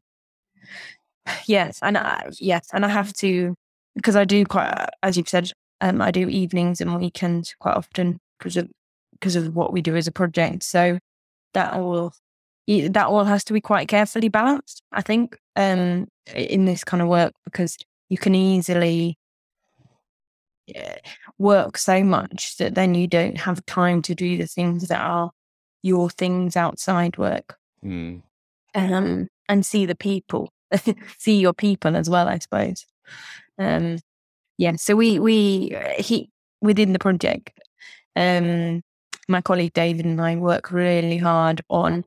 yes, 1.47 1.79
and 1.83 1.99
I, 1.99 2.29
yes, 2.39 2.69
and 2.73 2.85
I 2.85 2.89
have 2.89 3.13
to 3.15 3.55
because 3.95 4.17
I 4.17 4.25
do 4.25 4.45
quite, 4.45 4.89
as 5.03 5.17
you've 5.17 5.29
said, 5.29 5.51
um, 5.81 6.03
I 6.03 6.11
do 6.11 6.29
evenings 6.29 6.81
and 6.81 6.99
weekends 6.99 7.55
quite 7.59 7.77
often 7.77 8.19
because 8.39 8.57
of 8.57 8.69
because 9.13 9.37
of 9.37 9.55
what 9.55 9.73
we 9.73 9.81
do 9.81 9.97
as 9.97 10.07
a 10.07 10.13
project. 10.13 10.63
So 10.63 10.99
that 11.55 11.75
all 11.75 12.13
that 12.67 13.07
all 13.07 13.25
has 13.25 13.45
to 13.45 13.53
be 13.53 13.61
quite 13.61 13.89
carefully 13.89 14.29
balanced, 14.29 14.83
I 14.93 15.03
think, 15.03 15.39
um, 15.57 16.09
in 16.35 16.65
this 16.65 16.85
kind 16.85 17.03
of 17.03 17.09
work 17.09 17.33
because 17.45 17.77
you 18.09 18.19
can 18.19 18.35
easily 18.35 19.19
work 21.39 21.77
so 21.77 22.03
much 22.03 22.57
that 22.57 22.75
then 22.75 22.95
you 22.95 23.07
don't 23.07 23.39
have 23.39 23.65
time 23.67 24.01
to 24.03 24.15
do 24.15 24.39
the 24.39 24.47
things 24.47 24.89
that 24.89 25.01
are 25.01 25.31
your 25.85 26.09
things 26.09 26.57
outside 26.57 27.19
work. 27.19 27.59
Mm. 27.85 28.23
Um, 28.75 29.29
and 29.49 29.67
see 29.67 29.85
the 29.85 29.95
people, 29.95 30.51
see 31.19 31.39
your 31.39 31.53
people 31.53 31.95
as 31.95 32.09
well, 32.09 32.27
I 32.27 32.39
suppose. 32.39 32.87
Um, 33.59 33.99
yeah, 34.57 34.77
so 34.77 34.97
we 34.97 35.19
we 35.19 35.77
he 35.99 36.31
within 36.63 36.95
the 36.95 36.99
project, 36.99 37.61
um, 38.17 38.83
my 39.29 39.43
colleague 39.43 39.75
David 39.75 40.07
and 40.07 40.21
I 40.21 40.37
work 40.37 40.73
really 40.73 41.19
hard 41.19 41.61
on 41.69 42.05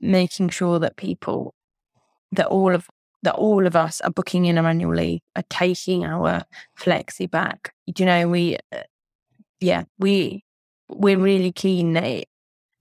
making 0.00 0.48
sure 0.48 0.80
that 0.80 0.96
people, 0.96 1.54
that 2.32 2.46
all 2.46 2.74
of 2.74 2.88
that 3.22 3.36
all 3.36 3.68
of 3.68 3.76
us 3.76 4.00
are 4.00 4.10
booking 4.10 4.46
in 4.46 4.58
our 4.58 4.66
annual 4.66 4.96
leave, 4.96 5.20
are 5.36 5.44
taking 5.48 6.04
our 6.04 6.42
flexi 6.76 7.30
back. 7.30 7.72
You 7.86 8.04
know, 8.04 8.28
we, 8.28 8.58
uh, 8.72 8.82
yeah, 9.60 9.84
we 9.98 10.44
we're 10.88 11.18
really 11.18 11.52
keen 11.52 11.92
that 11.92 12.04
it, 12.04 12.28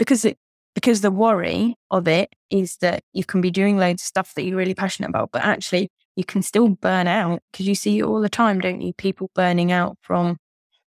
because 0.01 0.25
it 0.25 0.39
because 0.73 1.01
the 1.01 1.11
worry 1.11 1.75
of 1.91 2.07
it 2.07 2.33
is 2.49 2.77
that 2.77 3.03
you 3.13 3.23
can 3.23 3.39
be 3.39 3.51
doing 3.51 3.77
loads 3.77 4.01
of 4.01 4.07
stuff 4.07 4.33
that 4.33 4.41
you're 4.41 4.57
really 4.57 4.73
passionate 4.73 5.09
about, 5.09 5.29
but 5.31 5.43
actually 5.43 5.91
you 6.15 6.23
can 6.23 6.41
still 6.41 6.69
burn 6.69 7.05
out 7.05 7.43
because 7.51 7.67
you 7.67 7.75
see 7.75 7.99
it 7.99 8.03
all 8.03 8.19
the 8.19 8.27
time, 8.27 8.59
don't 8.59 8.81
you? 8.81 8.93
People 8.93 9.29
burning 9.35 9.71
out 9.71 9.99
from 10.01 10.37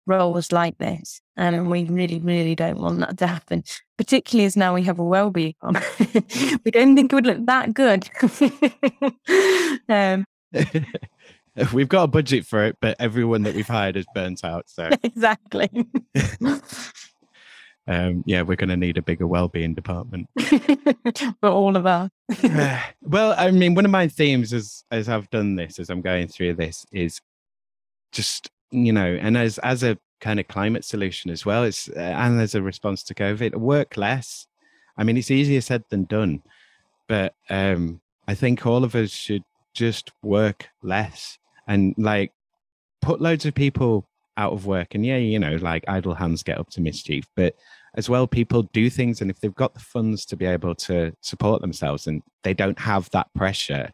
roles 0.06 0.52
like 0.52 0.78
this. 0.78 1.20
And 1.36 1.68
we 1.68 1.84
really, 1.84 2.20
really 2.20 2.54
don't 2.54 2.78
want 2.78 3.00
that 3.00 3.18
to 3.18 3.26
happen, 3.26 3.64
particularly 3.98 4.46
as 4.46 4.56
now 4.56 4.74
we 4.74 4.84
have 4.84 5.00
a 5.00 5.04
well-being 5.04 5.54
we 6.64 6.70
don't 6.70 6.94
think 6.94 7.12
it 7.12 7.14
would 7.14 7.26
look 7.26 7.46
that 7.46 7.74
good. 7.74 8.08
um, 9.88 10.24
we've 11.72 11.88
got 11.88 12.04
a 12.04 12.08
budget 12.08 12.46
for 12.46 12.64
it, 12.64 12.76
but 12.80 12.96
everyone 13.00 13.42
that 13.42 13.56
we've 13.56 13.66
hired 13.66 13.96
is 13.96 14.06
burnt 14.14 14.44
out. 14.44 14.68
So 14.68 14.88
exactly. 15.02 15.68
Um, 17.90 18.22
yeah, 18.24 18.42
we're 18.42 18.56
going 18.56 18.70
to 18.70 18.76
need 18.76 18.98
a 18.98 19.02
bigger 19.02 19.26
well-being 19.26 19.74
department 19.74 20.28
for 20.38 21.48
all 21.48 21.76
of 21.76 21.86
us. 21.86 22.08
well, 23.02 23.34
I 23.36 23.50
mean, 23.50 23.74
one 23.74 23.84
of 23.84 23.90
my 23.90 24.06
themes 24.06 24.52
as 24.52 24.84
as 24.92 25.08
I've 25.08 25.28
done 25.30 25.56
this, 25.56 25.80
as 25.80 25.90
I'm 25.90 26.00
going 26.00 26.28
through 26.28 26.54
this, 26.54 26.86
is 26.92 27.20
just 28.12 28.48
you 28.70 28.92
know, 28.92 29.18
and 29.20 29.36
as 29.36 29.58
as 29.58 29.82
a 29.82 29.98
kind 30.20 30.38
of 30.38 30.46
climate 30.46 30.84
solution 30.84 31.32
as 31.32 31.44
well, 31.44 31.64
it's 31.64 31.88
uh, 31.88 31.98
and 31.98 32.40
as 32.40 32.54
a 32.54 32.62
response 32.62 33.02
to 33.04 33.14
COVID, 33.14 33.56
work 33.56 33.96
less. 33.96 34.46
I 34.96 35.02
mean, 35.02 35.16
it's 35.16 35.30
easier 35.30 35.60
said 35.60 35.82
than 35.90 36.04
done, 36.04 36.42
but 37.08 37.34
um, 37.48 38.00
I 38.28 38.34
think 38.34 38.64
all 38.66 38.84
of 38.84 38.94
us 38.94 39.10
should 39.10 39.42
just 39.74 40.12
work 40.22 40.68
less 40.82 41.38
and 41.66 41.92
like 41.98 42.32
put 43.02 43.20
loads 43.20 43.46
of 43.46 43.54
people 43.54 44.06
out 44.36 44.52
of 44.52 44.66
work. 44.66 44.94
And 44.94 45.04
yeah, 45.04 45.16
you 45.16 45.38
know, 45.38 45.56
like 45.56 45.84
idle 45.88 46.14
hands 46.14 46.42
get 46.42 46.58
up 46.58 46.70
to 46.70 46.80
mischief, 46.80 47.24
but 47.34 47.54
as 47.94 48.08
well, 48.08 48.26
people 48.26 48.62
do 48.72 48.90
things, 48.90 49.20
and 49.20 49.30
if 49.30 49.40
they've 49.40 49.54
got 49.54 49.74
the 49.74 49.80
funds 49.80 50.24
to 50.26 50.36
be 50.36 50.46
able 50.46 50.74
to 50.76 51.12
support 51.20 51.60
themselves, 51.60 52.06
and 52.06 52.22
they 52.42 52.54
don't 52.54 52.78
have 52.78 53.10
that 53.10 53.32
pressure, 53.34 53.90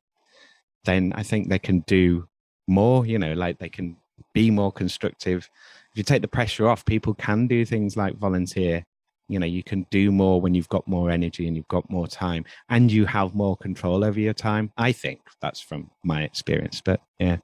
then 0.85 1.13
I 1.15 1.23
think 1.23 1.49
they 1.49 1.59
can 1.59 1.81
do 1.81 2.29
more. 2.67 3.07
You 3.07 3.19
know, 3.19 3.33
like 3.33 3.59
they 3.59 3.69
can 3.69 3.97
be 4.33 4.51
more 4.51 4.73
constructive. 4.73 5.49
If 5.93 5.99
you 5.99 6.03
take 6.03 6.23
the 6.23 6.29
pressure 6.29 6.69
off, 6.69 6.85
people 6.85 7.15
can 7.15 7.47
do 7.47 7.65
things 7.65 7.97
like 7.97 8.17
volunteer. 8.19 8.85
You 9.29 9.39
know, 9.39 9.47
you 9.47 9.63
can 9.63 9.87
do 9.91 10.13
more 10.13 10.41
when 10.41 10.55
you've 10.55 10.69
got 10.69 10.87
more 10.87 11.11
energy 11.11 11.49
and 11.49 11.57
you've 11.57 11.67
got 11.69 11.91
more 11.91 12.07
time 12.07 12.45
and 12.69 12.93
you 12.93 13.07
have 13.07 13.35
more 13.35 13.57
control 13.57 14.05
over 14.05 14.21
your 14.21 14.35
time. 14.35 14.71
I 14.77 14.93
think 14.93 15.21
that's 15.41 15.61
from 15.61 15.91
my 16.05 16.23
experience. 16.23 16.81
But 16.85 17.01
yeah, 17.19 17.39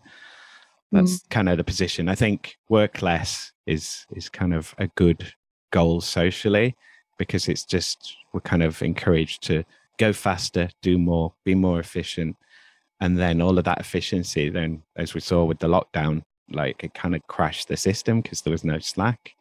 that's 0.93 1.21
mm. 1.21 1.31
kind 1.31 1.49
of 1.49 1.57
the 1.57 1.65
position. 1.65 2.09
I 2.09 2.15
think 2.15 2.57
work 2.69 3.03
less 3.03 3.53
is 3.67 4.07
is 4.15 4.29
kind 4.29 4.55
of 4.55 4.75
a 4.79 4.87
good 4.89 5.33
goal 5.73 6.01
socially 6.01 6.77
because 7.19 7.49
it's 7.49 7.65
just 7.65 8.17
we're 8.33 8.41
kind 8.41 8.63
of 8.63 8.81
encouraged 8.83 9.43
to 9.45 9.65
go 9.99 10.13
faster, 10.13 10.69
do 10.81 10.99
more, 10.99 11.35
be 11.45 11.55
more 11.55 11.81
efficient. 11.81 12.37
And 13.01 13.19
then 13.19 13.43
all 13.43 13.59
of 13.59 13.65
that 13.65 13.81
efficiency, 13.81 14.49
then 14.49 14.83
as 14.97 15.15
we 15.15 15.21
saw 15.21 15.45
with 15.45 15.59
the 15.59 15.67
lockdown, 15.67 16.23
like 16.51 16.85
it 16.85 16.95
kind 16.95 17.15
of 17.15 17.27
crashed 17.27 17.69
the 17.69 17.77
system 17.77 18.21
because 18.21 18.43
there 18.43 18.53
was 18.53 18.65
no 18.65 18.79
slack. 18.79 19.35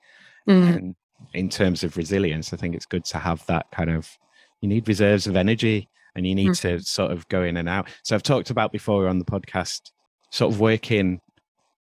Mm. 0.48 0.76
And 0.76 0.96
in 1.34 1.50
terms 1.50 1.84
of 1.84 1.98
resilience, 1.98 2.54
I 2.54 2.58
think 2.58 2.76
it's 2.76 2.86
good 2.86 3.06
to 3.06 3.20
have 3.20 3.46
that 3.46 3.68
kind 3.72 3.92
of 3.92 4.18
you 4.62 4.70
need 4.70 4.88
reserves 4.88 5.28
of 5.28 5.36
energy 5.36 5.90
and 6.16 6.26
you 6.28 6.36
need 6.36 6.52
mm. 6.52 6.62
to 6.62 6.80
sort 6.82 7.12
of 7.12 7.28
go 7.30 7.44
in 7.44 7.58
and 7.58 7.68
out. 7.68 7.88
So 8.04 8.16
I've 8.16 8.24
talked 8.24 8.50
about 8.50 8.72
before 8.72 9.08
on 9.08 9.20
the 9.20 9.26
podcast 9.26 9.92
sort 10.30 10.54
of 10.54 10.60
working 10.60 11.20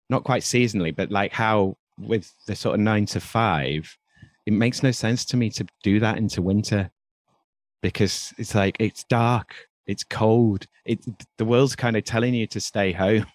not 0.09 0.25
quite 0.25 0.43
seasonally, 0.43 0.95
but 0.95 1.11
like 1.11 1.33
how 1.33 1.77
with 1.99 2.33
the 2.47 2.57
sort 2.57 2.75
of 2.75 2.81
nine 2.81 3.07
to 3.07 3.21
five, 3.21 3.98
it 4.49 4.55
makes 4.55 4.83
no 4.83 4.91
sense 4.91 5.27
to 5.27 5.37
me 5.37 5.51
to 5.51 5.67
do 5.83 6.01
that 6.01 6.17
into 6.17 6.41
winter 6.41 6.91
because 7.83 8.33
it's 8.39 8.55
like 8.55 8.79
it's 8.81 9.05
dark, 9.05 9.55
it's 9.87 10.03
cold, 10.03 10.65
it 10.87 11.01
the 11.37 11.45
world's 11.45 11.77
kind 11.77 11.99
of 11.99 12.05
telling 12.05 12.33
you 12.33 12.47
to 12.47 12.59
stay 12.59 12.91
home. 12.91 13.27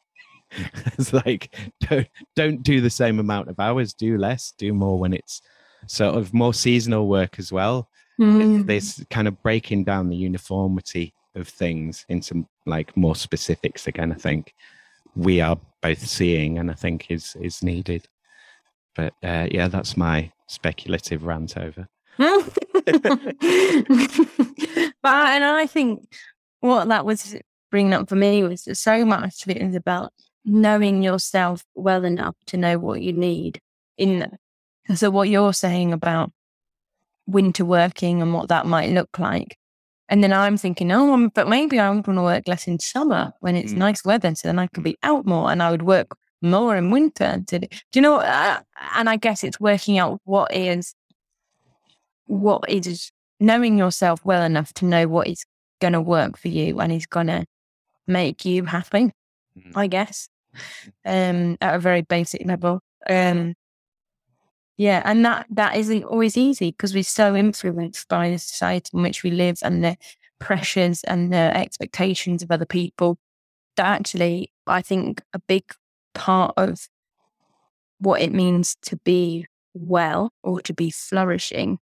it's 0.85 1.13
like 1.13 1.55
don't 1.81 2.07
don't 2.35 2.63
do 2.63 2.81
the 2.81 2.89
same 2.89 3.19
amount 3.19 3.47
of 3.47 3.59
hours, 3.59 3.93
do 3.93 4.17
less, 4.17 4.53
do 4.57 4.73
more 4.73 4.97
when 4.97 5.13
it's 5.13 5.43
sort 5.85 6.15
of 6.15 6.33
more 6.33 6.51
seasonal 6.51 7.07
work 7.07 7.37
as 7.37 7.51
well. 7.51 7.89
Mm. 8.19 8.65
This 8.65 9.05
kind 9.11 9.27
of 9.27 9.39
breaking 9.43 9.83
down 9.83 10.09
the 10.09 10.15
uniformity 10.15 11.13
of 11.35 11.47
things 11.47 12.07
into 12.09 12.47
like 12.65 12.97
more 12.97 13.15
specifics 13.15 13.85
again. 13.85 14.11
I 14.11 14.15
think 14.15 14.55
we 15.15 15.41
are 15.41 15.59
both 15.79 15.99
seeing, 16.07 16.57
and 16.57 16.71
I 16.71 16.73
think 16.73 17.11
is 17.11 17.37
is 17.39 17.61
needed. 17.61 18.07
But 18.95 19.13
uh, 19.23 19.47
yeah, 19.51 19.67
that's 19.67 19.97
my 19.97 20.31
speculative 20.47 21.23
rant 21.25 21.57
over. 21.57 21.87
but 22.17 22.47
and 25.03 25.43
I 25.43 25.65
think 25.67 26.07
what 26.59 26.87
that 26.89 27.05
was 27.05 27.35
bringing 27.71 27.93
up 27.93 28.07
for 28.09 28.15
me 28.15 28.43
was 28.43 28.63
that 28.63 28.75
so 28.75 29.03
much 29.05 29.43
of 29.43 29.49
it 29.49 29.61
is 29.61 29.75
about 29.75 30.13
knowing 30.45 31.01
yourself 31.01 31.63
well 31.75 32.05
enough 32.05 32.35
to 32.47 32.57
know 32.57 32.77
what 32.77 33.01
you 33.01 33.13
need 33.13 33.59
in 33.97 34.19
there. 34.19 34.37
So 34.95 35.09
what 35.09 35.29
you're 35.29 35.53
saying 35.53 35.93
about 35.93 36.31
winter 37.25 37.65
working 37.65 38.21
and 38.21 38.33
what 38.33 38.49
that 38.49 38.65
might 38.65 38.91
look 38.91 39.17
like. 39.17 39.57
And 40.09 40.21
then 40.23 40.33
I'm 40.33 40.57
thinking, 40.57 40.91
oh, 40.91 41.29
but 41.33 41.47
maybe 41.47 41.79
I'm 41.79 42.01
going 42.01 42.17
to 42.17 42.21
work 42.23 42.47
less 42.47 42.67
in 42.67 42.77
summer 42.79 43.31
when 43.39 43.55
it's 43.55 43.71
Mm. 43.73 43.77
nice 43.77 44.03
weather, 44.03 44.35
so 44.35 44.49
then 44.49 44.59
I 44.59 44.67
could 44.67 44.83
be 44.83 44.97
out 45.01 45.25
more, 45.25 45.49
and 45.49 45.63
I 45.63 45.71
would 45.71 45.81
work 45.83 46.15
more 46.43 46.75
in 46.75 46.91
winter. 46.91 47.41
To, 47.47 47.59
do 47.59 47.67
you 47.95 48.01
know? 48.01 48.17
Uh, 48.17 48.59
and 48.95 49.09
I 49.09 49.15
guess 49.15 49.43
it's 49.43 49.59
working 49.59 49.97
out 49.97 50.21
what 50.25 50.53
is 50.53 50.93
what 52.25 52.69
is 52.69 53.11
knowing 53.39 53.77
yourself 53.77 54.23
well 54.23 54.43
enough 54.43 54.73
to 54.73 54.85
know 54.85 55.07
what 55.07 55.27
is 55.27 55.45
going 55.81 55.93
to 55.93 56.01
work 56.01 56.37
for 56.37 56.47
you 56.47 56.79
and 56.79 56.91
is 56.91 57.05
going 57.05 57.27
to 57.27 57.45
make 58.07 58.45
you 58.45 58.65
happy. 58.65 59.11
Mm. 59.57 59.71
I 59.75 59.87
guess, 59.87 60.29
um, 61.05 61.57
at 61.61 61.75
a 61.75 61.79
very 61.79 62.01
basic 62.01 62.45
level. 62.45 62.81
Um, 63.09 63.55
yeah, 64.77 65.01
and 65.05 65.23
that 65.25 65.45
that 65.51 65.75
isn't 65.75 66.03
always 66.03 66.35
easy 66.35 66.71
because 66.71 66.93
we're 66.93 67.03
so 67.03 67.35
influenced 67.35 68.07
by 68.07 68.29
the 68.31 68.39
society 68.39 68.89
in 68.93 69.03
which 69.03 69.23
we 69.23 69.29
live 69.29 69.57
and 69.61 69.83
the 69.83 69.97
pressures 70.39 71.03
and 71.03 71.31
the 71.31 71.55
expectations 71.55 72.41
of 72.41 72.51
other 72.51 72.65
people. 72.65 73.17
That 73.77 73.85
actually, 73.85 74.51
I 74.65 74.81
think, 74.81 75.21
a 75.33 75.39
big 75.39 75.63
part 76.13 76.53
of 76.57 76.87
what 77.99 78.21
it 78.21 78.33
means 78.33 78.75
to 78.83 78.97
be 79.03 79.45
well 79.73 80.31
or 80.43 80.61
to 80.61 80.73
be 80.73 80.91
flourishing 80.91 81.79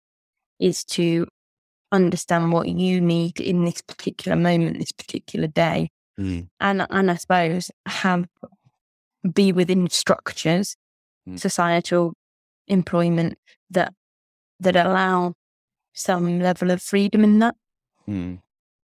is 0.59 0.85
to 0.85 1.27
understand 1.93 2.53
what 2.53 2.69
you 2.69 3.01
need 3.01 3.41
in 3.41 3.65
this 3.65 3.81
particular 3.83 4.37
moment, 4.37 4.79
this 4.79 4.93
particular 4.93 5.47
day, 5.49 5.91
Mm. 6.19 6.49
and 6.61 6.87
and 6.91 7.11
I 7.11 7.15
suppose 7.17 7.71
have 7.87 8.27
be 9.35 9.53
within 9.53 9.89
structures, 9.89 10.77
Mm. 11.27 11.39
societal 11.39 12.15
employment 12.69 13.39
that 13.71 13.93
that 14.61 14.77
allow 14.77 15.35
some 15.95 16.39
level 16.41 16.71
of 16.71 16.83
freedom 16.83 17.25
in 17.25 17.39
that. 17.41 17.57
Mm. 18.07 18.41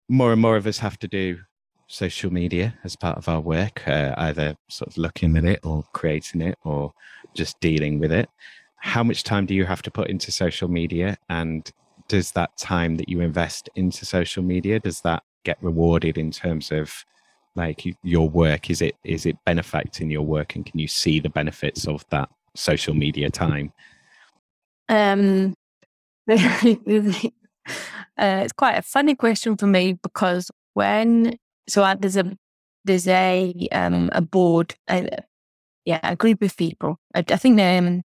More 0.08 0.32
and 0.32 0.40
more 0.40 0.56
of 0.56 0.66
us 0.66 0.78
have 0.78 0.98
to 1.00 1.08
do 1.08 1.40
social 1.94 2.32
media 2.32 2.74
as 2.82 2.96
part 2.96 3.16
of 3.16 3.28
our 3.28 3.40
work, 3.40 3.86
uh, 3.86 4.14
either 4.18 4.56
sort 4.68 4.90
of 4.90 4.98
looking 4.98 5.36
at 5.36 5.44
it 5.44 5.60
or 5.62 5.84
creating 5.92 6.40
it 6.40 6.58
or 6.64 6.92
just 7.34 7.58
dealing 7.60 8.00
with 8.00 8.10
it. 8.10 8.28
How 8.76 9.04
much 9.04 9.22
time 9.22 9.46
do 9.46 9.54
you 9.54 9.64
have 9.64 9.80
to 9.82 9.90
put 9.90 10.08
into 10.08 10.32
social 10.32 10.68
media? 10.68 11.16
And 11.28 11.70
does 12.08 12.32
that 12.32 12.56
time 12.58 12.96
that 12.96 13.08
you 13.08 13.20
invest 13.20 13.70
into 13.76 14.04
social 14.04 14.42
media, 14.42 14.80
does 14.80 15.00
that 15.02 15.22
get 15.44 15.56
rewarded 15.62 16.18
in 16.18 16.30
terms 16.32 16.72
of 16.72 17.04
like 17.54 17.84
your 18.02 18.28
work? 18.28 18.70
Is 18.70 18.82
it 18.82 18.96
is 19.04 19.24
it 19.24 19.36
benefiting 19.46 20.10
your 20.10 20.22
work 20.22 20.56
and 20.56 20.66
can 20.66 20.78
you 20.78 20.88
see 20.88 21.20
the 21.20 21.30
benefits 21.30 21.86
of 21.86 22.04
that 22.10 22.28
social 22.54 22.94
media 22.94 23.30
time? 23.30 23.72
Um, 24.88 25.54
uh, 26.28 26.34
it's 28.18 28.52
quite 28.52 28.78
a 28.78 28.82
funny 28.82 29.14
question 29.14 29.56
for 29.56 29.66
me 29.66 29.92
because 29.94 30.50
when 30.74 31.38
so 31.68 31.82
I, 31.82 31.94
there's 31.94 32.16
a 32.16 32.36
there's 32.84 33.08
a 33.08 33.68
um 33.72 34.10
a 34.12 34.20
board, 34.20 34.74
a, 34.88 35.08
yeah, 35.84 36.00
a 36.02 36.16
group 36.16 36.42
of 36.42 36.56
people. 36.56 36.98
I, 37.14 37.24
I 37.28 37.36
think 37.36 37.56
they're 37.56 37.78
um, 37.78 38.02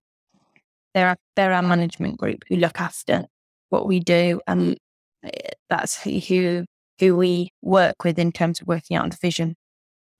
they're 0.94 1.16
they're 1.36 1.52
our 1.52 1.62
management 1.62 2.18
group 2.18 2.42
who 2.48 2.56
look 2.56 2.80
after 2.80 3.26
what 3.70 3.86
we 3.86 4.00
do, 4.00 4.40
and 4.46 4.76
uh, 5.24 5.30
that's 5.68 6.02
who 6.02 6.66
who 6.98 7.16
we 7.16 7.50
work 7.62 8.04
with 8.04 8.18
in 8.18 8.32
terms 8.32 8.60
of 8.60 8.68
working 8.68 8.96
out 8.96 9.10
the 9.10 9.16
vision 9.16 9.56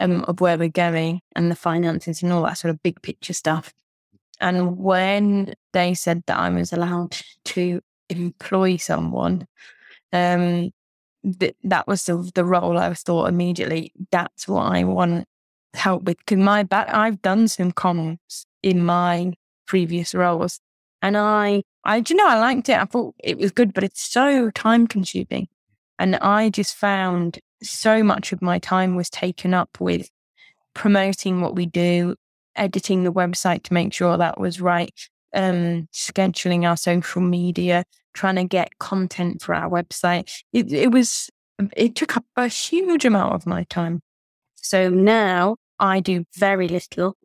um, 0.01 0.24
of 0.24 0.41
where 0.41 0.59
we're 0.59 0.68
going 0.68 1.20
and 1.36 1.51
the 1.51 1.57
finances 1.57 2.22
and 2.22 2.32
all 2.32 2.43
that 2.43 2.59
sort 2.59 2.70
of 2.70 2.82
big 2.82 3.01
picture 3.03 3.34
stuff. 3.34 3.72
And 4.41 4.78
when 4.78 5.55
they 5.74 5.95
said 5.95 6.22
that 6.26 6.38
I 6.38 6.49
was 6.49 6.72
allowed 6.72 7.16
to 7.47 7.80
employ 8.09 8.78
someone, 8.78 9.47
um, 10.12 10.70
th- 11.39 11.57
that 11.64 11.87
was 11.87 12.05
the, 12.05 12.31
the 12.35 12.45
role 12.45 12.79
I 12.79 12.93
thought 12.95 13.29
immediately. 13.29 13.93
That's 14.11 14.49
what 14.49 14.62
I 14.73 14.85
want 14.85 15.27
help 15.75 16.05
with 16.05 16.18
because 16.18 16.39
my 16.39 16.62
back. 16.62 16.89
I've 16.93 17.23
done 17.23 17.49
some 17.49 17.73
comms 17.73 18.47
in 18.62 18.85
my 18.85 19.33
previous 19.66 20.14
roles, 20.14 20.61
and 21.03 21.16
I, 21.16 21.62
I, 21.85 22.03
you 22.07 22.16
know, 22.16 22.29
I 22.29 22.39
liked 22.39 22.68
it. 22.68 22.79
I 22.79 22.85
thought 22.85 23.14
it 23.23 23.39
was 23.39 23.51
good, 23.53 23.73
but 23.73 23.85
it's 23.85 24.03
so 24.03 24.51
time 24.51 24.87
consuming, 24.87 25.49
and 25.99 26.16
I 26.16 26.51
just 26.51 26.75
found 26.75 27.39
so 27.62 28.03
much 28.03 28.33
of 28.33 28.43
my 28.43 28.59
time 28.59 28.97
was 28.97 29.11
taken 29.11 29.55
up 29.55 29.81
with 29.81 30.09
promoting 30.75 31.41
what 31.41 31.55
we 31.55 31.66
do, 31.66 32.16
editing 32.57 33.05
the 33.05 33.12
website 33.12 33.62
to 33.64 33.75
make 33.75 33.93
sure 33.93 34.16
that 34.16 34.41
was 34.41 34.61
right, 34.61 35.09
um, 35.35 35.89
scheduling 35.93 36.68
our 36.68 36.77
social 36.77 37.21
media, 37.21 37.85
trying 38.12 38.36
to 38.36 38.44
get 38.44 38.78
content 38.78 39.42
for 39.42 39.54
our 39.54 39.68
website. 39.68 40.42
It, 40.52 40.72
it 40.72 40.90
was, 40.90 41.30
it 41.76 41.94
took 41.94 42.16
up 42.16 42.24
a 42.36 42.48
huge 42.48 43.04
amount 43.04 43.34
of 43.34 43.46
my 43.46 43.64
time. 43.64 44.00
So 44.56 44.88
now 44.88 45.56
I 45.78 46.00
do 46.00 46.24
very 46.36 46.68
little. 46.68 47.16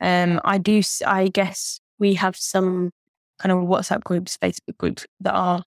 Um, 0.00 0.40
I 0.44 0.58
do, 0.58 0.82
I 1.06 1.28
guess 1.28 1.80
we 1.98 2.14
have 2.14 2.36
some 2.36 2.90
kind 3.38 3.52
of 3.52 3.58
WhatsApp 3.68 4.02
groups, 4.04 4.36
Facebook 4.36 4.76
groups 4.78 5.06
that 5.20 5.34
are 5.34 5.62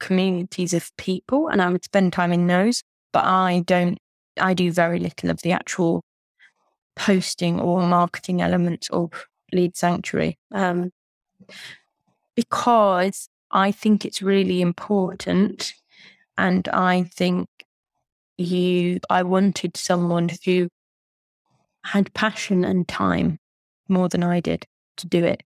communities 0.00 0.74
of 0.74 0.90
people, 0.96 1.48
and 1.48 1.62
I 1.62 1.70
would 1.70 1.84
spend 1.84 2.12
time 2.12 2.32
in 2.32 2.46
those. 2.46 2.82
But 3.12 3.24
I 3.24 3.62
don't, 3.64 3.98
I 4.40 4.54
do 4.54 4.72
very 4.72 4.98
little 4.98 5.30
of 5.30 5.42
the 5.42 5.52
actual 5.52 6.02
posting 6.96 7.60
or 7.60 7.86
marketing 7.86 8.40
elements 8.40 8.88
of 8.90 9.10
Leeds 9.52 9.78
Sanctuary. 9.78 10.36
Um, 10.52 10.90
because 12.34 13.28
I 13.54 13.72
think 13.72 14.04
it's 14.04 14.20
really 14.20 14.60
important. 14.60 15.72
And 16.36 16.68
I 16.68 17.04
think 17.04 17.48
you, 18.36 19.00
I 19.08 19.22
wanted 19.22 19.76
someone 19.76 20.28
who 20.44 20.68
had 21.84 22.12
passion 22.12 22.64
and 22.64 22.86
time 22.86 23.38
more 23.88 24.08
than 24.08 24.22
I 24.24 24.40
did 24.40 24.66
to 24.96 25.06
do 25.06 25.24
it. 25.24 25.42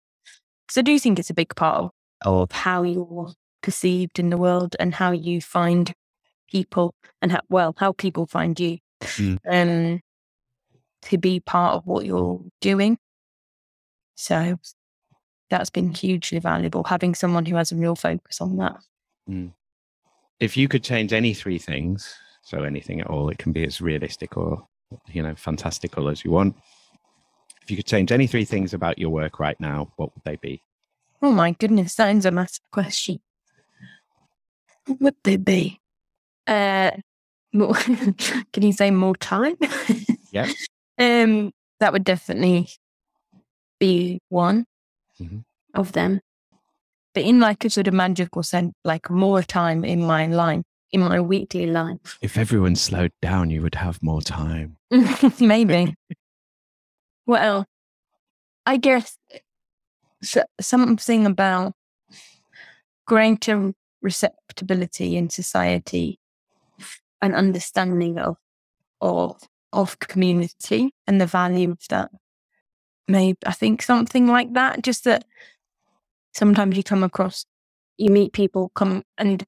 Because 0.68 0.78
I 0.78 0.82
do 0.82 1.00
think 1.00 1.18
it's 1.18 1.30
a 1.30 1.34
big 1.34 1.56
part 1.56 1.86
of, 1.86 1.92
of 2.26 2.52
how 2.52 2.84
you're 2.84 3.32
perceived 3.62 4.20
in 4.20 4.30
the 4.30 4.38
world 4.38 4.76
and 4.80 4.94
how 4.94 5.12
you 5.12 5.40
find 5.40 5.94
people 6.52 6.94
and 7.22 7.32
how, 7.32 7.42
well, 7.50 7.74
how 7.78 7.94
people 7.94 8.28
find 8.28 8.60
you. 8.60 8.78
Mm. 9.02 9.38
Um, 9.50 10.02
to 11.04 11.18
be 11.18 11.40
part 11.40 11.76
of 11.76 11.86
what 11.86 12.06
you're 12.06 12.42
doing. 12.62 12.98
So 14.16 14.58
that's 15.50 15.70
been 15.70 15.94
hugely 15.94 16.40
valuable, 16.40 16.84
having 16.84 17.16
someone 17.16 17.46
who 17.46 17.56
has 17.56 17.72
a 17.72 17.76
real 17.76 17.96
focus 17.96 18.42
on 18.42 18.58
that. 18.58 18.78
If 20.40 20.58
you 20.58 20.68
could 20.68 20.84
change 20.84 21.14
any 21.14 21.34
three 21.34 21.58
things, 21.58 22.16
so 22.42 22.64
anything 22.64 23.00
at 23.00 23.08
all, 23.08 23.30
it 23.30 23.38
can 23.38 23.54
be 23.54 23.64
as 23.64 23.80
realistic 23.80 24.36
or 24.36 24.68
you 25.08 25.24
know 25.24 25.36
fantastical 25.36 26.10
as 26.10 26.26
you 26.26 26.32
want. 26.32 26.56
If 27.62 27.72
you 27.72 27.78
could 27.78 27.86
change 27.86 28.12
any 28.12 28.28
three 28.28 28.44
things 28.44 28.74
about 28.74 29.00
your 29.00 29.10
work 29.10 29.40
right 29.40 29.58
now, 29.60 29.94
what 29.96 30.14
would 30.14 30.24
they 30.26 30.36
be? 30.36 30.62
Oh 31.22 31.32
my 31.32 31.52
goodness, 31.52 31.96
that 31.96 32.14
is 32.14 32.26
a 32.26 32.32
massive 32.32 32.70
question. 32.72 33.22
What 34.86 35.00
would 35.00 35.16
they 35.24 35.38
be? 35.38 35.80
Uh, 36.46 36.92
more, 37.54 37.74
can 38.54 38.64
you 38.64 38.74
say 38.74 38.92
more 38.92 39.16
time? 39.16 39.56
Yep. 40.32 40.50
Um, 41.00 41.52
that 41.80 41.92
would 41.92 42.04
definitely 42.04 42.70
be 43.80 44.20
one 44.30 44.68
Mhm. 45.20 45.44
of 45.74 45.92
them. 45.92 46.22
But 47.14 47.24
in 47.24 47.40
like 47.40 47.64
a 47.66 47.70
sort 47.70 47.88
of 47.88 47.94
magical 47.94 48.44
sense, 48.44 48.74
like 48.84 49.10
more 49.10 49.44
time 49.44 49.86
in 49.86 50.02
my 50.04 50.26
life, 50.28 50.64
in 50.92 51.02
my 51.02 51.20
weekly 51.20 51.68
life. 51.68 52.18
If 52.22 52.38
everyone 52.38 52.76
slowed 52.76 53.12
down, 53.22 53.50
you 53.52 53.62
would 53.62 53.76
have 53.76 54.02
more 54.02 54.22
time. 54.22 54.78
Maybe. 55.40 55.96
Well, 57.26 57.66
I 58.66 58.78
guess 58.78 59.18
something 60.60 61.26
about 61.26 61.74
greater 63.06 63.74
receptibility 64.02 65.18
in 65.18 65.30
society 65.30 66.20
and 67.22 67.36
understanding 67.36 68.18
of 68.18 68.38
of 69.02 69.40
of 69.72 70.00
community 70.00 70.94
and 71.08 71.20
the 71.20 71.26
value 71.26 71.72
of 71.72 71.80
that. 71.90 72.12
Maybe 73.08 73.38
I 73.46 73.52
think 73.52 73.82
something 73.82 74.28
like 74.28 74.54
that. 74.54 74.82
Just 74.82 75.04
that 75.04 75.26
sometimes 76.34 76.78
you 76.78 76.84
come 76.84 77.04
across, 77.04 77.46
you 77.98 78.10
meet 78.10 78.34
people 78.34 78.72
come 78.76 79.04
and 79.18 79.44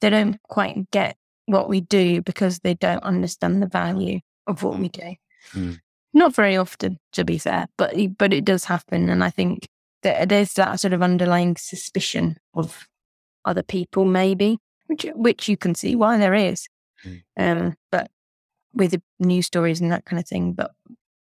they 0.00 0.10
don't 0.10 0.40
quite 0.44 0.90
get 0.90 1.16
what 1.46 1.68
we 1.68 1.80
do 1.80 2.22
because 2.22 2.60
they 2.60 2.74
don't 2.74 3.02
understand 3.02 3.62
the 3.62 3.66
value 3.66 4.20
of 4.46 4.62
what 4.62 4.78
we 4.78 4.88
do. 4.88 5.14
Mm. 5.52 5.80
Not 6.12 6.34
very 6.34 6.56
often, 6.56 6.98
to 7.12 7.24
be 7.24 7.38
fair, 7.38 7.66
but 7.76 7.94
but 8.18 8.32
it 8.32 8.44
does 8.44 8.64
happen, 8.64 9.08
and 9.08 9.22
I 9.22 9.30
think 9.30 9.68
that 10.02 10.28
there's 10.28 10.54
that 10.54 10.80
sort 10.80 10.92
of 10.92 11.02
underlying 11.02 11.56
suspicion 11.56 12.36
of 12.54 12.88
other 13.44 13.62
people, 13.62 14.04
maybe, 14.04 14.58
which 14.86 15.06
which 15.14 15.48
you 15.48 15.56
can 15.56 15.74
see 15.74 15.94
why 15.94 16.18
there 16.18 16.34
is, 16.34 16.66
Mm. 17.04 17.22
um, 17.38 17.76
but 17.90 18.10
with 18.74 18.90
the 18.90 19.02
news 19.18 19.46
stories 19.46 19.80
and 19.80 19.90
that 19.92 20.04
kind 20.04 20.20
of 20.20 20.28
thing, 20.28 20.52
but 20.52 20.72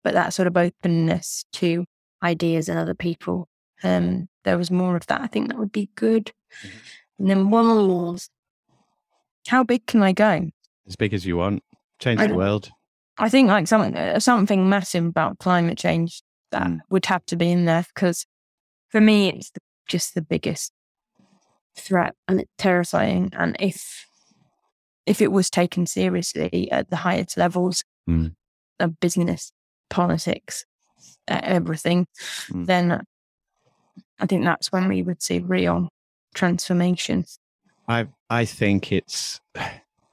but 0.06 0.14
that 0.14 0.36
sort 0.36 0.48
of 0.48 0.56
openness 0.56 1.46
to 1.54 1.84
ideas 2.24 2.70
and 2.70 2.78
other 2.78 2.94
people, 2.94 3.50
um, 3.84 4.30
there 4.44 4.56
was 4.58 4.70
more 4.70 4.96
of 4.96 5.08
that. 5.08 5.20
I 5.20 5.26
think 5.28 5.48
that 5.50 5.58
would 5.58 5.72
be 5.72 5.90
good. 5.96 6.32
And 7.18 7.28
then 7.28 7.50
one 7.50 7.66
more, 7.66 8.16
how 9.48 9.64
big 9.64 9.88
can 9.88 10.04
I 10.04 10.12
go? 10.14 10.50
As 10.88 10.96
big 10.96 11.14
as 11.16 11.26
you 11.26 11.38
want. 11.38 11.64
Change 12.00 12.20
I 12.22 12.28
the 12.28 12.36
world. 12.36 12.70
I 13.18 13.30
think 13.30 13.48
like 13.48 13.68
something 13.68 13.96
uh, 13.98 14.20
something 14.20 14.70
massive 14.70 15.06
about 15.06 15.40
climate 15.40 15.78
change 15.78 16.22
that 16.52 16.68
Mm. 16.68 16.80
would 16.90 17.06
have 17.08 17.26
to 17.28 17.36
be 17.36 17.52
in 17.52 17.66
there 17.66 17.86
because 17.96 18.26
for 18.90 19.02
me 19.02 19.30
it's 19.30 19.50
the, 19.52 19.60
just 19.88 20.14
the 20.14 20.22
biggest 20.22 20.72
threat 21.76 22.14
and 22.28 22.42
it's 22.42 22.52
terrifying. 22.58 23.32
And 23.34 23.56
if 23.60 24.06
if 25.06 25.22
it 25.22 25.32
was 25.32 25.50
taken 25.50 25.88
seriously 25.88 26.70
at 26.72 26.90
the 26.92 26.98
highest 26.98 27.38
levels 27.38 27.84
Mm. 28.08 28.36
of 28.80 29.00
business, 29.00 29.52
politics, 29.90 30.66
uh, 31.28 31.40
everything, 31.44 32.08
Mm. 32.52 32.66
then 32.66 33.04
I 34.20 34.26
think 34.26 34.44
that's 34.46 34.72
when 34.72 34.88
we 34.88 35.02
would 35.02 35.22
see 35.22 35.40
real 35.40 35.90
transformations. 36.34 37.40
I 37.88 38.08
I 38.30 38.46
think 38.46 38.92
it's 38.92 39.42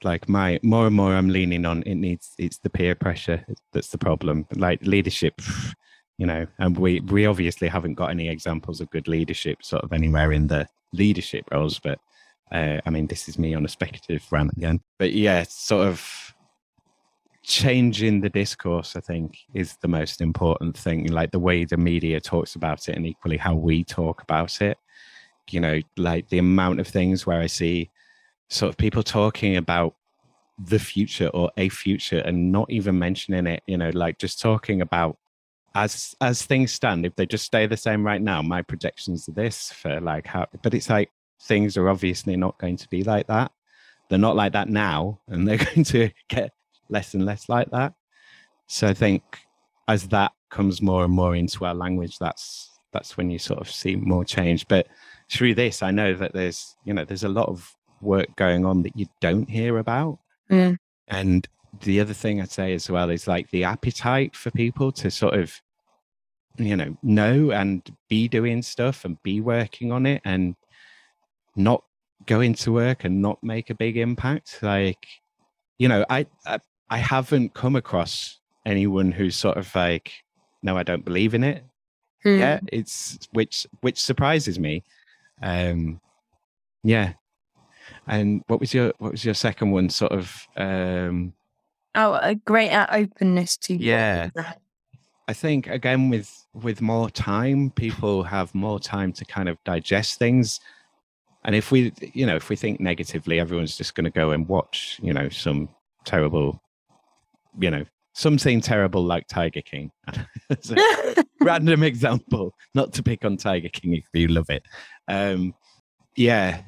like 0.02 0.28
my 0.28 0.58
more 0.62 0.86
and 0.86 0.96
more 0.96 1.14
I'm 1.14 1.28
leaning 1.28 1.64
on 1.64 1.82
it 1.82 1.94
needs 1.94 2.34
it's 2.38 2.58
the 2.58 2.70
peer 2.70 2.94
pressure 2.94 3.44
that's 3.72 3.88
the 3.88 3.98
problem. 3.98 4.46
Like 4.56 4.82
leadership, 4.82 5.40
you 6.18 6.26
know, 6.26 6.46
and 6.58 6.76
we 6.76 7.00
we 7.00 7.26
obviously 7.26 7.68
haven't 7.68 7.94
got 7.94 8.10
any 8.10 8.28
examples 8.28 8.80
of 8.80 8.90
good 8.90 9.08
leadership 9.08 9.62
sort 9.62 9.84
of 9.84 9.92
anywhere 9.92 10.32
in 10.32 10.48
the 10.48 10.66
leadership 10.92 11.44
roles, 11.52 11.78
but 11.78 11.98
uh, 12.50 12.80
I 12.84 12.90
mean 12.90 13.06
this 13.06 13.28
is 13.28 13.38
me 13.38 13.54
on 13.54 13.64
a 13.64 13.68
speculative 13.68 14.26
rant 14.30 14.52
again. 14.56 14.80
But 14.98 15.12
yeah, 15.12 15.44
sort 15.44 15.86
of 15.86 16.34
changing 17.42 18.20
the 18.20 18.30
discourse, 18.30 18.96
I 18.96 19.00
think, 19.00 19.38
is 19.54 19.76
the 19.76 19.88
most 19.88 20.20
important 20.20 20.76
thing. 20.76 21.06
Like 21.06 21.30
the 21.30 21.38
way 21.38 21.64
the 21.64 21.76
media 21.76 22.20
talks 22.20 22.54
about 22.54 22.88
it 22.88 22.96
and 22.96 23.06
equally 23.06 23.36
how 23.36 23.54
we 23.54 23.84
talk 23.84 24.22
about 24.22 24.60
it. 24.60 24.78
You 25.50 25.60
know, 25.60 25.80
like 25.96 26.28
the 26.28 26.38
amount 26.38 26.80
of 26.80 26.86
things 26.86 27.26
where 27.26 27.40
I 27.40 27.46
see 27.46 27.90
sort 28.48 28.70
of 28.70 28.76
people 28.76 29.02
talking 29.02 29.56
about 29.56 29.94
the 30.58 30.78
future 30.78 31.28
or 31.28 31.50
a 31.56 31.68
future 31.68 32.18
and 32.18 32.52
not 32.52 32.70
even 32.70 32.98
mentioning 32.98 33.46
it 33.46 33.62
you 33.66 33.76
know 33.76 33.90
like 33.94 34.18
just 34.18 34.40
talking 34.40 34.82
about 34.82 35.16
as 35.74 36.14
as 36.20 36.42
things 36.42 36.70
stand 36.70 37.06
if 37.06 37.16
they 37.16 37.24
just 37.24 37.44
stay 37.44 37.66
the 37.66 37.76
same 37.76 38.04
right 38.04 38.20
now 38.20 38.42
my 38.42 38.60
projections 38.60 39.28
are 39.28 39.32
this 39.32 39.72
for 39.72 40.00
like 40.00 40.26
how 40.26 40.46
but 40.62 40.74
it's 40.74 40.90
like 40.90 41.10
things 41.40 41.76
are 41.76 41.88
obviously 41.88 42.36
not 42.36 42.56
going 42.58 42.76
to 42.76 42.86
be 42.88 43.02
like 43.02 43.26
that 43.26 43.50
they're 44.08 44.18
not 44.18 44.36
like 44.36 44.52
that 44.52 44.68
now 44.68 45.18
and 45.28 45.48
they're 45.48 45.56
going 45.74 45.84
to 45.84 46.10
get 46.28 46.52
less 46.92 47.14
and 47.14 47.24
less 47.24 47.48
like 47.48 47.70
that 47.70 47.92
so 48.66 48.86
i 48.86 48.94
think 48.94 49.22
as 49.88 50.08
that 50.08 50.32
comes 50.50 50.80
more 50.80 51.04
and 51.04 51.12
more 51.12 51.34
into 51.34 51.64
our 51.64 51.74
language 51.74 52.18
that's 52.18 52.70
that's 52.92 53.16
when 53.16 53.30
you 53.30 53.38
sort 53.38 53.60
of 53.60 53.70
see 53.70 53.96
more 53.96 54.24
change 54.24 54.68
but 54.68 54.86
through 55.30 55.54
this 55.54 55.82
i 55.82 55.90
know 55.90 56.14
that 56.14 56.32
there's 56.32 56.76
you 56.84 56.92
know 56.92 57.04
there's 57.04 57.24
a 57.24 57.28
lot 57.28 57.48
of 57.48 57.74
work 58.02 58.34
going 58.36 58.66
on 58.66 58.82
that 58.82 58.96
you 58.96 59.06
don't 59.20 59.48
hear 59.48 59.78
about. 59.78 60.18
Mm. 60.50 60.76
And 61.08 61.48
the 61.80 62.00
other 62.00 62.12
thing 62.12 62.40
I'd 62.40 62.50
say 62.50 62.74
as 62.74 62.90
well 62.90 63.10
is 63.10 63.26
like 63.26 63.48
the 63.50 63.64
appetite 63.64 64.36
for 64.36 64.50
people 64.50 64.92
to 64.92 65.10
sort 65.10 65.34
of, 65.34 65.54
you 66.58 66.76
know, 66.76 66.96
know 67.02 67.52
and 67.52 67.88
be 68.08 68.28
doing 68.28 68.60
stuff 68.60 69.04
and 69.04 69.22
be 69.22 69.40
working 69.40 69.90
on 69.92 70.04
it 70.04 70.20
and 70.24 70.54
not 71.56 71.82
go 72.26 72.40
into 72.40 72.72
work 72.72 73.04
and 73.04 73.22
not 73.22 73.42
make 73.42 73.70
a 73.70 73.74
big 73.74 73.96
impact. 73.96 74.58
Like, 74.62 75.06
you 75.78 75.88
know, 75.88 76.04
I, 76.10 76.26
I, 76.44 76.58
I 76.92 76.98
haven't 76.98 77.54
come 77.54 77.74
across 77.74 78.38
anyone 78.66 79.12
who's 79.12 79.34
sort 79.34 79.56
of 79.56 79.74
like, 79.74 80.12
no, 80.62 80.76
I 80.76 80.82
don't 80.82 81.06
believe 81.06 81.32
in 81.32 81.42
it. 81.42 81.64
Mm. 82.22 82.38
Yeah, 82.38 82.60
it's 82.70 83.18
which 83.32 83.66
which 83.80 83.98
surprises 83.98 84.58
me. 84.58 84.84
Um, 85.42 86.02
yeah. 86.84 87.14
And 88.06 88.42
what 88.46 88.60
was 88.60 88.74
your 88.74 88.92
what 88.98 89.12
was 89.12 89.24
your 89.24 89.32
second 89.34 89.70
one? 89.70 89.88
Sort 89.88 90.12
of. 90.12 90.46
Um, 90.56 91.32
Oh, 91.94 92.18
a 92.22 92.34
greater 92.34 92.86
openness 92.90 93.56
to 93.58 93.74
Yeah. 93.74 94.28
I 95.28 95.32
think 95.32 95.68
again 95.68 96.10
with 96.10 96.46
with 96.52 96.82
more 96.82 97.08
time, 97.08 97.70
people 97.70 98.22
have 98.24 98.54
more 98.54 98.78
time 98.78 99.14
to 99.14 99.24
kind 99.24 99.48
of 99.48 99.56
digest 99.64 100.18
things. 100.18 100.60
And 101.44 101.54
if 101.54 101.72
we, 101.72 101.92
you 102.12 102.26
know, 102.26 102.36
if 102.36 102.50
we 102.50 102.56
think 102.56 102.80
negatively, 102.80 103.40
everyone's 103.40 103.76
just 103.78 103.94
going 103.94 104.04
to 104.04 104.10
go 104.10 104.30
and 104.30 104.46
watch, 104.46 105.00
you 105.02 105.12
know, 105.14 105.30
some 105.30 105.70
terrible, 106.04 106.60
you 107.58 107.70
know, 107.70 107.84
something 108.14 108.60
terrible 108.60 109.04
like 109.04 109.26
Tiger 109.28 109.62
King. 109.62 109.90
Random 111.40 111.82
example, 111.92 112.54
not 112.74 112.92
to 112.94 113.02
pick 113.02 113.24
on 113.24 113.36
Tiger 113.36 113.68
King 113.68 113.94
if 113.94 114.04
you 114.12 114.28
love 114.28 114.50
it. 114.50 114.62
Um, 115.08 115.54
yeah, 116.16 116.62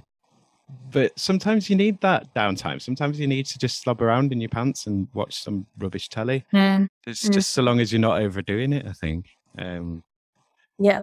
but 0.90 1.18
sometimes 1.18 1.68
you 1.70 1.76
need 1.76 2.00
that 2.00 2.34
downtime. 2.34 2.80
Sometimes 2.80 3.20
you 3.20 3.26
need 3.26 3.46
to 3.46 3.58
just 3.58 3.80
slob 3.82 4.02
around 4.02 4.32
in 4.32 4.40
your 4.40 4.48
pants 4.48 4.86
and 4.86 5.06
watch 5.14 5.34
some 5.42 5.66
rubbish 5.78 6.08
telly. 6.08 6.44
Mm. 6.52 6.88
It's 7.06 7.28
Mm. 7.28 7.32
just 7.34 7.52
so 7.52 7.62
long 7.62 7.80
as 7.80 7.92
you're 7.92 8.00
not 8.00 8.20
overdoing 8.20 8.72
it. 8.72 8.86
I 8.86 8.92
think. 8.92 9.26
Um, 9.58 10.02
Yeah. 10.78 11.02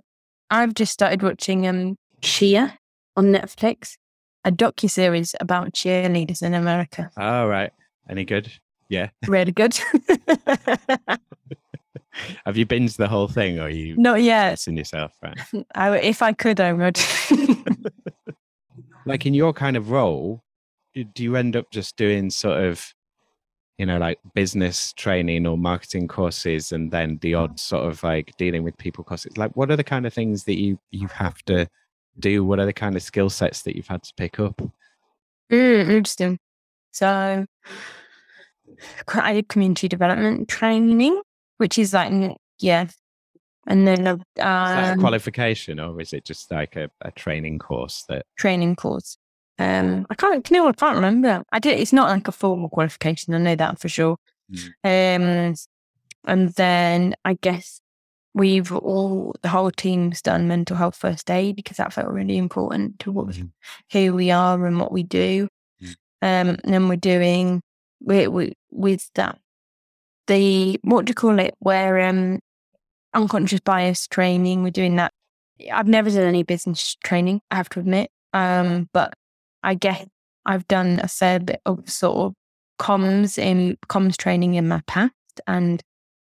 I've 0.50 0.74
just 0.74 0.92
started 0.92 1.24
watching 1.24 1.66
um 1.68 1.96
Cheer 2.22 2.74
on 3.16 3.26
Netflix, 3.32 3.98
a 4.44 4.52
docu 4.52 4.90
series 4.90 5.34
about 5.40 5.74
cheerleaders 5.74 6.42
in 6.44 6.54
America. 6.54 7.10
all 7.18 7.48
right, 7.48 7.72
any 8.10 8.26
good? 8.26 8.52
Yeah. 8.92 9.10
Really 9.28 9.54
good. 9.54 9.80
Have 12.46 12.58
you 12.58 12.66
binged 12.66 12.98
the 12.98 13.08
whole 13.08 13.30
thing, 13.30 13.58
or 13.58 13.64
are 13.64 13.70
you 13.70 13.96
Not 13.96 14.22
yet. 14.22 14.52
messing 14.52 14.76
yourself? 14.76 15.14
Right. 15.24 15.40
I, 15.76 15.98
if 16.00 16.22
I 16.22 16.34
could, 16.34 16.60
I 16.60 16.74
would. 16.74 17.00
like 19.06 19.26
in 19.26 19.34
your 19.34 19.54
kind 19.54 19.78
of 19.78 19.92
role, 19.92 20.44
do 20.94 21.06
do 21.06 21.24
you 21.24 21.38
end 21.38 21.56
up 21.56 21.72
just 21.72 21.96
doing 21.96 22.30
sort 22.30 22.62
of, 22.66 22.94
you 23.78 23.86
know, 23.86 23.98
like 23.98 24.20
business 24.36 24.92
training 24.94 25.48
or 25.48 25.58
marketing 25.58 26.10
courses, 26.10 26.74
and 26.74 26.92
then 26.92 27.18
the 27.22 27.34
odd 27.34 27.62
sort 27.62 27.88
of 27.88 28.04
like 28.04 28.36
dealing 28.38 28.64
with 28.64 28.78
people 28.78 29.06
courses? 29.06 29.38
Like, 29.38 29.56
what 29.56 29.72
are 29.72 29.78
the 29.78 29.86
kind 29.86 30.06
of 30.06 30.14
things 30.14 30.44
that 30.44 30.60
you 30.60 30.78
you 30.92 31.08
have 31.08 31.42
to 31.44 31.66
do? 32.20 32.44
What 32.44 32.60
are 32.60 32.66
the 32.66 32.74
kind 32.74 32.98
of 32.98 33.04
skill 33.04 33.30
sets 33.30 33.62
that 33.62 33.78
you've 33.78 33.88
had 33.88 34.04
to 34.04 34.14
pick 34.18 34.38
up? 34.38 34.62
Mm, 35.50 35.90
interesting. 35.90 36.40
So, 36.92 37.46
I 39.14 39.34
did 39.34 39.48
community 39.48 39.88
development 39.88 40.48
training, 40.50 41.22
which 41.58 41.78
is 41.78 41.94
like, 41.94 42.12
yeah. 42.60 42.88
And 43.68 43.88
then 43.88 44.08
a 44.08 44.14
Is 44.16 44.22
that 44.38 44.90
a 44.90 44.94
um, 44.94 45.00
qualification, 45.00 45.80
or 45.80 46.02
is 46.02 46.14
it 46.14 46.26
just 46.26 46.50
like 46.52 46.76
a, 46.76 46.90
a 47.02 47.12
training 47.12 47.60
course 47.60 48.04
that? 48.10 48.26
training 48.38 48.76
course. 48.76 49.18
Um, 49.60 50.08
I 50.10 50.16
can't, 50.16 50.50
you 50.50 50.58
know, 50.58 50.68
I 50.68 50.72
can't 50.72 50.96
remember. 50.96 51.44
I 51.52 51.60
did. 51.60 51.80
It's 51.80 51.94
not 51.94 52.10
like 52.10 52.28
a 52.28 52.32
formal 52.32 52.70
qualification. 52.70 53.36
I 53.36 53.38
know 53.38 53.56
that 53.56 53.80
for 53.80 53.88
sure. 53.90 54.18
Um, 54.84 55.54
and 56.26 56.50
then 56.56 57.16
I 57.24 57.36
guess 57.36 57.80
we've 58.34 58.72
all 58.72 59.36
the 59.44 59.50
whole 59.50 59.72
team's 59.72 60.22
done 60.22 60.48
mental 60.48 60.76
health 60.78 60.96
first 60.96 61.30
aid 61.30 61.56
because 61.56 61.78
that 61.78 61.94
felt 61.94 62.08
really 62.10 62.38
important 62.38 62.98
to 63.00 63.12
what 63.12 63.28
Mhm. 63.28 63.52
who 63.92 64.14
we 64.14 64.32
are 64.32 64.66
and 64.66 64.80
what 64.80 64.92
we 64.92 65.04
do. 65.04 65.48
Mm. 65.82 65.90
Um, 66.22 66.58
and 66.64 66.74
then 66.74 66.88
we're 66.90 66.96
doing 66.96 67.62
we 68.04 68.28
we 68.28 68.54
with 68.72 69.10
that 69.16 69.40
the 70.28 70.80
what 70.84 71.06
do 71.06 71.12
you 71.12 71.16
call 71.16 71.40
it? 71.40 71.54
Where 71.60 72.00
um 72.08 72.40
unconscious 73.14 73.60
bias 73.60 74.08
training. 74.08 74.64
We're 74.64 74.72
doing 74.72 74.96
that. 74.96 75.12
I've 75.72 75.88
never 75.88 76.10
done 76.10 76.24
any 76.24 76.44
business 76.44 76.96
training. 77.04 77.42
I 77.52 77.56
have 77.56 77.70
to 77.70 77.80
admit. 77.80 78.10
Um, 78.34 78.90
but 78.94 79.14
I 79.64 79.74
guess 79.76 80.06
I've 80.46 80.68
done 80.68 81.00
a 81.04 81.08
fair 81.08 81.40
bit 81.40 81.62
of 81.66 81.90
sort 81.90 82.18
of 82.18 82.34
comms 82.80 83.38
in 83.38 83.78
comms 83.88 84.18
training 84.18 84.56
in 84.56 84.68
my 84.68 84.82
past 84.88 85.14
and 85.46 85.84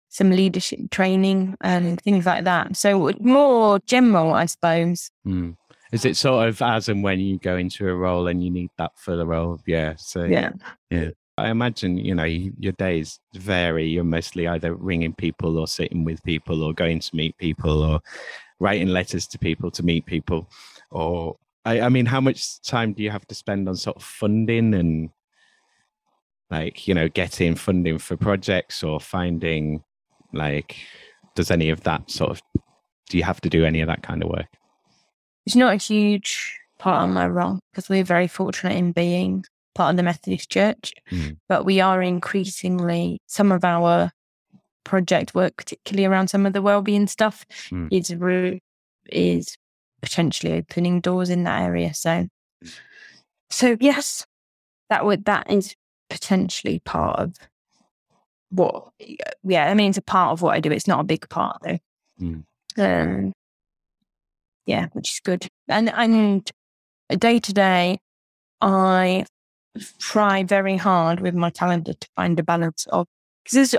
some 0.08 0.30
leadership 0.30 0.78
training 0.90 1.56
and 1.60 2.00
things 2.02 2.26
like 2.26 2.44
that. 2.44 2.76
So 2.76 3.10
more 3.20 3.80
general, 3.86 4.32
I 4.34 4.46
suppose. 4.46 5.10
Mm. 5.26 5.56
Is 5.90 6.04
it 6.04 6.16
sort 6.16 6.48
of 6.48 6.60
as 6.62 6.88
and 6.88 7.02
when 7.02 7.20
you 7.20 7.38
go 7.38 7.56
into 7.56 7.88
a 7.88 7.94
role 7.94 8.28
and 8.28 8.42
you 8.44 8.50
need 8.50 8.70
that 8.78 8.92
for 8.96 9.16
the 9.16 9.26
role? 9.26 9.60
Yeah. 9.66 9.94
So 9.96 10.24
Yeah. 10.24 10.52
yeah. 10.90 11.10
I 11.36 11.50
imagine 11.50 11.98
you 11.98 12.14
know 12.14 12.24
your 12.24 12.72
days 12.72 13.18
vary. 13.34 13.86
You're 13.86 14.04
mostly 14.04 14.46
either 14.46 14.74
ringing 14.74 15.14
people 15.14 15.58
or 15.58 15.66
sitting 15.66 16.04
with 16.04 16.22
people 16.22 16.62
or 16.62 16.72
going 16.72 17.00
to 17.00 17.16
meet 17.16 17.36
people 17.38 17.82
or 17.82 18.00
writing 18.60 18.88
letters 18.88 19.26
to 19.28 19.38
people 19.38 19.70
to 19.72 19.82
meet 19.82 20.06
people. 20.06 20.48
Or 20.90 21.36
I, 21.64 21.80
I 21.82 21.88
mean, 21.88 22.06
how 22.06 22.20
much 22.20 22.62
time 22.62 22.92
do 22.92 23.02
you 23.02 23.10
have 23.10 23.26
to 23.26 23.34
spend 23.34 23.68
on 23.68 23.76
sort 23.76 23.96
of 23.96 24.02
funding 24.02 24.74
and 24.74 25.10
like 26.50 26.86
you 26.86 26.94
know 26.94 27.08
getting 27.08 27.56
funding 27.56 27.98
for 27.98 28.16
projects 28.16 28.82
or 28.82 29.00
finding 29.00 29.82
like 30.32 30.76
does 31.34 31.50
any 31.50 31.70
of 31.70 31.82
that 31.82 32.10
sort 32.10 32.30
of 32.30 32.42
do 33.08 33.18
you 33.18 33.24
have 33.24 33.40
to 33.40 33.48
do 33.48 33.64
any 33.64 33.80
of 33.80 33.88
that 33.88 34.02
kind 34.02 34.22
of 34.22 34.30
work? 34.30 34.46
It's 35.46 35.56
not 35.56 35.74
a 35.74 35.76
huge 35.76 36.58
part 36.78 37.04
of 37.04 37.14
my 37.14 37.26
role 37.26 37.58
because 37.70 37.88
we're 37.88 38.04
very 38.04 38.28
fortunate 38.28 38.76
in 38.76 38.92
being 38.92 39.44
part 39.74 39.90
of 39.92 39.96
the 39.96 40.02
Methodist 40.02 40.50
Church, 40.50 40.92
Mm. 41.10 41.36
but 41.48 41.64
we 41.64 41.80
are 41.80 42.00
increasingly 42.02 43.20
some 43.26 43.52
of 43.52 43.64
our 43.64 44.10
project 44.84 45.34
work, 45.34 45.56
particularly 45.56 46.04
around 46.04 46.28
some 46.28 46.46
of 46.46 46.52
the 46.52 46.62
wellbeing 46.62 47.06
stuff, 47.06 47.44
Mm. 47.70 47.88
is 47.90 48.14
re- 48.14 48.60
is 49.06 49.56
potentially 50.02 50.52
opening 50.54 51.00
doors 51.00 51.30
in 51.30 51.44
that 51.44 51.62
area. 51.62 51.92
So, 51.94 52.26
so 53.50 53.76
yes, 53.80 54.24
that 54.90 55.04
would 55.04 55.24
that 55.24 55.50
is 55.50 55.74
potentially 56.10 56.80
part 56.80 57.18
of 57.18 57.34
what. 58.50 58.90
Yeah, 59.42 59.70
I 59.70 59.74
mean, 59.74 59.88
it's 59.90 59.98
a 59.98 60.02
part 60.02 60.32
of 60.32 60.42
what 60.42 60.54
I 60.54 60.60
do. 60.60 60.70
It's 60.70 60.86
not 60.86 61.00
a 61.00 61.04
big 61.04 61.28
part 61.28 61.58
though. 61.62 61.78
Mm. 62.20 62.44
Um, 62.76 63.32
yeah, 64.66 64.88
which 64.92 65.12
is 65.12 65.20
good. 65.20 65.46
And 65.68 65.90
and 65.90 66.50
day 67.18 67.38
to 67.40 67.52
day, 67.52 67.98
I 68.60 69.26
try 69.98 70.42
very 70.44 70.76
hard 70.76 71.20
with 71.20 71.34
my 71.34 71.50
calendar 71.50 71.94
to 71.94 72.08
find 72.14 72.38
a 72.38 72.42
balance 72.42 72.86
of 72.90 73.06
because 73.44 73.76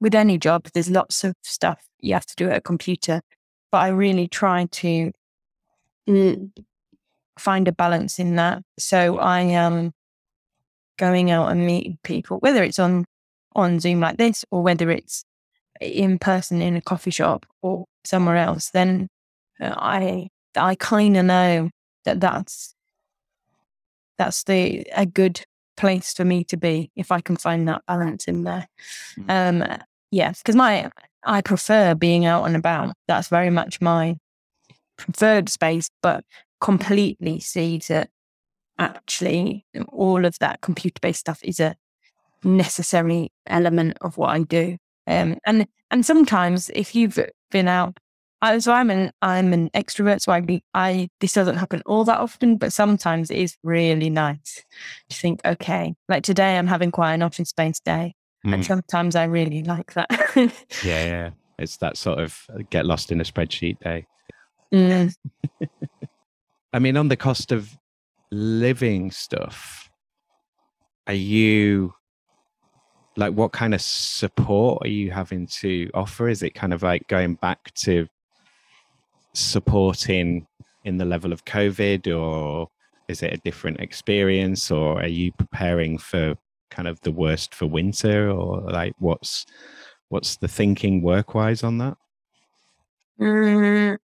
with 0.00 0.14
any 0.14 0.36
job, 0.36 0.68
there's 0.74 0.90
lots 0.90 1.24
of 1.24 1.34
stuff 1.42 1.82
you 2.00 2.12
have 2.12 2.26
to 2.26 2.36
do 2.36 2.50
at 2.50 2.58
a 2.58 2.60
computer, 2.60 3.22
but 3.70 3.78
I 3.78 3.88
really 3.88 4.28
try 4.28 4.66
to 4.66 5.12
mm, 6.08 6.50
find 7.38 7.68
a 7.68 7.72
balance 7.72 8.18
in 8.18 8.36
that. 8.36 8.62
So 8.78 9.18
I 9.18 9.40
am 9.40 9.92
going 10.98 11.30
out 11.30 11.50
and 11.50 11.66
meeting 11.66 11.98
people, 12.02 12.38
whether 12.38 12.62
it's 12.62 12.78
on 12.78 13.06
on 13.54 13.80
Zoom 13.80 14.00
like 14.00 14.16
this 14.18 14.44
or 14.50 14.62
whether 14.62 14.90
it's 14.90 15.24
in 15.80 16.18
person 16.18 16.62
in 16.62 16.76
a 16.76 16.80
coffee 16.80 17.10
shop 17.10 17.46
or 17.62 17.86
somewhere 18.04 18.36
else. 18.36 18.70
Then 18.70 19.08
uh, 19.60 19.74
I 19.76 20.28
I 20.54 20.74
kind 20.74 21.16
of 21.16 21.24
know 21.24 21.70
that 22.04 22.20
that's 22.20 22.74
that's 24.18 24.44
the 24.44 24.86
a 24.94 25.06
good 25.06 25.42
place 25.76 26.12
for 26.12 26.24
me 26.24 26.44
to 26.44 26.56
be 26.56 26.90
if 26.96 27.10
I 27.10 27.20
can 27.20 27.36
find 27.36 27.66
that 27.68 27.82
balance 27.86 28.26
in 28.26 28.44
there. 28.44 28.68
Um, 29.28 29.64
yes, 30.10 30.40
because 30.42 30.56
my 30.56 30.90
I 31.24 31.40
prefer 31.40 31.94
being 31.94 32.24
out 32.24 32.44
and 32.44 32.56
about. 32.56 32.94
That's 33.08 33.28
very 33.28 33.50
much 33.50 33.80
my 33.80 34.16
preferred 34.96 35.48
space, 35.48 35.88
but 36.02 36.24
completely 36.60 37.40
see 37.40 37.78
that 37.88 38.10
actually 38.78 39.64
all 39.88 40.24
of 40.24 40.38
that 40.38 40.60
computer 40.60 40.98
based 41.00 41.20
stuff 41.20 41.40
is 41.42 41.60
a 41.60 41.76
necessary 42.44 43.30
element 43.46 43.98
of 44.00 44.16
what 44.16 44.30
I 44.30 44.42
do. 44.42 44.76
Um, 45.06 45.38
and 45.46 45.66
and 45.90 46.06
sometimes 46.06 46.70
if 46.74 46.94
you've 46.94 47.18
been 47.50 47.68
out, 47.68 47.98
I, 48.42 48.58
so 48.58 48.72
I'm 48.72 48.90
an 48.90 49.12
I'm 49.22 49.52
an 49.52 49.70
extrovert, 49.70 50.20
so 50.20 50.32
I 50.32 50.60
I 50.74 51.08
this 51.20 51.32
doesn't 51.32 51.56
happen 51.56 51.80
all 51.86 52.04
that 52.04 52.18
often, 52.18 52.56
but 52.56 52.72
sometimes 52.72 53.30
it 53.30 53.38
is 53.38 53.56
really 53.62 54.10
nice 54.10 54.64
to 55.08 55.16
think, 55.16 55.40
okay, 55.44 55.94
like 56.08 56.24
today 56.24 56.58
I'm 56.58 56.66
having 56.66 56.90
quite 56.90 57.14
an 57.14 57.22
office 57.22 57.50
space 57.50 57.78
day, 57.80 58.14
and 58.44 58.62
Mm. 58.62 58.66
sometimes 58.66 59.14
I 59.14 59.24
really 59.24 59.62
like 59.62 59.94
that. 59.94 60.10
Yeah, 60.84 61.04
yeah. 61.06 61.30
It's 61.58 61.76
that 61.76 61.96
sort 61.96 62.18
of 62.18 62.36
uh, 62.52 62.62
get 62.70 62.84
lost 62.84 63.12
in 63.12 63.20
a 63.20 63.24
spreadsheet 63.24 63.78
day. 63.78 64.06
Mm. 64.74 65.14
I 66.72 66.78
mean, 66.80 66.96
on 66.96 67.08
the 67.08 67.16
cost 67.16 67.52
of 67.52 67.78
living 68.32 69.12
stuff, 69.12 69.88
are 71.06 71.14
you 71.14 71.94
like 73.16 73.34
what 73.34 73.52
kind 73.52 73.74
of 73.74 73.80
support 73.82 74.84
are 74.84 74.88
you 74.88 75.12
having 75.12 75.46
to 75.60 75.90
offer? 75.94 76.28
Is 76.28 76.42
it 76.42 76.54
kind 76.54 76.72
of 76.72 76.82
like 76.82 77.06
going 77.06 77.34
back 77.34 77.72
to 77.74 78.08
supporting 79.34 80.46
in 80.84 80.98
the 80.98 81.04
level 81.04 81.32
of 81.32 81.44
COVID, 81.44 82.14
or 82.16 82.68
is 83.08 83.22
it 83.22 83.32
a 83.32 83.38
different 83.38 83.80
experience, 83.80 84.70
or 84.70 85.00
are 85.00 85.08
you 85.08 85.32
preparing 85.32 85.98
for 85.98 86.34
kind 86.70 86.88
of 86.88 87.00
the 87.02 87.12
worst 87.12 87.54
for 87.54 87.66
winter, 87.66 88.30
or 88.30 88.60
like 88.70 88.94
what's 88.98 89.46
what's 90.08 90.36
the 90.36 90.48
thinking 90.48 91.02
work 91.02 91.34
wise 91.34 91.62
on 91.62 91.78
that? 91.78 91.96
Mm, 93.20 93.98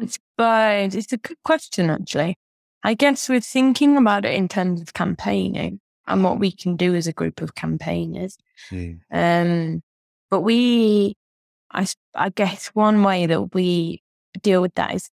it's 0.00 0.18
but 0.36 0.94
it's 0.94 1.12
a 1.12 1.18
good 1.18 1.42
question 1.44 1.90
actually. 1.90 2.36
I 2.82 2.94
guess 2.94 3.28
we're 3.28 3.40
thinking 3.40 3.96
about 3.96 4.24
it 4.24 4.34
in 4.34 4.48
terms 4.48 4.80
of 4.80 4.94
campaigning 4.94 5.80
and 6.06 6.24
what 6.24 6.38
we 6.38 6.52
can 6.52 6.76
do 6.76 6.94
as 6.94 7.06
a 7.06 7.12
group 7.12 7.40
of 7.40 7.54
campaigners. 7.54 8.38
Um, 9.12 9.82
but 10.30 10.40
we, 10.40 11.16
I, 11.70 11.86
I 12.14 12.30
guess 12.30 12.68
one 12.68 13.02
way 13.02 13.26
that 13.26 13.54
we 13.54 14.02
deal 14.42 14.62
with 14.62 14.74
that 14.74 14.94
is 14.94 15.10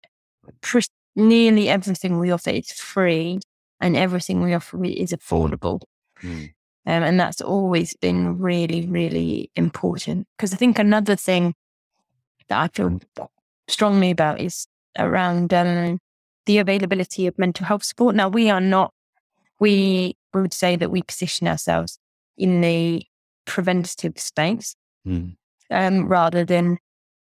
pres- 0.60 0.88
nearly 1.16 1.68
everything 1.68 2.18
we 2.18 2.30
offer 2.30 2.50
is 2.50 2.72
free 2.72 3.40
and 3.80 3.96
everything 3.96 4.42
we 4.42 4.54
offer 4.54 4.82
is 4.84 5.12
affordable. 5.12 5.80
Mm. 6.22 6.52
Um, 6.86 7.02
and 7.02 7.20
that's 7.20 7.40
always 7.40 7.94
been 7.94 8.38
really, 8.38 8.86
really 8.86 9.50
important. 9.56 10.26
Because 10.36 10.52
I 10.52 10.56
think 10.56 10.78
another 10.78 11.16
thing 11.16 11.54
that 12.48 12.58
I 12.58 12.68
feel 12.68 13.00
strongly 13.68 14.10
about 14.10 14.40
is 14.40 14.66
around 14.98 15.52
um, 15.54 15.98
the 16.46 16.58
availability 16.58 17.26
of 17.26 17.38
mental 17.38 17.66
health 17.66 17.84
support. 17.84 18.16
Now, 18.16 18.28
we 18.28 18.50
are 18.50 18.60
not, 18.60 18.92
we 19.60 20.16
would 20.34 20.54
say 20.54 20.76
that 20.76 20.90
we 20.90 21.02
position 21.02 21.46
ourselves 21.46 21.98
in 22.36 22.60
the 22.60 23.04
preventative 23.44 24.18
space 24.18 24.74
Mm. 25.06 25.34
um, 25.70 26.08
rather 26.08 26.44
than 26.44 26.76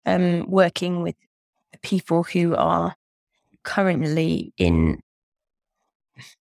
um, 0.07 0.49
working 0.49 1.03
with 1.03 1.17
people 1.85 2.25
who 2.25 2.57
are 2.57 2.97
currently 3.63 4.53
in 4.59 4.99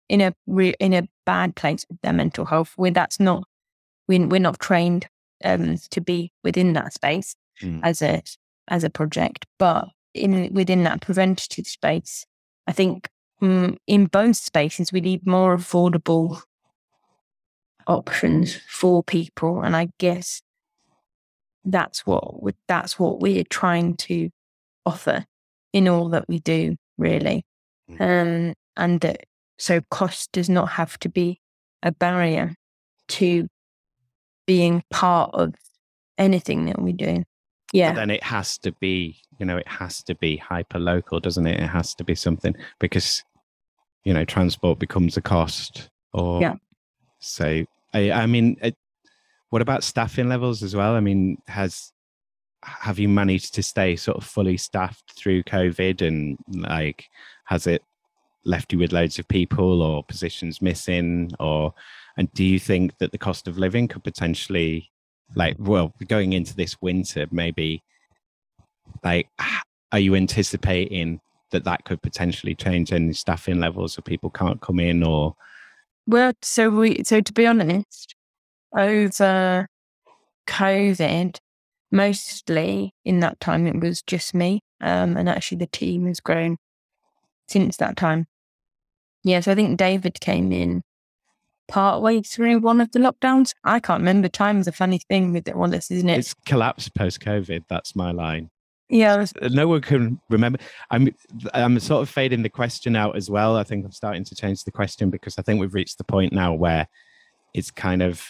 in 0.09 0.21
a 0.21 0.35
re- 0.47 0.75
in 0.81 0.95
a 0.95 1.09
bad 1.27 1.55
place 1.57 1.85
with 1.89 2.01
their 2.01 2.13
mental 2.13 2.47
health. 2.47 2.73
Where 2.77 2.91
that's 2.91 3.21
not 3.21 3.45
we 4.09 4.19
we're 4.19 4.41
not 4.41 4.59
trained 4.59 5.07
um, 5.45 5.77
to 5.91 6.01
be 6.01 6.33
within 6.43 6.73
that 6.75 6.95
space 6.95 7.35
Mm. 7.63 7.81
as 7.85 8.03
a 8.03 8.21
as 8.67 8.83
a 8.83 8.91
project, 8.91 9.47
but 9.61 9.87
in 10.13 10.53
within 10.53 10.83
that 10.85 11.01
preventative 11.01 11.69
space, 11.69 12.27
I 12.67 12.73
think 12.73 13.09
mm, 13.41 13.77
in 13.87 14.07
both 14.07 14.37
spaces 14.37 14.93
we 14.93 15.01
need 15.01 15.25
more 15.25 15.57
affordable 15.57 16.43
options 17.87 18.57
for 18.69 19.05
people, 19.05 19.63
and 19.63 19.77
I 19.77 19.91
guess 19.99 20.43
that's 21.65 22.05
what 22.07 22.25
that's 22.67 22.99
what 22.99 23.21
we're 23.21 23.45
trying 23.45 23.97
to 23.99 24.31
offer 24.87 25.25
in 25.73 25.89
all 25.89 26.09
that 26.11 26.29
we 26.29 26.39
do, 26.41 26.77
really. 26.99 27.45
Um, 28.01 28.55
and 28.77 29.01
that 29.01 29.25
so 29.59 29.81
cost 29.91 30.33
does 30.33 30.49
not 30.49 30.71
have 30.71 30.99
to 31.01 31.09
be 31.09 31.41
a 31.83 31.93
barrier 31.93 32.55
to 33.09 33.47
being 34.47 34.83
part 34.91 35.31
of 35.35 35.55
anything 36.19 36.67
that 36.67 36.81
we 36.81 36.93
do. 36.93 37.17
But 37.17 37.25
Yeah, 37.73 37.93
then 37.93 38.11
it 38.11 38.23
has 38.23 38.59
to 38.59 38.73
be, 38.73 39.17
you 39.39 39.47
know, 39.47 39.57
it 39.57 39.69
has 39.69 40.03
to 40.05 40.15
be 40.15 40.37
hyper 40.37 40.79
local, 40.79 41.21
doesn't 41.21 41.47
it? 41.47 41.61
It 41.61 41.67
has 41.67 41.95
to 41.97 42.05
be 42.05 42.15
something 42.15 42.55
because, 42.79 43.25
you 44.05 44.15
know, 44.15 44.25
transport 44.25 44.79
becomes 44.79 45.17
a 45.17 45.23
cost. 45.23 45.91
Or 46.13 46.41
Yeah. 46.41 46.55
So 47.19 47.65
I, 47.93 48.11
I 48.11 48.27
mean, 48.27 48.57
it, 48.63 48.77
what 49.51 49.63
about 49.63 49.85
staffing 49.85 50.29
levels 50.29 50.63
as 50.63 50.75
well? 50.75 50.95
I 50.95 51.01
mean, 51.01 51.39
has 51.47 51.93
have 52.65 52.99
you 52.99 53.09
managed 53.09 53.55
to 53.55 53.63
stay 53.63 53.97
sort 53.97 54.17
of 54.17 54.25
fully 54.25 54.57
staffed 54.57 55.13
through 55.13 55.43
COVID, 55.45 56.07
and 56.07 56.39
like, 56.49 57.09
has 57.45 57.67
it 57.67 57.83
left 58.45 58.73
you 58.73 58.79
with 58.79 58.93
loads 58.93 59.19
of 59.19 59.29
people 59.29 59.83
or 59.83 60.05
positions 60.05 60.61
missing, 60.63 61.31
or 61.41 61.75
and 62.17 62.33
do 62.35 62.45
you 62.45 62.59
think 62.59 62.99
that 62.99 63.13
the 63.13 63.19
cost 63.19 63.49
of 63.49 63.59
living 63.59 63.89
could 63.89 64.05
potentially 64.05 64.91
like 65.35 65.57
well 65.59 65.93
going 66.07 66.35
into 66.35 66.55
this 66.55 66.81
winter 66.83 67.27
maybe 67.31 67.83
like 69.03 69.27
are 69.91 69.99
you 69.99 70.15
anticipating 70.15 71.21
that 71.55 71.65
that 71.65 71.85
could 71.85 72.03
potentially 72.03 72.55
change 72.55 72.93
any 72.93 73.13
staffing 73.13 73.61
levels 73.61 73.93
so 73.95 74.03
people 74.03 74.29
can't 74.29 74.61
come 74.61 74.81
in 74.81 75.05
or? 75.05 75.37
Well, 76.07 76.33
so 76.43 76.69
we 76.69 77.05
so 77.05 77.21
to 77.21 77.33
be 77.33 77.47
honest, 77.47 78.15
over 78.77 79.69
COVID, 80.49 81.39
mostly 81.95 82.93
in 83.05 83.21
that 83.21 83.41
time 83.41 83.67
it 83.67 83.81
was 83.81 84.03
just 84.03 84.35
me. 84.35 84.61
Um, 84.81 85.17
and 85.17 85.29
actually 85.29 85.59
the 85.59 85.67
team 85.67 86.07
has 86.07 86.21
grown 86.21 86.59
since 87.49 87.77
that 87.79 87.97
time. 87.97 88.27
Yeah, 89.23 89.41
so 89.41 89.53
I 89.53 89.55
think 89.55 89.79
David 89.79 90.21
came 90.21 90.53
in 90.53 90.83
partway 91.67 92.21
through 92.21 92.59
one 92.59 92.81
of 92.83 92.93
the 92.93 92.99
lockdowns. 92.99 93.53
I 93.65 93.81
can't 93.81 94.01
remember. 94.01 94.29
Time's 94.29 94.69
a 94.69 94.73
funny 94.73 95.01
thing 95.09 95.33
with 95.33 95.49
all 95.49 95.69
this, 95.69 95.91
isn't 95.91 96.09
it? 96.11 96.19
It's 96.19 96.35
collapsed 96.45 96.95
post 96.95 97.21
COVID. 97.21 97.65
That's 97.71 97.97
my 97.97 98.11
line. 98.11 98.51
Yeah, 98.91 99.17
was, 99.17 99.33
no 99.41 99.67
one 99.67 99.81
can 99.81 100.21
remember. 100.29 100.59
I'm 100.91 101.09
I'm 101.55 101.81
sort 101.81 102.03
of 102.03 102.11
fading 102.11 102.43
the 102.43 102.51
question 102.51 102.97
out 102.97 103.17
as 103.17 103.31
well. 103.31 103.57
I 103.57 103.65
think 103.65 103.87
I'm 103.87 103.93
starting 103.93 104.25
to 104.25 104.35
change 104.35 104.65
the 104.65 104.71
question 104.71 105.09
because 105.09 105.39
I 105.39 105.43
think 105.43 105.59
we've 105.59 105.73
reached 105.73 105.97
the 105.97 106.05
point 106.05 106.35
now 106.35 106.53
where 106.53 106.87
it's 107.55 107.71
kind 107.71 108.03
of 108.03 108.23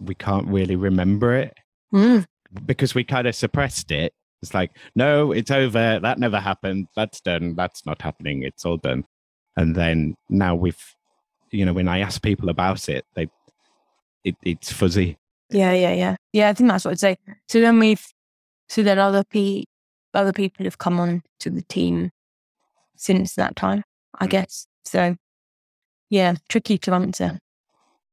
we 0.00 0.14
can't 0.14 0.46
really 0.48 0.76
remember 0.76 1.34
it 1.34 1.56
mm. 1.92 2.26
Because 2.66 2.94
we 2.94 3.04
kind 3.04 3.26
of 3.26 3.34
suppressed 3.34 3.90
it. 3.90 4.12
It's 4.42 4.54
like, 4.54 4.72
no, 4.94 5.32
it's 5.32 5.50
over. 5.50 5.98
That 6.00 6.18
never 6.18 6.38
happened. 6.38 6.88
That's 6.94 7.20
done. 7.20 7.54
That's 7.54 7.86
not 7.86 8.02
happening. 8.02 8.42
It's 8.42 8.64
all 8.64 8.76
done. 8.76 9.04
And 9.56 9.74
then 9.74 10.16
now 10.28 10.54
we've, 10.54 10.82
you 11.50 11.64
know, 11.64 11.72
when 11.72 11.88
I 11.88 12.00
ask 12.00 12.20
people 12.20 12.48
about 12.48 12.88
it, 12.88 13.06
they, 13.14 13.28
it, 14.24 14.36
it's 14.42 14.72
fuzzy. 14.72 15.16
Yeah, 15.50 15.72
yeah, 15.72 15.92
yeah, 15.92 16.16
yeah. 16.32 16.48
I 16.48 16.52
think 16.52 16.68
that's 16.70 16.84
what 16.84 16.92
I'd 16.92 16.98
say. 16.98 17.16
So 17.48 17.60
then 17.60 17.78
we've, 17.78 18.04
so 18.68 18.82
then 18.82 18.98
other 18.98 19.24
people 19.24 19.64
other 20.14 20.32
people 20.32 20.64
have 20.64 20.78
come 20.78 21.00
on 21.00 21.22
to 21.40 21.50
the 21.50 21.62
team 21.62 22.10
since 22.96 23.34
that 23.34 23.56
time, 23.56 23.82
I 24.18 24.26
mm. 24.26 24.30
guess. 24.30 24.66
So, 24.84 25.16
yeah, 26.10 26.36
tricky 26.48 26.78
to 26.78 26.92
answer. 26.94 27.38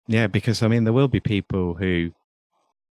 Yeah, 0.08 0.28
because 0.28 0.64
I 0.64 0.68
mean, 0.68 0.84
there 0.84 0.94
will 0.94 1.08
be 1.08 1.20
people 1.20 1.76
who, 1.76 2.12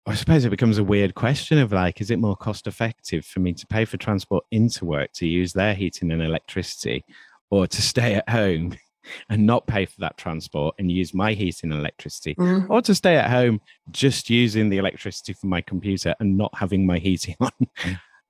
I 0.08 0.14
suppose 0.14 0.46
it 0.46 0.50
becomes 0.50 0.78
a 0.78 0.84
weird 0.84 1.14
question 1.14 1.58
of 1.58 1.70
like, 1.70 2.00
is 2.00 2.10
it 2.10 2.18
more 2.18 2.34
cost 2.34 2.66
effective 2.66 3.26
for 3.26 3.40
me 3.40 3.52
to 3.52 3.66
pay 3.66 3.84
for 3.84 3.98
transport 3.98 4.42
into 4.50 4.86
work 4.86 5.12
to 5.14 5.26
use 5.26 5.52
their 5.52 5.74
heating 5.74 6.10
and 6.10 6.22
electricity 6.22 7.04
or 7.50 7.66
to 7.66 7.82
stay 7.82 8.14
at 8.14 8.26
home 8.26 8.74
and 9.28 9.46
not 9.46 9.66
pay 9.66 9.84
for 9.84 10.00
that 10.00 10.16
transport 10.16 10.74
and 10.78 10.90
use 10.90 11.12
my 11.12 11.34
heating 11.34 11.70
and 11.70 11.80
electricity 11.80 12.34
mm. 12.36 12.66
or 12.70 12.80
to 12.80 12.94
stay 12.94 13.16
at 13.16 13.30
home 13.30 13.60
just 13.90 14.30
using 14.30 14.70
the 14.70 14.78
electricity 14.78 15.34
for 15.34 15.46
my 15.46 15.60
computer 15.60 16.14
and 16.20 16.38
not 16.38 16.54
having 16.56 16.86
my 16.86 16.96
heating 16.96 17.36
on? 17.40 17.50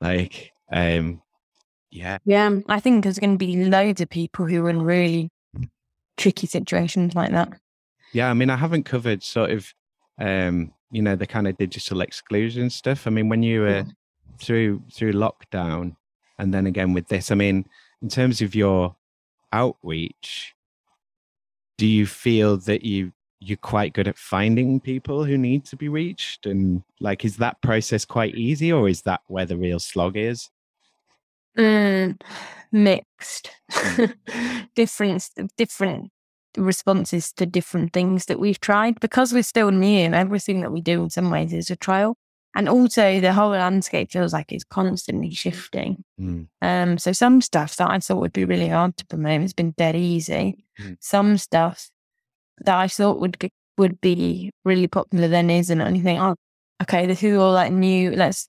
like, 0.01 0.51
um, 0.73 1.23
yeah. 1.93 2.19
Yeah. 2.25 2.59
I 2.69 2.81
think 2.81 3.05
there's 3.05 3.21
going 3.21 3.39
to 3.39 3.39
be 3.39 3.65
loads 3.65 4.01
of 4.01 4.11
people 4.11 4.47
who 4.47 4.67
are 4.67 4.71
in 4.71 4.83
really 4.83 5.31
tricky 6.17 6.49
situations 6.49 7.15
like 7.15 7.31
that. 7.31 7.51
Yeah. 8.13 8.29
I 8.29 8.35
mean, 8.35 8.51
I 8.51 8.57
haven't 8.57 8.83
covered 8.83 9.23
sort 9.23 9.53
of, 9.53 9.73
um, 10.19 10.73
you 10.91 11.03
know, 11.03 11.17
the 11.17 11.27
kind 11.27 11.47
of 11.47 11.57
digital 11.57 12.01
exclusion 12.01 12.71
stuff. 12.71 13.07
I 13.07 13.11
mean, 13.11 13.29
when 13.29 13.43
you 13.43 13.61
were 13.63 13.87
through 14.39 14.83
through 14.93 15.13
lockdown, 15.13 15.97
and 16.39 16.53
then 16.53 16.67
again 16.67 16.93
with 16.93 17.09
this, 17.09 17.31
I 17.31 17.35
mean, 17.35 17.67
in 18.03 18.09
terms 18.09 18.41
of 18.41 18.55
your 18.55 18.97
outreach, 19.53 20.55
do 21.77 21.87
you 21.87 22.07
feel 22.07 22.57
that 22.59 22.85
you 22.85 23.13
you're 23.41 23.57
quite 23.57 23.93
good 23.93 24.09
at 24.09 24.19
finding 24.19 24.81
people 24.81 25.25
who 25.25 25.39
need 25.39 25.65
to 25.65 25.77
be 25.77 25.89
reached 25.89 26.45
and 26.45 26.83
like 26.99 27.25
is 27.25 27.37
that 27.37 27.61
process 27.63 28.05
quite 28.05 28.35
easy 28.35 28.73
or 28.73 28.89
is 28.89 29.03
that 29.03 29.21
where 29.29 29.47
the 29.47 29.57
real 29.57 29.79
slog 29.79 30.17
is 30.17 30.51
Mm, 31.59 32.21
mixed. 32.71 33.51
different, 34.75 35.29
different 35.57 36.13
responses 36.59 37.33
to 37.33 37.47
different 37.47 37.93
things 37.93 38.27
that 38.27 38.41
we've 38.41 38.61
tried 38.61 39.01
because 39.01 39.33
we're 39.33 39.43
still 39.43 39.71
new. 39.71 40.01
and 40.01 40.15
Everything 40.15 40.61
that 40.61 40.73
we 40.73 40.81
do 40.81 41.05
in 41.05 41.11
some 41.11 41.31
ways 41.31 41.53
is 41.53 41.71
a 41.71 41.77
trial. 41.77 42.17
And 42.55 42.69
also 42.69 43.21
the 43.21 43.33
whole 43.33 43.51
landscape 43.51 44.11
feels 44.11 44.33
like 44.33 44.51
it's 44.51 44.65
constantly 44.65 45.31
shifting. 45.31 46.03
Mm. 46.21 46.49
Um, 46.63 46.99
so 46.99 47.13
some 47.13 47.41
stuff 47.41 47.77
that 47.77 47.91
I 47.91 47.99
thought 48.01 48.21
would 48.21 48.33
be 48.33 48.45
really 48.45 48.69
hard 48.69 48.97
to 48.97 49.07
promote 49.07 49.43
has 49.43 49.53
been 49.53 49.73
dead 49.73 49.95
easy. 49.95 50.65
Mm. 50.81 50.97
Some 51.01 51.37
stuff 51.37 51.91
that 52.65 52.77
I 52.77 52.89
thought 52.89 53.21
would 53.21 53.39
would 53.77 54.01
be 54.01 54.51
really 54.65 54.89
popular 54.89 55.29
then 55.29 55.51
isn't. 55.51 55.81
And 55.81 55.97
you 55.97 56.03
think, 56.03 56.21
oh, 56.21 56.35
okay, 56.83 57.07
this 57.07 57.23
is 57.23 57.39
all 57.39 57.53
like 57.53 57.73
new, 57.73 58.11
let's 58.11 58.49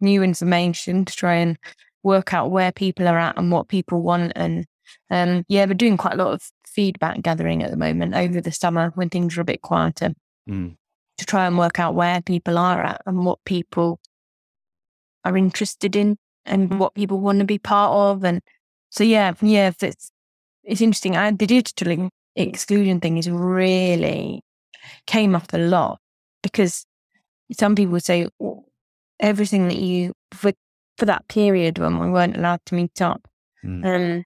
new 0.00 0.22
information 0.22 1.04
to 1.04 1.16
try 1.16 1.34
and 1.36 1.58
work 2.02 2.32
out 2.34 2.50
where 2.50 2.70
people 2.70 3.08
are 3.08 3.18
at 3.18 3.38
and 3.38 3.50
what 3.50 3.68
people 3.68 4.02
want. 4.02 4.32
And 4.36 4.66
um, 5.10 5.44
yeah, 5.48 5.64
we're 5.66 5.74
doing 5.74 5.96
quite 5.96 6.14
a 6.14 6.22
lot 6.22 6.34
of 6.34 6.42
feedback 6.66 7.22
gathering 7.22 7.62
at 7.62 7.70
the 7.70 7.76
moment 7.76 8.14
over 8.14 8.40
the 8.40 8.52
summer 8.52 8.92
when 8.94 9.08
things 9.08 9.36
are 9.36 9.40
a 9.40 9.44
bit 9.44 9.62
quieter 9.62 10.12
mm. 10.48 10.76
to 11.16 11.26
try 11.26 11.46
and 11.46 11.58
work 11.58 11.78
out 11.78 11.94
where 11.94 12.20
people 12.22 12.58
are 12.58 12.82
at 12.82 13.02
and 13.06 13.24
what 13.24 13.38
people 13.44 14.00
are 15.24 15.36
interested 15.36 15.96
in 15.96 16.16
and 16.46 16.78
what 16.78 16.94
people 16.94 17.20
want 17.20 17.38
to 17.40 17.44
be 17.44 17.58
part 17.58 17.92
of. 17.92 18.24
And 18.24 18.40
so, 18.90 19.04
yeah, 19.04 19.34
yeah, 19.42 19.72
it's, 19.80 20.10
it's 20.64 20.80
interesting. 20.80 21.16
I, 21.16 21.30
the 21.30 21.46
digital 21.46 22.10
exclusion 22.36 23.00
thing 23.00 23.18
is 23.18 23.28
really 23.28 24.42
came 25.06 25.34
up 25.34 25.52
a 25.52 25.58
lot 25.58 26.00
because 26.42 26.86
some 27.52 27.74
people 27.74 27.98
say 28.00 28.28
well, 28.38 28.64
everything 29.20 29.68
that 29.68 29.78
you 29.78 30.12
for 30.32 30.52
for 30.96 31.06
that 31.06 31.26
period 31.28 31.78
when 31.78 31.98
we 31.98 32.10
weren't 32.10 32.36
allowed 32.36 32.60
to 32.66 32.74
meet 32.74 33.00
up. 33.00 33.26
Mm. 33.64 33.84
Um, 33.84 34.24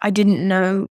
I 0.00 0.10
didn't 0.10 0.46
know 0.46 0.88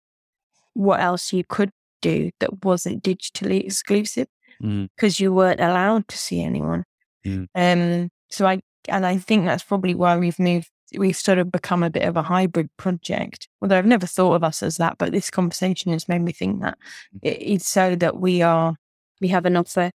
what 0.74 1.00
else 1.00 1.32
you 1.32 1.44
could 1.48 1.70
do 2.00 2.30
that 2.40 2.64
wasn't 2.64 3.02
digitally 3.02 3.64
exclusive 3.64 4.26
because 4.60 5.16
mm. 5.16 5.20
you 5.20 5.32
weren't 5.32 5.60
allowed 5.60 6.08
to 6.08 6.18
see 6.18 6.42
anyone. 6.42 6.84
Mm. 7.24 7.48
Um, 7.54 8.10
so 8.30 8.46
I 8.46 8.60
and 8.88 9.06
I 9.06 9.18
think 9.18 9.44
that's 9.44 9.62
probably 9.62 9.94
why 9.94 10.16
we've 10.16 10.38
moved. 10.38 10.68
We've 10.96 11.16
sort 11.16 11.38
of 11.38 11.50
become 11.50 11.82
a 11.82 11.90
bit 11.90 12.02
of 12.02 12.16
a 12.16 12.22
hybrid 12.22 12.68
project. 12.76 13.48
Although 13.62 13.78
I've 13.78 13.86
never 13.86 14.06
thought 14.06 14.34
of 14.34 14.44
us 14.44 14.62
as 14.62 14.76
that, 14.76 14.98
but 14.98 15.12
this 15.12 15.30
conversation 15.30 15.92
has 15.92 16.08
made 16.08 16.20
me 16.20 16.32
think 16.32 16.60
that 16.62 16.78
mm. 17.14 17.20
it's 17.22 17.68
so 17.68 17.94
that 17.96 18.18
we 18.18 18.42
are 18.42 18.76
we 19.20 19.28
have 19.28 19.46
an 19.46 19.56
offer 19.56 19.90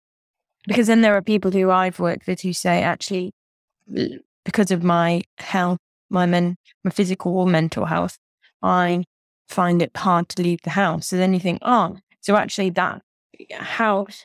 because 0.66 0.86
then 0.86 1.01
there 1.01 1.16
are 1.16 1.22
people 1.22 1.51
who 1.51 1.70
I've 1.70 1.99
worked 1.99 2.26
with 2.26 2.40
who 2.42 2.53
say 2.53 2.82
actually 2.82 3.32
because 4.45 4.70
of 4.70 4.82
my 4.82 5.22
health, 5.38 5.78
my 6.11 6.26
men, 6.26 6.57
my 6.84 6.90
physical 6.90 7.36
or 7.36 7.47
mental 7.47 7.84
health, 7.86 8.18
I 8.65 9.05
find 9.49 9.83
it 9.83 9.97
hard 9.97 10.29
to 10.31 10.43
leave 10.43 10.62
the 10.62 10.71
house. 10.71 11.09
So 11.09 11.17
then 11.17 11.35
you 11.35 11.41
think, 11.41 11.59
oh, 11.62 11.99
so 12.21 12.35
actually 12.37 12.71
that 12.71 13.03
house, 13.53 14.25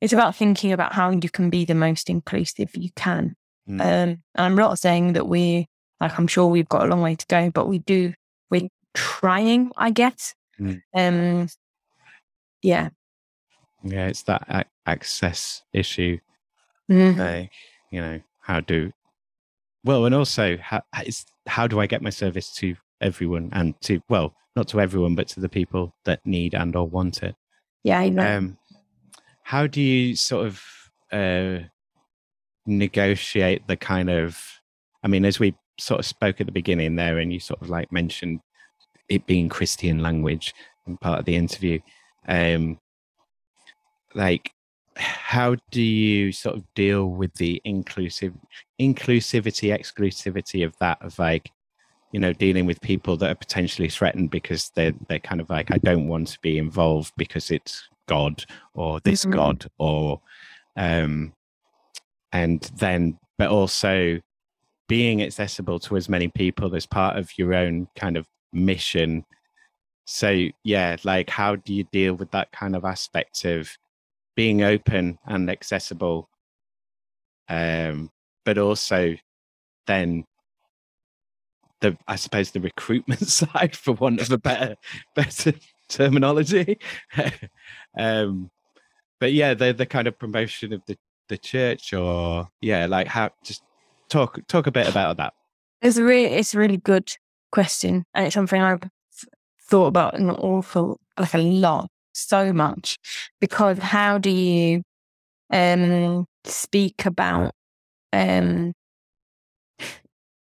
it's 0.00 0.12
about 0.12 0.36
thinking 0.36 0.72
about 0.72 0.92
how 0.92 1.10
you 1.10 1.28
can 1.28 1.50
be 1.50 1.64
the 1.64 1.74
most 1.74 2.08
inclusive 2.08 2.70
you 2.76 2.90
can. 2.94 3.34
Mm. 3.68 3.80
Um, 3.80 3.86
and 3.86 4.20
I'm 4.36 4.54
not 4.54 4.78
saying 4.78 5.14
that 5.14 5.26
we, 5.26 5.66
like, 6.00 6.16
I'm 6.18 6.28
sure 6.28 6.46
we've 6.46 6.68
got 6.68 6.86
a 6.86 6.88
long 6.88 7.02
way 7.02 7.16
to 7.16 7.26
go, 7.26 7.50
but 7.50 7.66
we 7.66 7.80
do, 7.80 8.14
we're 8.48 8.68
trying, 8.94 9.72
I 9.76 9.90
guess. 9.90 10.34
Mm. 10.60 10.80
Um, 10.94 11.48
yeah. 12.62 12.90
Yeah, 13.82 14.06
it's 14.06 14.22
that 14.22 14.44
a- 14.48 14.64
access 14.86 15.62
issue. 15.72 16.18
Mm. 16.90 17.16
Like, 17.16 17.52
you 17.90 18.00
know, 18.00 18.20
how 18.40 18.60
do 18.60 18.92
well, 19.84 20.04
and 20.06 20.14
also 20.14 20.56
how, 20.58 20.82
how 21.46 21.66
do 21.66 21.80
I 21.80 21.86
get 21.86 22.02
my 22.02 22.10
service 22.10 22.52
to 22.56 22.76
everyone 23.00 23.50
and 23.52 23.80
to 23.82 24.00
well, 24.08 24.34
not 24.56 24.68
to 24.68 24.80
everyone, 24.80 25.14
but 25.14 25.28
to 25.28 25.40
the 25.40 25.48
people 25.48 25.94
that 26.04 26.24
need 26.24 26.54
and 26.54 26.74
or 26.76 26.88
want 26.88 27.22
it. 27.22 27.34
Yeah, 27.84 28.00
I 28.00 28.08
know. 28.08 28.36
Um, 28.36 28.58
how 29.42 29.66
do 29.66 29.80
you 29.80 30.16
sort 30.16 30.46
of 30.46 30.62
uh, 31.12 31.64
negotiate 32.66 33.66
the 33.66 33.76
kind 33.76 34.10
of? 34.10 34.40
I 35.02 35.08
mean, 35.08 35.24
as 35.24 35.38
we 35.38 35.54
sort 35.78 36.00
of 36.00 36.06
spoke 36.06 36.40
at 36.40 36.46
the 36.46 36.52
beginning 36.52 36.96
there, 36.96 37.18
and 37.18 37.32
you 37.32 37.40
sort 37.40 37.62
of 37.62 37.70
like 37.70 37.92
mentioned 37.92 38.40
it 39.08 39.26
being 39.26 39.48
Christian 39.48 40.02
language 40.02 40.52
in 40.86 40.96
part 40.96 41.20
of 41.20 41.24
the 41.24 41.36
interview. 41.36 41.78
Um, 42.26 42.78
like 44.14 44.50
how 44.96 45.56
do 45.70 45.82
you 45.82 46.32
sort 46.32 46.56
of 46.56 46.64
deal 46.74 47.06
with 47.06 47.32
the 47.34 47.60
inclusive 47.64 48.34
inclusivity 48.80 49.76
exclusivity 49.76 50.64
of 50.66 50.74
that 50.80 51.00
of 51.00 51.18
like 51.18 51.50
you 52.12 52.20
know 52.20 52.32
dealing 52.32 52.66
with 52.66 52.80
people 52.80 53.16
that 53.16 53.30
are 53.30 53.34
potentially 53.36 53.88
threatened 53.88 54.30
because 54.30 54.70
they're 54.74 54.94
they're 55.08 55.18
kind 55.18 55.40
of 55.40 55.50
like 55.50 55.70
i 55.70 55.78
don't 55.78 56.08
want 56.08 56.28
to 56.28 56.38
be 56.40 56.58
involved 56.58 57.12
because 57.16 57.50
it's 57.50 57.88
god 58.06 58.44
or 58.74 59.00
this 59.00 59.22
mm-hmm. 59.22 59.32
god 59.32 59.66
or 59.78 60.20
um 60.76 61.32
and 62.32 62.70
then 62.76 63.18
but 63.36 63.48
also 63.48 64.18
being 64.88 65.22
accessible 65.22 65.78
to 65.78 65.96
as 65.96 66.08
many 66.08 66.28
people 66.28 66.74
as 66.74 66.86
part 66.86 67.16
of 67.16 67.30
your 67.36 67.52
own 67.54 67.86
kind 67.94 68.16
of 68.16 68.26
mission 68.52 69.24
so 70.06 70.46
yeah 70.64 70.96
like 71.04 71.28
how 71.28 71.54
do 71.54 71.74
you 71.74 71.84
deal 71.92 72.14
with 72.14 72.30
that 72.30 72.50
kind 72.52 72.74
of 72.74 72.84
aspect 72.86 73.44
of 73.44 73.70
being 74.38 74.62
open 74.62 75.18
and 75.26 75.50
accessible, 75.50 76.30
um, 77.48 78.08
but 78.44 78.56
also 78.56 79.16
then 79.88 80.24
the 81.80 81.96
I 82.06 82.16
suppose 82.16 82.50
the 82.50 82.60
recruitment 82.60 83.20
side, 83.28 83.76
for 83.76 83.92
want 83.92 84.20
of 84.20 84.30
a 84.30 84.38
better 84.38 84.76
better 85.14 85.52
terminology. 85.88 86.78
um, 87.98 88.50
but 89.20 89.32
yeah, 89.32 89.54
the 89.54 89.72
the 89.72 89.86
kind 89.86 90.08
of 90.08 90.18
promotion 90.18 90.72
of 90.72 90.82
the 90.86 90.96
the 91.28 91.38
church 91.38 91.92
or 91.92 92.48
yeah, 92.60 92.86
like 92.86 93.06
how 93.06 93.30
just 93.44 93.62
talk 94.08 94.38
talk 94.48 94.66
a 94.66 94.72
bit 94.72 94.88
about 94.88 95.16
that. 95.18 95.34
It's 95.80 95.96
a 95.96 96.04
really, 96.04 96.24
it's 96.24 96.54
a 96.54 96.58
really 96.58 96.78
good 96.78 97.12
question, 97.52 98.04
and 98.14 98.26
it's 98.26 98.34
something 98.34 98.60
I've 98.60 98.82
thought 99.62 99.86
about 99.86 100.18
an 100.18 100.30
awful, 100.30 100.98
like 101.18 101.34
a 101.34 101.38
lot, 101.38 101.88
so 102.12 102.52
much, 102.52 102.98
because 103.40 103.78
how 103.78 104.18
do 104.18 104.30
you 104.30 104.82
um 105.50 106.26
speak 106.44 107.06
about 107.06 107.52
um 108.12 108.72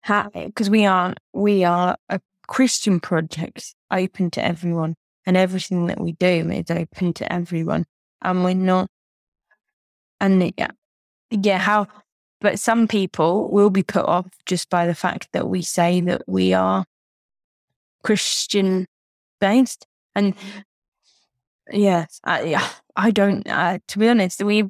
because 0.07 0.70
we 0.70 0.86
are 0.86 1.14
we 1.32 1.64
are 1.64 1.96
a 2.09 2.20
Christian 2.46 3.00
project 3.00 3.74
open 3.90 4.30
to 4.32 4.44
everyone, 4.44 4.94
and 5.24 5.36
everything 5.36 5.86
that 5.86 6.00
we 6.00 6.12
do 6.12 6.50
is 6.50 6.70
open 6.70 7.12
to 7.14 7.32
everyone, 7.32 7.86
and 8.22 8.44
we're 8.44 8.54
not. 8.54 8.88
And 10.20 10.52
yeah, 10.57 10.70
yeah, 11.30 11.59
how? 11.59 11.88
But 12.40 12.61
some 12.61 12.86
people 12.86 13.50
will 13.50 13.70
be 13.70 13.82
put 13.82 14.04
off 14.04 14.26
just 14.44 14.70
by 14.70 14.86
the 14.86 14.94
fact 14.94 15.28
that 15.32 15.48
we 15.48 15.62
say 15.62 16.00
that 16.02 16.22
we 16.26 16.52
are 16.52 16.84
Christian 18.04 18.86
based, 19.40 19.86
and 20.14 20.34
yes, 21.72 22.20
I, 22.22 22.42
yeah, 22.42 22.68
I 22.94 23.11
don't. 23.11 23.48
Uh, 23.48 23.78
to 23.88 23.98
be 23.98 24.09
honest, 24.09 24.42
we 24.42 24.68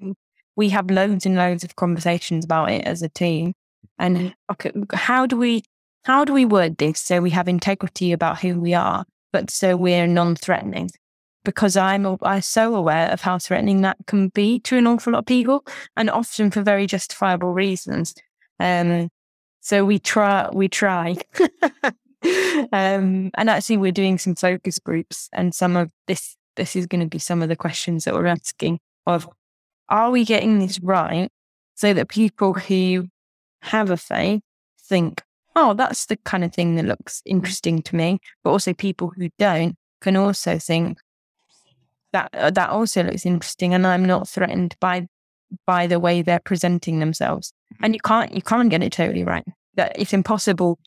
we 0.56 0.70
have 0.70 0.90
loads 0.90 1.26
and 1.26 1.36
loads 1.36 1.64
of 1.64 1.76
conversations 1.76 2.44
about 2.44 2.70
it 2.70 2.84
as 2.86 3.02
a 3.02 3.08
team, 3.10 3.52
and 3.98 4.34
okay, 4.50 4.72
how 4.92 5.26
do 5.26 5.36
we 5.36 5.62
how 6.04 6.24
do 6.24 6.32
we 6.32 6.44
word 6.44 6.76
this 6.78 7.00
so 7.00 7.20
we 7.20 7.30
have 7.30 7.48
integrity 7.48 8.12
about 8.12 8.40
who 8.40 8.60
we 8.60 8.74
are, 8.74 9.04
but 9.32 9.50
so 9.50 9.76
we're 9.76 10.06
non-threatening? 10.06 10.90
Because 11.44 11.76
I'm 11.76 12.16
I'm 12.22 12.42
so 12.42 12.74
aware 12.74 13.10
of 13.10 13.20
how 13.20 13.38
threatening 13.38 13.82
that 13.82 13.96
can 14.06 14.28
be 14.28 14.60
to 14.60 14.76
an 14.76 14.86
awful 14.86 15.12
lot 15.12 15.20
of 15.20 15.26
people, 15.26 15.64
and 15.96 16.10
often 16.10 16.50
for 16.50 16.62
very 16.62 16.86
justifiable 16.86 17.52
reasons. 17.52 18.14
Um, 18.60 19.08
so 19.60 19.84
we 19.84 19.98
try 19.98 20.48
we 20.52 20.68
try. 20.68 21.16
um, 22.72 23.30
and 23.34 23.50
actually, 23.50 23.76
we're 23.76 23.92
doing 23.92 24.18
some 24.18 24.34
focus 24.34 24.78
groups, 24.78 25.28
and 25.32 25.54
some 25.54 25.76
of 25.76 25.90
this 26.06 26.36
this 26.56 26.74
is 26.74 26.86
going 26.86 27.02
to 27.02 27.06
be 27.06 27.18
some 27.18 27.42
of 27.42 27.48
the 27.48 27.56
questions 27.56 28.04
that 28.04 28.14
we're 28.14 28.26
asking 28.26 28.80
of 29.06 29.28
are 29.88 30.10
we 30.10 30.24
getting 30.24 30.58
this 30.58 30.80
right 30.80 31.30
so 31.74 31.92
that 31.92 32.08
people 32.08 32.54
who 32.54 33.08
have 33.62 33.90
a 33.90 33.96
faith 33.96 34.42
think, 34.78 35.22
oh, 35.54 35.74
that's 35.74 36.06
the 36.06 36.16
kind 36.18 36.44
of 36.44 36.54
thing 36.54 36.76
that 36.76 36.84
looks 36.84 37.22
interesting 37.24 37.82
to 37.82 37.96
me, 37.96 38.18
but 38.44 38.50
also 38.50 38.72
people 38.72 39.12
who 39.16 39.28
don't 39.38 39.76
can 40.00 40.16
also 40.16 40.58
think 40.58 40.98
that 42.12 42.30
uh, 42.34 42.50
that 42.50 42.70
also 42.70 43.02
looks 43.02 43.26
interesting, 43.26 43.74
and 43.74 43.86
I'm 43.86 44.04
not 44.04 44.28
threatened 44.28 44.76
by 44.80 45.08
by 45.66 45.86
the 45.86 46.00
way 46.00 46.22
they're 46.22 46.40
presenting 46.40 46.98
themselves. 46.98 47.52
And 47.82 47.94
you 47.94 48.00
can't 48.00 48.34
you 48.34 48.42
can't 48.42 48.70
get 48.70 48.82
it 48.82 48.92
totally 48.92 49.24
right. 49.24 49.44
That 49.74 49.92
it's 49.98 50.12
impossible 50.12 50.78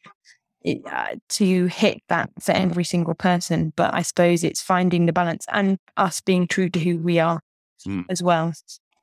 uh, 0.65 1.15
to 1.29 1.65
hit 1.67 2.01
that 2.09 2.29
for 2.39 2.51
every 2.51 2.83
single 2.83 3.13
person. 3.13 3.73
But 3.75 3.93
I 3.93 4.01
suppose 4.01 4.43
it's 4.43 4.61
finding 4.61 5.05
the 5.05 5.13
balance 5.13 5.45
and 5.51 5.77
us 5.97 6.21
being 6.21 6.47
true 6.47 6.69
to 6.69 6.79
who 6.79 6.97
we 6.97 7.19
are 7.19 7.41
mm. 7.85 8.05
as 8.09 8.23
well. 8.23 8.53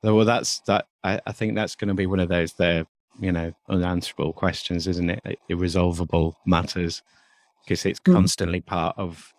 Well, 0.03 0.25
that's 0.25 0.59
that. 0.61 0.87
I, 1.03 1.19
I 1.25 1.31
think 1.31 1.55
that's 1.55 1.75
going 1.75 1.89
to 1.89 1.93
be 1.93 2.05
one 2.05 2.19
of 2.19 2.29
those 2.29 2.53
there, 2.53 2.85
you 3.19 3.31
know, 3.31 3.53
unanswerable 3.69 4.33
questions, 4.33 4.87
isn't 4.87 5.09
it? 5.09 5.39
Irresolvable 5.49 6.37
matters 6.45 7.01
because 7.63 7.85
it's 7.85 7.99
mm. 7.99 8.13
constantly 8.13 8.61
part 8.61 8.97
of 8.97 9.33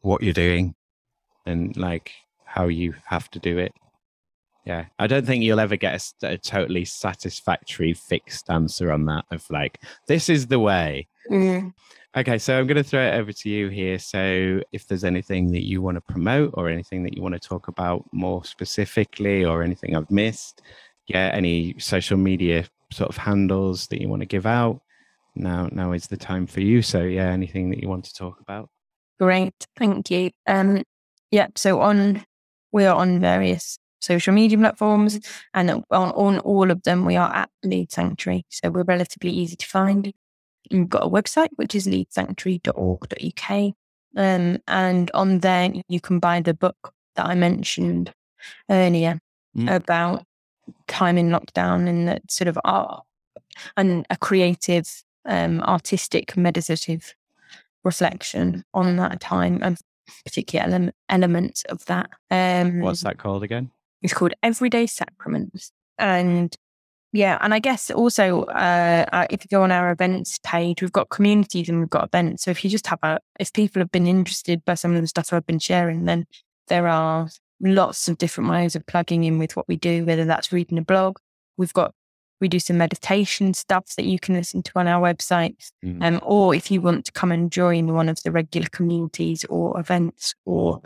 what 0.00 0.22
you're 0.22 0.32
doing 0.32 0.74
and 1.46 1.76
like 1.76 2.12
how 2.44 2.68
you 2.68 2.94
have 3.06 3.30
to 3.30 3.38
do 3.38 3.58
it. 3.58 3.72
Yeah, 4.64 4.86
I 4.98 5.08
don't 5.08 5.26
think 5.26 5.42
you'll 5.42 5.58
ever 5.58 5.76
get 5.76 6.00
a, 6.22 6.34
a, 6.34 6.38
totally 6.38 6.84
satisfactory 6.84 7.94
fixed 7.94 8.48
answer 8.48 8.92
on 8.92 9.06
that 9.06 9.24
of 9.32 9.44
like, 9.50 9.80
this 10.06 10.28
is 10.28 10.46
the 10.46 10.60
way. 10.60 11.08
Mm. 11.28 11.72
Okay, 12.16 12.38
so 12.38 12.58
I'm 12.58 12.68
going 12.68 12.76
to 12.76 12.84
throw 12.84 13.02
it 13.02 13.14
over 13.14 13.32
to 13.32 13.48
you 13.48 13.68
here. 13.68 13.98
So, 13.98 14.60
if 14.70 14.86
there's 14.86 15.02
anything 15.02 15.50
that 15.52 15.66
you 15.66 15.82
want 15.82 15.96
to 15.96 16.00
promote 16.00 16.50
or 16.54 16.68
anything 16.68 17.02
that 17.04 17.16
you 17.16 17.22
want 17.22 17.34
to 17.34 17.40
talk 17.40 17.68
about 17.68 18.04
more 18.12 18.44
specifically 18.44 19.44
or 19.44 19.62
anything 19.62 19.96
I've 19.96 20.10
missed, 20.10 20.62
yeah, 21.06 21.30
any 21.32 21.74
social 21.78 22.16
media 22.16 22.66
sort 22.92 23.10
of 23.10 23.16
handles 23.16 23.86
that 23.88 24.00
you 24.00 24.08
want 24.08 24.20
to 24.22 24.26
give 24.26 24.46
out, 24.46 24.80
now 25.34 25.68
now 25.72 25.92
is 25.92 26.06
the 26.06 26.16
time 26.16 26.46
for 26.46 26.60
you. 26.60 26.82
So, 26.82 27.02
yeah, 27.02 27.30
anything 27.30 27.70
that 27.70 27.80
you 27.80 27.88
want 27.88 28.04
to 28.04 28.14
talk 28.14 28.40
about? 28.40 28.68
Great, 29.18 29.66
thank 29.76 30.10
you. 30.10 30.30
Um, 30.46 30.82
yeah, 31.30 31.48
so 31.56 31.80
on 31.80 32.24
we 32.72 32.84
are 32.86 32.96
on 32.96 33.20
various 33.20 33.78
social 34.00 34.34
media 34.34 34.58
platforms, 34.58 35.20
and 35.54 35.70
on, 35.70 35.84
on 35.90 36.38
all 36.40 36.70
of 36.70 36.82
them, 36.82 37.04
we 37.04 37.16
are 37.16 37.32
at 37.32 37.50
Leeds 37.62 37.94
Sanctuary. 37.94 38.44
So 38.50 38.70
we're 38.70 38.82
relatively 38.84 39.30
easy 39.30 39.56
to 39.56 39.66
find. 39.66 40.12
We've 40.70 40.88
got 40.88 41.04
a 41.04 41.08
website, 41.08 41.50
which 41.56 41.74
is 41.74 41.86
leedssanctuary.org.uk. 41.86 43.74
Um, 44.14 44.58
and 44.66 45.10
on 45.14 45.38
there, 45.38 45.72
you 45.88 46.00
can 46.00 46.18
buy 46.18 46.40
the 46.40 46.54
book 46.54 46.92
that 47.16 47.26
I 47.26 47.34
mentioned 47.34 48.12
earlier 48.70 49.20
mm. 49.56 49.74
about 49.74 50.24
time 50.88 51.18
in 51.18 51.30
lockdown 51.30 51.88
and 51.88 52.08
that 52.08 52.30
sort 52.30 52.48
of 52.48 52.58
art 52.64 53.04
and 53.76 54.06
a 54.10 54.16
creative, 54.16 55.02
um, 55.24 55.60
artistic, 55.62 56.36
meditative 56.36 57.14
reflection 57.84 58.64
on 58.74 58.96
that 58.96 59.20
time 59.20 59.58
and 59.62 59.78
particular 60.24 60.66
ele- 60.66 60.90
elements 61.08 61.64
of 61.64 61.84
that. 61.86 62.10
Um, 62.30 62.80
What's 62.80 63.02
that 63.02 63.18
called 63.18 63.42
again? 63.42 63.70
It's 64.02 64.14
called 64.14 64.34
Everyday 64.42 64.86
Sacraments. 64.86 65.72
And 65.98 66.54
yeah, 67.12 67.38
and 67.40 67.52
I 67.52 67.58
guess 67.58 67.90
also 67.90 68.44
uh, 68.44 69.04
uh, 69.12 69.26
if 69.30 69.44
you 69.44 69.48
go 69.48 69.62
on 69.62 69.70
our 69.70 69.92
events 69.92 70.38
page, 70.42 70.80
we've 70.80 70.92
got 70.92 71.10
communities 71.10 71.68
and 71.68 71.80
we've 71.80 71.90
got 71.90 72.08
events. 72.08 72.44
So 72.44 72.50
if 72.50 72.64
you 72.64 72.70
just 72.70 72.86
have 72.86 72.98
a, 73.02 73.20
if 73.38 73.52
people 73.52 73.80
have 73.80 73.92
been 73.92 74.06
interested 74.06 74.64
by 74.64 74.74
some 74.74 74.94
of 74.94 75.02
the 75.02 75.06
stuff 75.06 75.32
I've 75.32 75.46
been 75.46 75.58
sharing, 75.58 76.06
then 76.06 76.26
there 76.68 76.88
are 76.88 77.28
lots 77.62 78.08
of 78.08 78.18
different 78.18 78.50
ways 78.50 78.76
of 78.76 78.84
plugging 78.86 79.24
in 79.24 79.38
with 79.38 79.56
what 79.56 79.68
we 79.68 79.76
do, 79.76 80.04
whether 80.04 80.24
that's 80.24 80.52
reading 80.52 80.78
a 80.78 80.82
blog. 80.82 81.18
We've 81.56 81.72
got 81.72 81.94
we 82.42 82.48
do 82.48 82.58
some 82.58 82.76
meditation 82.76 83.54
stuff 83.54 83.94
that 83.96 84.04
you 84.04 84.18
can 84.18 84.34
listen 84.34 84.64
to 84.64 84.72
on 84.74 84.88
our 84.88 85.00
website. 85.00 85.70
Mm. 85.84 86.02
Um, 86.02 86.20
or 86.24 86.54
if 86.54 86.72
you 86.72 86.82
want 86.82 87.04
to 87.06 87.12
come 87.12 87.30
and 87.30 87.52
join 87.52 87.94
one 87.94 88.08
of 88.08 88.20
the 88.24 88.32
regular 88.32 88.66
communities 88.72 89.44
or 89.44 89.78
events, 89.78 90.34
or 90.44 90.82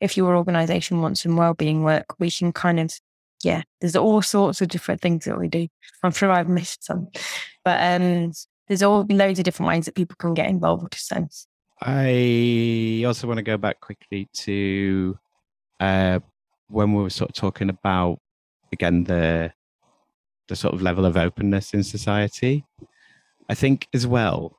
if 0.00 0.16
your 0.16 0.36
organization 0.36 1.00
wants 1.00 1.22
some 1.22 1.36
well-being 1.36 1.82
work, 1.82 2.04
we 2.18 2.30
can 2.30 2.52
kind 2.52 2.78
of, 2.78 2.92
yeah, 3.42 3.62
there's 3.80 3.96
all 3.96 4.20
sorts 4.20 4.60
of 4.60 4.68
different 4.68 5.00
things 5.00 5.24
that 5.24 5.38
we 5.38 5.48
do. 5.48 5.68
I'm 6.02 6.12
sure 6.12 6.30
I've 6.30 6.50
missed 6.50 6.84
some, 6.84 7.08
but 7.64 7.80
um, 7.80 8.32
there's 8.68 8.82
all 8.82 9.06
loads 9.08 9.38
of 9.38 9.46
different 9.46 9.68
ways 9.68 9.86
that 9.86 9.94
people 9.94 10.16
can 10.18 10.34
get 10.34 10.50
involved. 10.50 10.94
So 10.96 11.26
I 11.80 13.04
also 13.06 13.26
want 13.26 13.38
to 13.38 13.42
go 13.42 13.56
back 13.56 13.80
quickly 13.80 14.28
to 14.34 15.18
uh, 15.80 16.20
when 16.68 16.92
we 16.92 17.02
were 17.02 17.10
sort 17.10 17.30
of 17.30 17.34
talking 17.34 17.68
about 17.68 18.20
again 18.72 19.04
the 19.04 19.52
the 20.48 20.56
sort 20.56 20.74
of 20.74 20.82
level 20.82 21.06
of 21.06 21.16
openness 21.16 21.72
in 21.74 21.82
society. 21.82 22.64
I 23.48 23.54
think 23.54 23.88
as 23.94 24.06
well, 24.06 24.58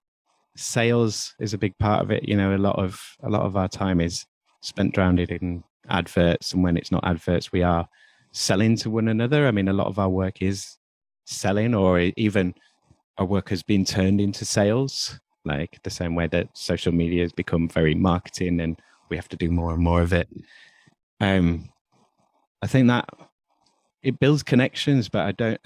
sales 0.55 1.36
is 1.39 1.53
a 1.53 1.57
big 1.57 1.78
part 1.78 2.01
of 2.01 2.11
it. 2.11 2.28
You 2.28 2.36
know, 2.36 2.55
a 2.55 2.57
lot 2.57 2.78
of 2.80 2.99
a 3.24 3.30
lot 3.30 3.43
of 3.43 3.55
our 3.55 3.67
time 3.67 4.01
is 4.01 4.26
spent 4.61 4.93
drowned 4.93 5.19
in 5.19 5.63
adverts, 5.89 6.53
and 6.53 6.63
when 6.63 6.78
it's 6.78 6.91
not 6.91 7.05
adverts, 7.05 7.51
we 7.51 7.61
are 7.61 7.88
selling 8.32 8.76
to 8.78 8.89
one 8.89 9.07
another. 9.07 9.47
I 9.47 9.51
mean, 9.51 9.67
a 9.67 9.74
lot 9.74 9.88
of 9.88 9.99
our 9.99 10.09
work 10.09 10.41
is 10.41 10.78
selling, 11.26 11.76
or 11.76 11.99
even 11.99 12.55
our 13.17 13.26
work 13.26 13.49
has 13.49 13.63
been 13.63 13.86
turned 13.86 14.19
into 14.19 14.45
sales. 14.45 15.19
Like 15.43 15.82
the 15.84 15.89
same 15.89 16.13
way 16.15 16.28
that 16.28 16.49
social 16.53 16.91
media 16.91 17.24
has 17.24 17.34
become 17.34 17.67
very 17.67 17.95
marketing, 17.95 18.61
and 18.61 18.80
we 19.09 19.17
have 19.17 19.30
to 19.30 19.38
do 19.38 19.51
more 19.51 19.74
and 19.74 19.84
more 19.84 20.01
of 20.01 20.13
it. 20.13 20.28
Um, 21.22 21.69
I 22.61 22.67
think 22.67 22.88
that 22.89 23.07
it 24.03 24.19
builds 24.19 24.43
connections, 24.43 25.07
but 25.07 25.26
I 25.26 25.32
don't 25.32 25.59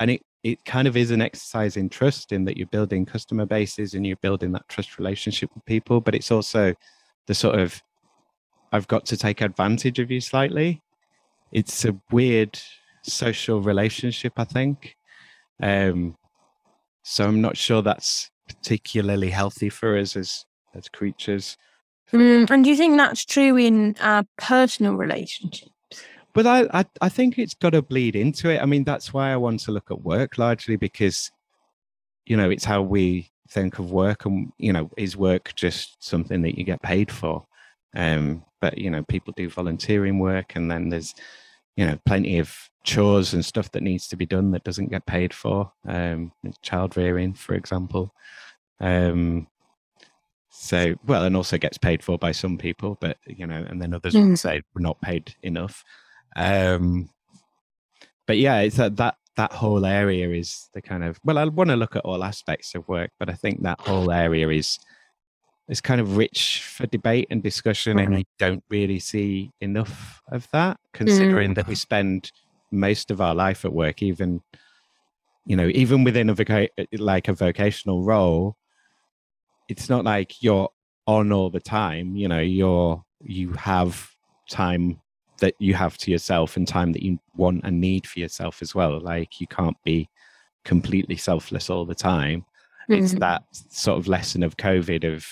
and 0.00 0.10
it 0.10 0.22
it 0.42 0.64
kind 0.64 0.88
of 0.88 0.96
is 0.96 1.10
an 1.10 1.20
exercise 1.20 1.76
in 1.76 1.88
trust 1.88 2.32
in 2.32 2.44
that 2.46 2.56
you're 2.56 2.66
building 2.66 3.04
customer 3.04 3.44
bases 3.44 3.94
and 3.94 4.06
you're 4.06 4.16
building 4.16 4.52
that 4.52 4.66
trust 4.68 4.98
relationship 4.98 5.50
with 5.54 5.64
people 5.66 6.00
but 6.00 6.14
it's 6.14 6.30
also 6.30 6.74
the 7.26 7.34
sort 7.34 7.58
of 7.58 7.80
i've 8.72 8.88
got 8.88 9.04
to 9.04 9.16
take 9.16 9.40
advantage 9.42 9.98
of 9.98 10.10
you 10.10 10.20
slightly. 10.20 10.82
It's 11.52 11.84
a 11.84 11.96
weird 12.10 12.58
social 13.02 13.60
relationship 13.60 14.32
i 14.36 14.44
think. 14.44 14.96
Um 15.62 16.16
so 17.02 17.26
i'm 17.26 17.40
not 17.40 17.56
sure 17.56 17.82
that's 17.82 18.30
particularly 18.48 19.30
healthy 19.30 19.68
for 19.68 19.96
us 19.98 20.16
as 20.16 20.44
as 20.74 20.88
creatures 20.88 21.56
mm, 22.12 22.50
and 22.50 22.64
do 22.64 22.70
you 22.70 22.76
think 22.76 22.96
that's 22.96 23.24
true 23.24 23.56
in 23.56 23.96
our 24.00 24.24
personal 24.36 24.94
relationships 24.94 25.70
but 26.32 26.46
I, 26.46 26.66
I, 26.72 26.84
I 27.00 27.08
think 27.08 27.38
it's 27.38 27.54
got 27.54 27.70
to 27.70 27.82
bleed 27.82 28.14
into 28.14 28.50
it. 28.50 28.62
I 28.62 28.66
mean, 28.66 28.84
that's 28.84 29.12
why 29.12 29.32
I 29.32 29.36
want 29.36 29.60
to 29.60 29.72
look 29.72 29.90
at 29.90 30.02
work 30.02 30.38
largely 30.38 30.76
because, 30.76 31.30
you 32.24 32.36
know, 32.36 32.50
it's 32.50 32.64
how 32.64 32.82
we 32.82 33.30
think 33.48 33.78
of 33.78 33.90
work, 33.90 34.24
and 34.26 34.52
you 34.58 34.72
know, 34.72 34.90
is 34.96 35.16
work 35.16 35.52
just 35.56 36.02
something 36.02 36.42
that 36.42 36.56
you 36.56 36.64
get 36.64 36.82
paid 36.82 37.10
for? 37.10 37.46
Um, 37.96 38.44
but 38.60 38.78
you 38.78 38.90
know, 38.90 39.02
people 39.02 39.34
do 39.36 39.50
volunteering 39.50 40.18
work, 40.18 40.54
and 40.54 40.70
then 40.70 40.88
there's, 40.88 41.14
you 41.76 41.86
know, 41.86 41.98
plenty 42.06 42.38
of 42.38 42.56
chores 42.84 43.34
and 43.34 43.44
stuff 43.44 43.70
that 43.72 43.82
needs 43.82 44.06
to 44.08 44.16
be 44.16 44.26
done 44.26 44.52
that 44.52 44.64
doesn't 44.64 44.90
get 44.90 45.06
paid 45.06 45.34
for. 45.34 45.72
Um, 45.86 46.32
child 46.62 46.96
rearing, 46.96 47.34
for 47.34 47.54
example. 47.54 48.14
Um, 48.80 49.48
so 50.62 50.94
well, 51.06 51.24
and 51.24 51.34
also 51.36 51.56
gets 51.56 51.78
paid 51.78 52.02
for 52.02 52.18
by 52.18 52.32
some 52.32 52.58
people, 52.58 52.98
but 53.00 53.16
you 53.26 53.46
know, 53.46 53.64
and 53.68 53.80
then 53.80 53.94
others 53.94 54.14
Mm. 54.14 54.28
would 54.28 54.38
say 54.38 54.60
we're 54.74 54.82
not 54.82 55.00
paid 55.00 55.34
enough. 55.42 55.82
Um, 56.36 57.08
but 58.26 58.36
yeah, 58.36 58.60
it's 58.60 58.76
that 58.76 58.96
that 58.96 59.16
that 59.36 59.52
whole 59.52 59.86
area 59.86 60.28
is 60.30 60.68
the 60.74 60.82
kind 60.82 61.02
of 61.02 61.18
well, 61.24 61.38
I 61.38 61.46
want 61.46 61.70
to 61.70 61.76
look 61.76 61.96
at 61.96 62.04
all 62.04 62.22
aspects 62.22 62.74
of 62.74 62.86
work, 62.88 63.10
but 63.18 63.30
I 63.30 63.32
think 63.32 63.62
that 63.62 63.80
whole 63.80 64.10
area 64.12 64.48
is 64.50 64.78
is 65.68 65.80
kind 65.80 66.00
of 66.00 66.18
rich 66.18 66.62
for 66.62 66.86
debate 66.86 67.28
and 67.30 67.42
discussion, 67.42 67.98
and 67.98 68.16
I 68.16 68.24
don't 68.38 68.62
really 68.68 68.98
see 68.98 69.52
enough 69.62 70.20
of 70.30 70.46
that, 70.52 70.78
considering 70.92 71.54
that 71.54 71.68
we 71.68 71.74
spend 71.74 72.32
most 72.70 73.10
of 73.10 73.20
our 73.22 73.34
life 73.34 73.64
at 73.64 73.72
work, 73.72 74.02
even 74.02 74.42
you 75.46 75.56
know, 75.56 75.68
even 75.68 76.04
within 76.04 76.28
a 76.28 76.34
voca- 76.34 76.68
like 76.98 77.28
a 77.28 77.32
vocational 77.32 78.04
role, 78.04 78.56
it's 79.70 79.88
not 79.88 80.04
like 80.04 80.42
you're 80.42 80.68
on 81.06 81.32
all 81.32 81.48
the 81.50 81.60
time. 81.60 82.16
You 82.16 82.28
know, 82.28 82.40
you're 82.40 83.02
you 83.22 83.52
have 83.52 84.10
time 84.50 85.00
that 85.38 85.54
you 85.58 85.74
have 85.74 85.96
to 85.98 86.10
yourself 86.10 86.56
and 86.56 86.66
time 86.66 86.92
that 86.92 87.02
you 87.02 87.18
want 87.36 87.62
and 87.64 87.80
need 87.80 88.06
for 88.06 88.18
yourself 88.20 88.60
as 88.62 88.74
well. 88.74 89.00
Like 89.00 89.40
you 89.40 89.46
can't 89.46 89.76
be 89.84 90.08
completely 90.64 91.16
selfless 91.16 91.70
all 91.70 91.86
the 91.86 91.94
time. 91.94 92.44
It's 92.88 93.14
Mhm. 93.14 93.20
that 93.20 93.42
sort 93.70 93.98
of 93.98 94.08
lesson 94.08 94.42
of 94.42 94.56
COVID 94.56 95.04
of 95.14 95.26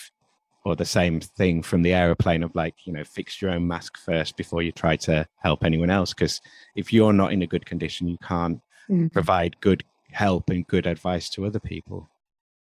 or 0.64 0.76
the 0.76 0.84
same 0.84 1.20
thing 1.20 1.62
from 1.62 1.82
the 1.82 1.94
aeroplane 1.94 2.42
of 2.42 2.54
like, 2.54 2.74
you 2.86 2.92
know, 2.92 3.04
fix 3.04 3.40
your 3.40 3.50
own 3.52 3.66
mask 3.66 3.96
first 3.98 4.36
before 4.36 4.62
you 4.62 4.70
try 4.72 4.96
to 4.96 5.26
help 5.38 5.64
anyone 5.64 5.88
else. 5.90 6.12
Because 6.12 6.40
if 6.74 6.92
you're 6.92 7.12
not 7.12 7.32
in 7.32 7.42
a 7.42 7.46
good 7.46 7.64
condition, 7.64 8.06
you 8.08 8.18
can't 8.18 8.60
Mhm. 8.90 9.10
provide 9.12 9.58
good 9.60 9.82
help 10.10 10.50
and 10.50 10.66
good 10.66 10.86
advice 10.86 11.30
to 11.30 11.46
other 11.46 11.60
people. 11.60 12.08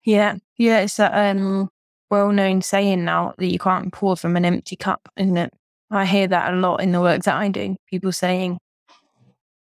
Yeah, 0.06 0.36
yeah, 0.56 0.78
it's 0.80 0.96
that 0.96 1.12
um 1.12 1.68
well-known 2.10 2.62
saying 2.62 3.04
now 3.04 3.34
that 3.38 3.48
you 3.48 3.58
can't 3.58 3.92
pour 3.92 4.16
from 4.16 4.36
an 4.36 4.44
empty 4.44 4.76
cup, 4.76 5.08
isn't 5.16 5.36
it? 5.36 5.52
I 5.90 6.06
hear 6.06 6.28
that 6.28 6.54
a 6.54 6.56
lot 6.56 6.80
in 6.80 6.92
the 6.92 7.00
work 7.00 7.24
that 7.24 7.34
I 7.34 7.48
do. 7.48 7.76
People 7.90 8.12
saying 8.12 8.58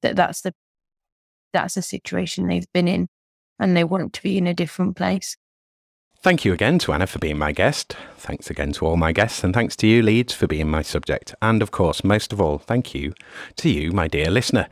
that 0.03 0.17
that's 0.17 0.41
the 0.41 0.53
that's 1.53 1.75
the 1.75 1.83
situation 1.83 2.49
they've 2.49 2.67
been 2.75 2.89
in, 2.89 3.07
and 3.61 3.77
they 3.77 3.85
want 3.85 4.15
to 4.15 4.23
be 4.23 4.37
in 4.37 4.49
a 4.49 4.55
different 4.55 4.97
place. 4.97 5.37
Thank 6.23 6.45
you 6.45 6.53
again 6.53 6.79
to 6.81 6.93
Anna 6.93 7.07
for 7.07 7.21
being 7.21 7.39
my 7.39 7.53
guest. 7.53 7.97
Thanks 8.17 8.51
again 8.51 8.73
to 8.73 8.87
all 8.87 8.97
my 8.97 9.13
guests, 9.13 9.45
and 9.45 9.55
thanks 9.55 9.77
to 9.77 9.87
you, 9.87 10.03
Leeds, 10.03 10.35
for 10.35 10.49
being 10.49 10.69
my 10.69 10.83
subject. 10.83 11.37
And 11.41 11.63
of 11.63 11.71
course, 11.71 12.03
most 12.03 12.33
of 12.33 12.41
all, 12.41 12.59
thank 12.59 12.95
you 12.95 13.13
to 13.57 13.71
you, 13.71 13.93
my 13.93 14.09
dear 14.09 14.31
listener. 14.31 14.69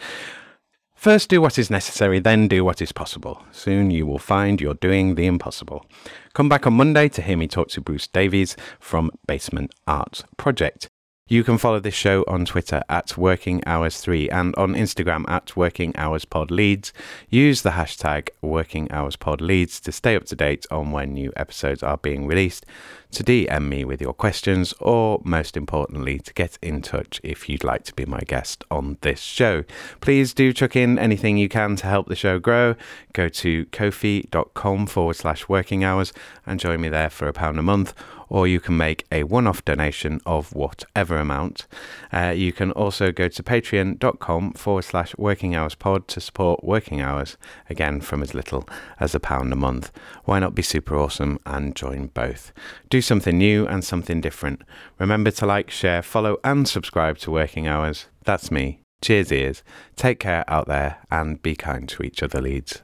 First, 1.01 1.31
do 1.31 1.41
what 1.41 1.59
is 1.59 1.71
necessary, 1.71 2.19
then 2.19 2.47
do 2.47 2.63
what 2.63 2.83
is 2.83 2.93
possible. 2.93 3.43
Soon 3.53 3.91
you 3.91 4.07
will 4.07 4.19
find 4.19 4.61
you're 4.61 4.75
doing 4.75 5.15
the 5.15 5.25
impossible. 5.25 5.87
Come 6.35 6.51
back 6.51 6.67
on 6.67 6.75
Monday 6.75 7.09
to 7.09 7.23
hear 7.23 7.39
me 7.39 7.49
talk 7.49 7.69
to 7.69 7.81
Bruce 7.81 8.07
Davies 8.07 8.55
from 8.79 9.11
Basement 9.27 9.73
Arts 9.87 10.25
Project. 10.37 10.91
You 11.27 11.43
can 11.43 11.57
follow 11.57 11.81
this 11.81 11.95
show 11.95 12.23
on 12.29 12.45
Twitter 12.45 12.83
at 12.91 13.17
Working 13.17 13.63
Hours 13.65 13.99
3 13.99 14.29
and 14.29 14.55
on 14.57 14.75
Instagram 14.75 15.25
at 15.27 15.57
Working 15.57 15.97
Hours 15.97 16.27
Pod 16.27 16.51
Leeds. 16.51 16.93
Use 17.31 17.63
the 17.63 17.71
hashtag 17.71 18.29
Working 18.43 18.91
Hours 18.93 19.17
Pod 19.17 19.41
Leeds 19.41 19.81
to 19.81 19.93
stay 19.93 20.17
up 20.17 20.25
to 20.25 20.37
date 20.37 20.67
on 20.71 20.91
when 20.91 21.15
new 21.15 21.33
episodes 21.35 21.83
are 21.83 21.97
being 21.97 22.27
released, 22.27 22.67
to 23.13 23.25
DM 23.25 23.69
me 23.69 23.85
with 23.85 24.01
your 24.01 24.13
questions, 24.13 24.73
or 24.81 25.21
most 25.25 25.57
importantly, 25.57 26.19
to 26.21 26.33
get 26.35 26.59
in 26.63 26.83
touch 26.83 27.21
if 27.23 27.49
you'd 27.49 27.65
like 27.65 27.85
to 27.85 27.95
be 27.95 28.05
my 28.07 28.21
guest 28.21 28.65
on 28.71 28.99
this 29.01 29.21
show. 29.21 29.65
Please 30.01 30.35
do 30.35 30.53
chuck 30.53 30.77
in 30.77 30.99
anything 30.99 31.37
you 31.37 31.49
can 31.49 31.77
to 31.77 31.87
help 31.87 32.09
the 32.09 32.17
show 32.17 32.39
grow. 32.39 32.75
Go 33.13 33.29
to 33.29 33.67
kofi.com 33.67 34.87
forward 34.87 35.17
slash 35.17 35.49
working 35.49 35.85
hours 35.85 36.13
and 36.47 36.61
join 36.61 36.81
me 36.81 36.89
there 36.89 37.11
for 37.11 37.29
a 37.29 37.33
pound 37.33 37.59
a 37.59 37.63
month 37.63 37.95
or 38.31 38.47
you 38.47 38.61
can 38.61 38.77
make 38.77 39.05
a 39.13 39.25
one 39.25 39.47
off 39.47 39.63
donation 39.65 40.21
of 40.25 40.55
whatever 40.55 41.19
amount. 41.19 41.67
Uh, 42.13 42.33
you 42.35 42.53
can 42.53 42.71
also 42.73 43.13
go 43.13 43.29
to 43.29 43.43
patreon.com 43.43 44.53
forward 44.53 44.83
slash 44.83 45.15
working 45.19 45.55
hours 45.55 45.75
pod 45.75 46.09
to 46.09 46.21
support 46.21 46.65
working 46.65 47.01
hours, 47.01 47.37
again 47.69 48.01
from 48.01 48.23
as 48.23 48.33
little 48.33 48.67
as 49.01 49.15
a 49.15 49.21
pound 49.21 49.53
a 49.53 49.57
month. 49.57 49.91
Why 50.25 50.39
not 50.39 50.55
be 50.55 50.63
super 50.63 50.97
awesome 50.97 51.41
and 51.45 51.75
join 51.75 52.07
both? 52.07 52.53
Do 52.89 53.00
something 53.01 53.37
new 53.37 53.67
and 53.67 53.85
something 53.85 54.21
different. 54.21 54.63
Remember 54.99 55.31
to 55.33 55.47
like, 55.47 55.71
share, 55.71 56.03
follow, 56.03 56.39
and 56.45 56.69
subscribe 56.69 57.19
to 57.19 57.31
Working 57.31 57.67
Hours. 57.67 58.07
That's 58.25 58.51
me. 58.51 58.81
Cheers, 59.03 59.33
ears. 59.33 59.63
Take 59.97 60.21
care 60.21 60.45
out 60.49 60.67
there 60.67 60.99
and 61.11 61.43
be 61.43 61.57
kind 61.57 61.89
to 61.89 62.03
each 62.03 62.23
other, 62.23 62.41
Leeds. 62.41 62.83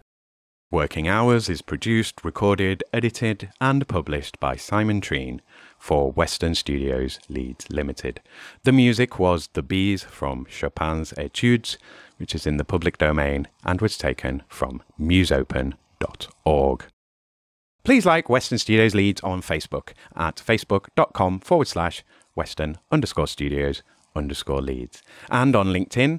Working 0.73 1.07
Hours 1.07 1.49
is 1.49 1.63
produced, 1.63 2.25
recorded, 2.25 2.83
edited, 2.93 3.51
and 3.61 3.87
published 3.87 4.41
by 4.41 4.57
Simon 4.57 5.01
Treen 5.01 5.41
for 5.79 6.11
Western 6.11 6.55
Studios 6.55 7.21
Leeds 7.29 7.67
Limited. 7.71 8.21
The 8.65 8.73
music 8.73 9.19
was 9.19 9.49
The 9.53 9.63
Bees 9.63 10.03
from 10.03 10.45
Chopin's 10.47 11.15
Etudes, 11.17 11.79
which 12.17 12.35
is 12.35 12.47
in 12.47 12.57
the 12.57 12.65
public 12.65 12.99
domain 12.99 13.47
and 13.65 13.81
was 13.81 13.97
taken 13.97 14.43
from 14.49 14.83
musopen.org. 14.99 16.85
Please 17.87 18.05
like 18.05 18.29
Western 18.29 18.59
Studios 18.59 18.97
Leeds 18.97 19.21
on 19.21 19.41
Facebook 19.43 19.93
at 20.17 20.43
facebook.com 20.45 21.39
forward 21.39 21.69
slash 21.69 22.03
western 22.35 22.79
underscore 22.91 23.29
studios 23.29 23.85
underscore 24.17 24.61
leeds 24.61 25.05
and 25.31 25.55
on 25.55 25.69
LinkedIn 25.69 26.19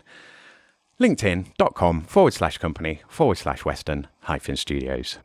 linkedin.com 0.97 2.03
forward 2.03 2.33
slash 2.33 2.57
company 2.57 3.01
forward 3.09 3.37
slash 3.37 3.65
western 3.65 4.07
hyphen 4.21 4.55
studios. 4.55 5.19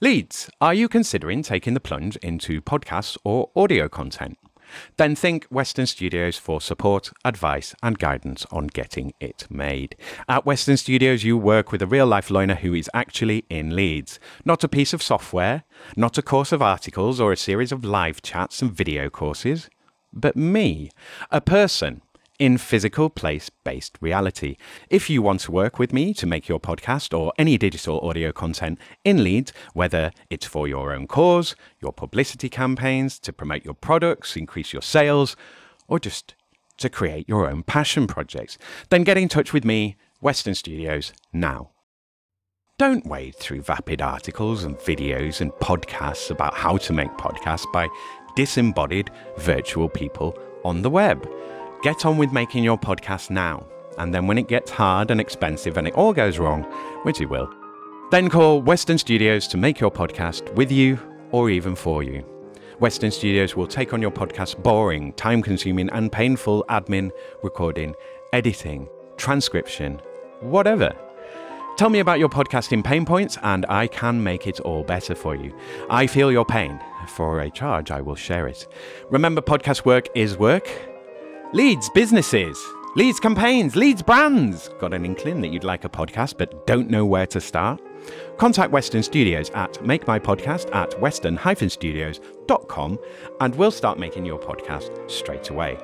Leeds, 0.00 0.50
are 0.60 0.74
you 0.74 0.88
considering 0.88 1.44
taking 1.44 1.74
the 1.74 1.80
plunge 1.80 2.16
into 2.16 2.60
podcasts 2.60 3.16
or 3.22 3.52
audio 3.54 3.88
content? 3.88 4.36
Then 4.96 5.14
think 5.14 5.44
Western 5.46 5.86
Studios 5.86 6.36
for 6.36 6.60
support, 6.60 7.10
advice, 7.24 7.74
and 7.82 7.98
guidance 7.98 8.46
on 8.50 8.68
getting 8.68 9.12
it 9.20 9.46
made. 9.50 9.96
At 10.28 10.46
Western 10.46 10.76
Studios, 10.76 11.24
you 11.24 11.36
work 11.36 11.72
with 11.72 11.82
a 11.82 11.86
real 11.86 12.06
life 12.06 12.30
loiner 12.30 12.56
who 12.56 12.74
is 12.74 12.90
actually 12.94 13.44
in 13.48 13.74
Leeds. 13.74 14.18
Not 14.44 14.64
a 14.64 14.68
piece 14.68 14.92
of 14.92 15.02
software, 15.02 15.64
not 15.96 16.18
a 16.18 16.22
course 16.22 16.52
of 16.52 16.62
articles 16.62 17.20
or 17.20 17.32
a 17.32 17.36
series 17.36 17.72
of 17.72 17.84
live 17.84 18.22
chats 18.22 18.62
and 18.62 18.72
video 18.72 19.10
courses, 19.10 19.68
but 20.12 20.36
me, 20.36 20.90
a 21.30 21.40
person 21.40 22.02
in 22.42 22.58
physical 22.58 23.08
place 23.08 23.50
based 23.62 23.96
reality. 24.00 24.56
If 24.90 25.08
you 25.08 25.22
want 25.22 25.38
to 25.42 25.52
work 25.52 25.78
with 25.78 25.92
me 25.92 26.12
to 26.14 26.26
make 26.26 26.48
your 26.48 26.58
podcast 26.58 27.16
or 27.16 27.32
any 27.38 27.56
digital 27.56 28.00
audio 28.00 28.32
content 28.32 28.80
in 29.04 29.22
Leeds, 29.22 29.52
whether 29.74 30.10
it's 30.28 30.44
for 30.44 30.66
your 30.66 30.92
own 30.92 31.06
cause, 31.06 31.54
your 31.80 31.92
publicity 31.92 32.48
campaigns, 32.48 33.20
to 33.20 33.32
promote 33.32 33.64
your 33.64 33.74
products, 33.74 34.36
increase 34.36 34.72
your 34.72 34.82
sales, 34.82 35.36
or 35.86 36.00
just 36.00 36.34
to 36.78 36.90
create 36.90 37.28
your 37.28 37.48
own 37.48 37.62
passion 37.62 38.08
projects, 38.08 38.58
then 38.90 39.04
get 39.04 39.16
in 39.16 39.28
touch 39.28 39.52
with 39.52 39.64
me, 39.64 39.94
Western 40.20 40.56
Studios, 40.56 41.12
now. 41.32 41.70
Don't 42.76 43.06
wade 43.06 43.36
through 43.36 43.62
vapid 43.62 44.02
articles 44.02 44.64
and 44.64 44.76
videos 44.78 45.40
and 45.40 45.52
podcasts 45.52 46.28
about 46.28 46.54
how 46.54 46.76
to 46.78 46.92
make 46.92 47.12
podcasts 47.12 47.70
by 47.72 47.88
disembodied 48.34 49.12
virtual 49.36 49.88
people 49.88 50.36
on 50.64 50.82
the 50.82 50.90
web. 50.90 51.24
Get 51.82 52.06
on 52.06 52.16
with 52.16 52.30
making 52.30 52.62
your 52.62 52.78
podcast 52.78 53.28
now, 53.28 53.66
and 53.98 54.14
then 54.14 54.28
when 54.28 54.38
it 54.38 54.46
gets 54.46 54.70
hard 54.70 55.10
and 55.10 55.20
expensive 55.20 55.76
and 55.76 55.88
it 55.88 55.94
all 55.94 56.12
goes 56.12 56.38
wrong, 56.38 56.62
which 57.02 57.20
it 57.20 57.26
will, 57.26 57.52
then 58.12 58.30
call 58.30 58.62
Western 58.62 58.98
Studios 58.98 59.48
to 59.48 59.56
make 59.56 59.80
your 59.80 59.90
podcast 59.90 60.54
with 60.54 60.70
you 60.70 60.96
or 61.32 61.50
even 61.50 61.74
for 61.74 62.04
you. 62.04 62.24
Western 62.78 63.10
Studios 63.10 63.56
will 63.56 63.66
take 63.66 63.92
on 63.92 64.00
your 64.00 64.12
podcast's 64.12 64.54
boring, 64.54 65.12
time 65.14 65.42
consuming, 65.42 65.90
and 65.90 66.12
painful 66.12 66.64
admin, 66.68 67.10
recording, 67.42 67.96
editing, 68.32 68.88
transcription, 69.16 70.00
whatever. 70.38 70.94
Tell 71.78 71.90
me 71.90 71.98
about 71.98 72.20
your 72.20 72.28
podcasting 72.28 72.84
pain 72.84 73.04
points, 73.04 73.38
and 73.42 73.66
I 73.68 73.88
can 73.88 74.22
make 74.22 74.46
it 74.46 74.60
all 74.60 74.84
better 74.84 75.16
for 75.16 75.34
you. 75.34 75.52
I 75.90 76.06
feel 76.06 76.30
your 76.30 76.44
pain. 76.44 76.80
For 77.08 77.40
a 77.40 77.50
charge, 77.50 77.90
I 77.90 78.00
will 78.02 78.14
share 78.14 78.46
it. 78.46 78.68
Remember, 79.10 79.40
podcast 79.40 79.84
work 79.84 80.06
is 80.14 80.38
work. 80.38 80.68
Leeds 81.54 81.90
businesses, 81.90 82.58
Leeds 82.96 83.20
campaigns, 83.20 83.76
Leeds 83.76 84.00
brands. 84.00 84.70
Got 84.80 84.94
an 84.94 85.04
inkling 85.04 85.42
that 85.42 85.48
you'd 85.48 85.64
like 85.64 85.84
a 85.84 85.88
podcast 85.88 86.38
but 86.38 86.66
don't 86.66 86.88
know 86.88 87.04
where 87.04 87.26
to 87.26 87.42
start? 87.42 87.78
Contact 88.38 88.72
Western 88.72 89.02
Studios 89.02 89.50
at 89.50 89.74
makemypodcast 89.74 90.74
at 90.74 90.98
western-studios.com 90.98 92.98
and 93.40 93.54
we'll 93.54 93.70
start 93.70 93.98
making 93.98 94.24
your 94.24 94.38
podcast 94.38 95.10
straight 95.10 95.50
away. 95.50 95.78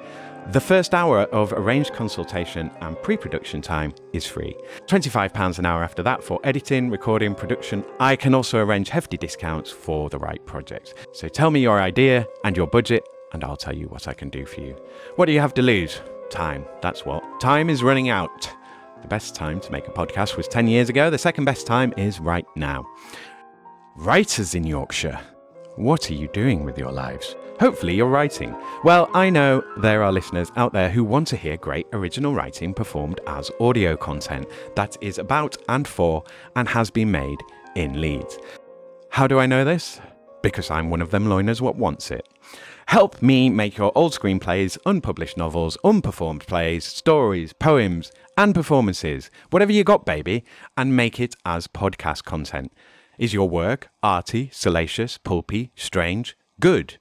The 0.53 0.61
first 0.61 0.95
hour 0.95 1.25
of 1.25 1.53
arranged 1.53 1.93
consultation 1.93 2.71
and 2.81 2.97
pre 3.03 3.19
production 3.19 3.61
time 3.61 3.93
is 4.15 4.25
free. 4.25 4.57
£25 4.87 5.59
an 5.59 5.67
hour 5.67 5.85
after 5.85 6.03
that 6.03 6.25
for 6.25 6.41
editing, 6.45 6.89
recording, 6.89 7.35
production. 7.35 7.85
I 8.01 8.17
can 8.17 8.35
also 8.35 8.59
arrange 8.59 8.89
hefty 8.89 9.19
discounts 9.19 9.71
for 9.71 10.09
the 10.09 10.19
right 10.19 10.43
project. 10.47 10.95
So 11.13 11.29
tell 11.29 11.51
me 11.51 11.61
your 11.61 11.79
idea 11.79 12.27
and 12.45 12.57
your 12.57 12.67
budget, 12.67 13.07
and 13.33 13.45
I'll 13.45 13.57
tell 13.57 13.75
you 13.75 13.89
what 13.89 14.09
I 14.09 14.15
can 14.15 14.29
do 14.29 14.47
for 14.47 14.61
you. 14.61 14.77
What 15.17 15.27
do 15.27 15.33
you 15.33 15.41
have 15.41 15.55
to 15.55 15.63
lose? 15.63 16.01
Time, 16.31 16.65
that's 16.83 17.05
what. 17.05 17.23
Time 17.41 17.71
is 17.71 17.83
running 17.83 18.09
out. 18.09 18.51
The 19.03 19.09
best 19.09 19.35
time 19.35 19.61
to 19.61 19.73
make 19.73 19.87
a 19.87 19.93
podcast 19.93 20.37
was 20.37 20.49
10 20.49 20.69
years 20.69 20.89
ago. 20.89 21.11
The 21.11 21.19
second 21.19 21.45
best 21.45 21.67
time 21.67 21.95
is 21.97 22.21
right 22.21 22.47
now. 22.57 22.85
Writers 23.97 24.55
in 24.55 24.65
Yorkshire, 24.65 25.19
what 25.77 26.11
are 26.11 26.15
you 26.15 26.29
doing 26.29 26.65
with 26.65 26.77
your 26.77 26.91
lives? 26.91 27.37
Hopefully, 27.61 27.95
you're 27.95 28.09
writing. 28.09 28.55
Well, 28.85 29.11
I 29.15 29.31
know 29.31 29.65
there 29.79 30.03
are 30.03 30.13
listeners 30.13 30.53
out 30.57 30.73
there 30.73 30.91
who 30.91 31.03
want 31.03 31.27
to 31.29 31.37
hear 31.37 31.57
great 31.57 31.87
original 31.93 32.35
writing 32.35 32.73
performed 32.73 33.21
as 33.27 33.51
audio 33.61 33.97
content 33.97 34.47
that 34.77 34.97
is 35.01 35.19
about 35.19 35.57
and 35.69 35.87
for 35.87 36.23
and 36.55 36.69
has 36.69 36.91
been 36.91 37.11
made 37.11 37.39
in 37.75 38.01
Leeds. 38.01 38.39
How 39.11 39.27
do 39.27 39.39
I 39.39 39.47
know 39.47 39.65
this? 39.65 40.01
Because 40.43 40.71
I'm 40.71 40.91
one 40.91 41.03
of 41.03 41.11
them 41.11 41.27
loiners 41.27 41.61
what 41.61 41.77
wants 41.77 42.11
it. 42.13 42.29
Help 42.89 43.21
me 43.21 43.51
make 43.51 43.77
your 43.77 43.93
old 43.95 44.15
screenplays, 44.15 44.79
unpublished 44.87 45.37
novels, 45.37 45.77
unperformed 45.85 46.47
plays, 46.47 46.87
stories, 46.87 47.53
poems, 47.53 48.11
and 48.39 48.55
performances, 48.55 49.31
whatever 49.51 49.71
you 49.71 49.85
got, 49.85 50.07
baby, 50.07 50.43
and 50.75 50.97
make 50.97 51.21
it 51.21 51.37
as 51.45 51.67
podcast 51.67 52.25
content. 52.25 52.73
Is 53.19 53.35
your 53.35 53.47
work 53.47 53.91
arty, 54.03 54.49
salacious, 54.55 55.19
pulpy, 55.19 55.71
strange? 55.77 56.35
Good. 56.61 56.97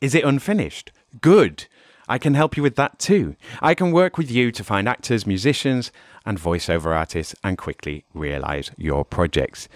Is 0.00 0.14
it 0.14 0.24
unfinished? 0.24 0.90
Good. 1.20 1.66
I 2.08 2.16
can 2.16 2.32
help 2.32 2.56
you 2.56 2.62
with 2.62 2.76
that 2.76 2.98
too. 2.98 3.36
I 3.60 3.74
can 3.74 3.92
work 3.92 4.16
with 4.16 4.30
you 4.30 4.50
to 4.52 4.64
find 4.64 4.88
actors, 4.88 5.26
musicians, 5.26 5.92
and 6.24 6.40
voiceover 6.40 6.96
artists 6.96 7.34
and 7.44 7.58
quickly 7.58 8.06
realize 8.14 8.70
your 8.78 9.04
projects. 9.04 9.68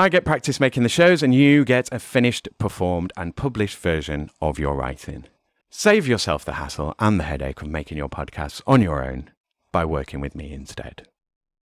I 0.00 0.08
get 0.08 0.24
practice 0.24 0.58
making 0.58 0.82
the 0.82 0.88
shows, 0.88 1.22
and 1.22 1.34
you 1.34 1.62
get 1.62 1.90
a 1.92 1.98
finished, 1.98 2.48
performed, 2.58 3.12
and 3.18 3.36
published 3.36 3.76
version 3.76 4.30
of 4.40 4.58
your 4.58 4.74
writing. 4.74 5.26
Save 5.68 6.08
yourself 6.08 6.42
the 6.42 6.54
hassle 6.54 6.94
and 6.98 7.20
the 7.20 7.24
headache 7.24 7.60
of 7.60 7.68
making 7.68 7.98
your 7.98 8.08
podcasts 8.08 8.62
on 8.66 8.80
your 8.80 9.04
own 9.04 9.30
by 9.72 9.84
working 9.84 10.18
with 10.18 10.34
me 10.34 10.54
instead. 10.54 11.06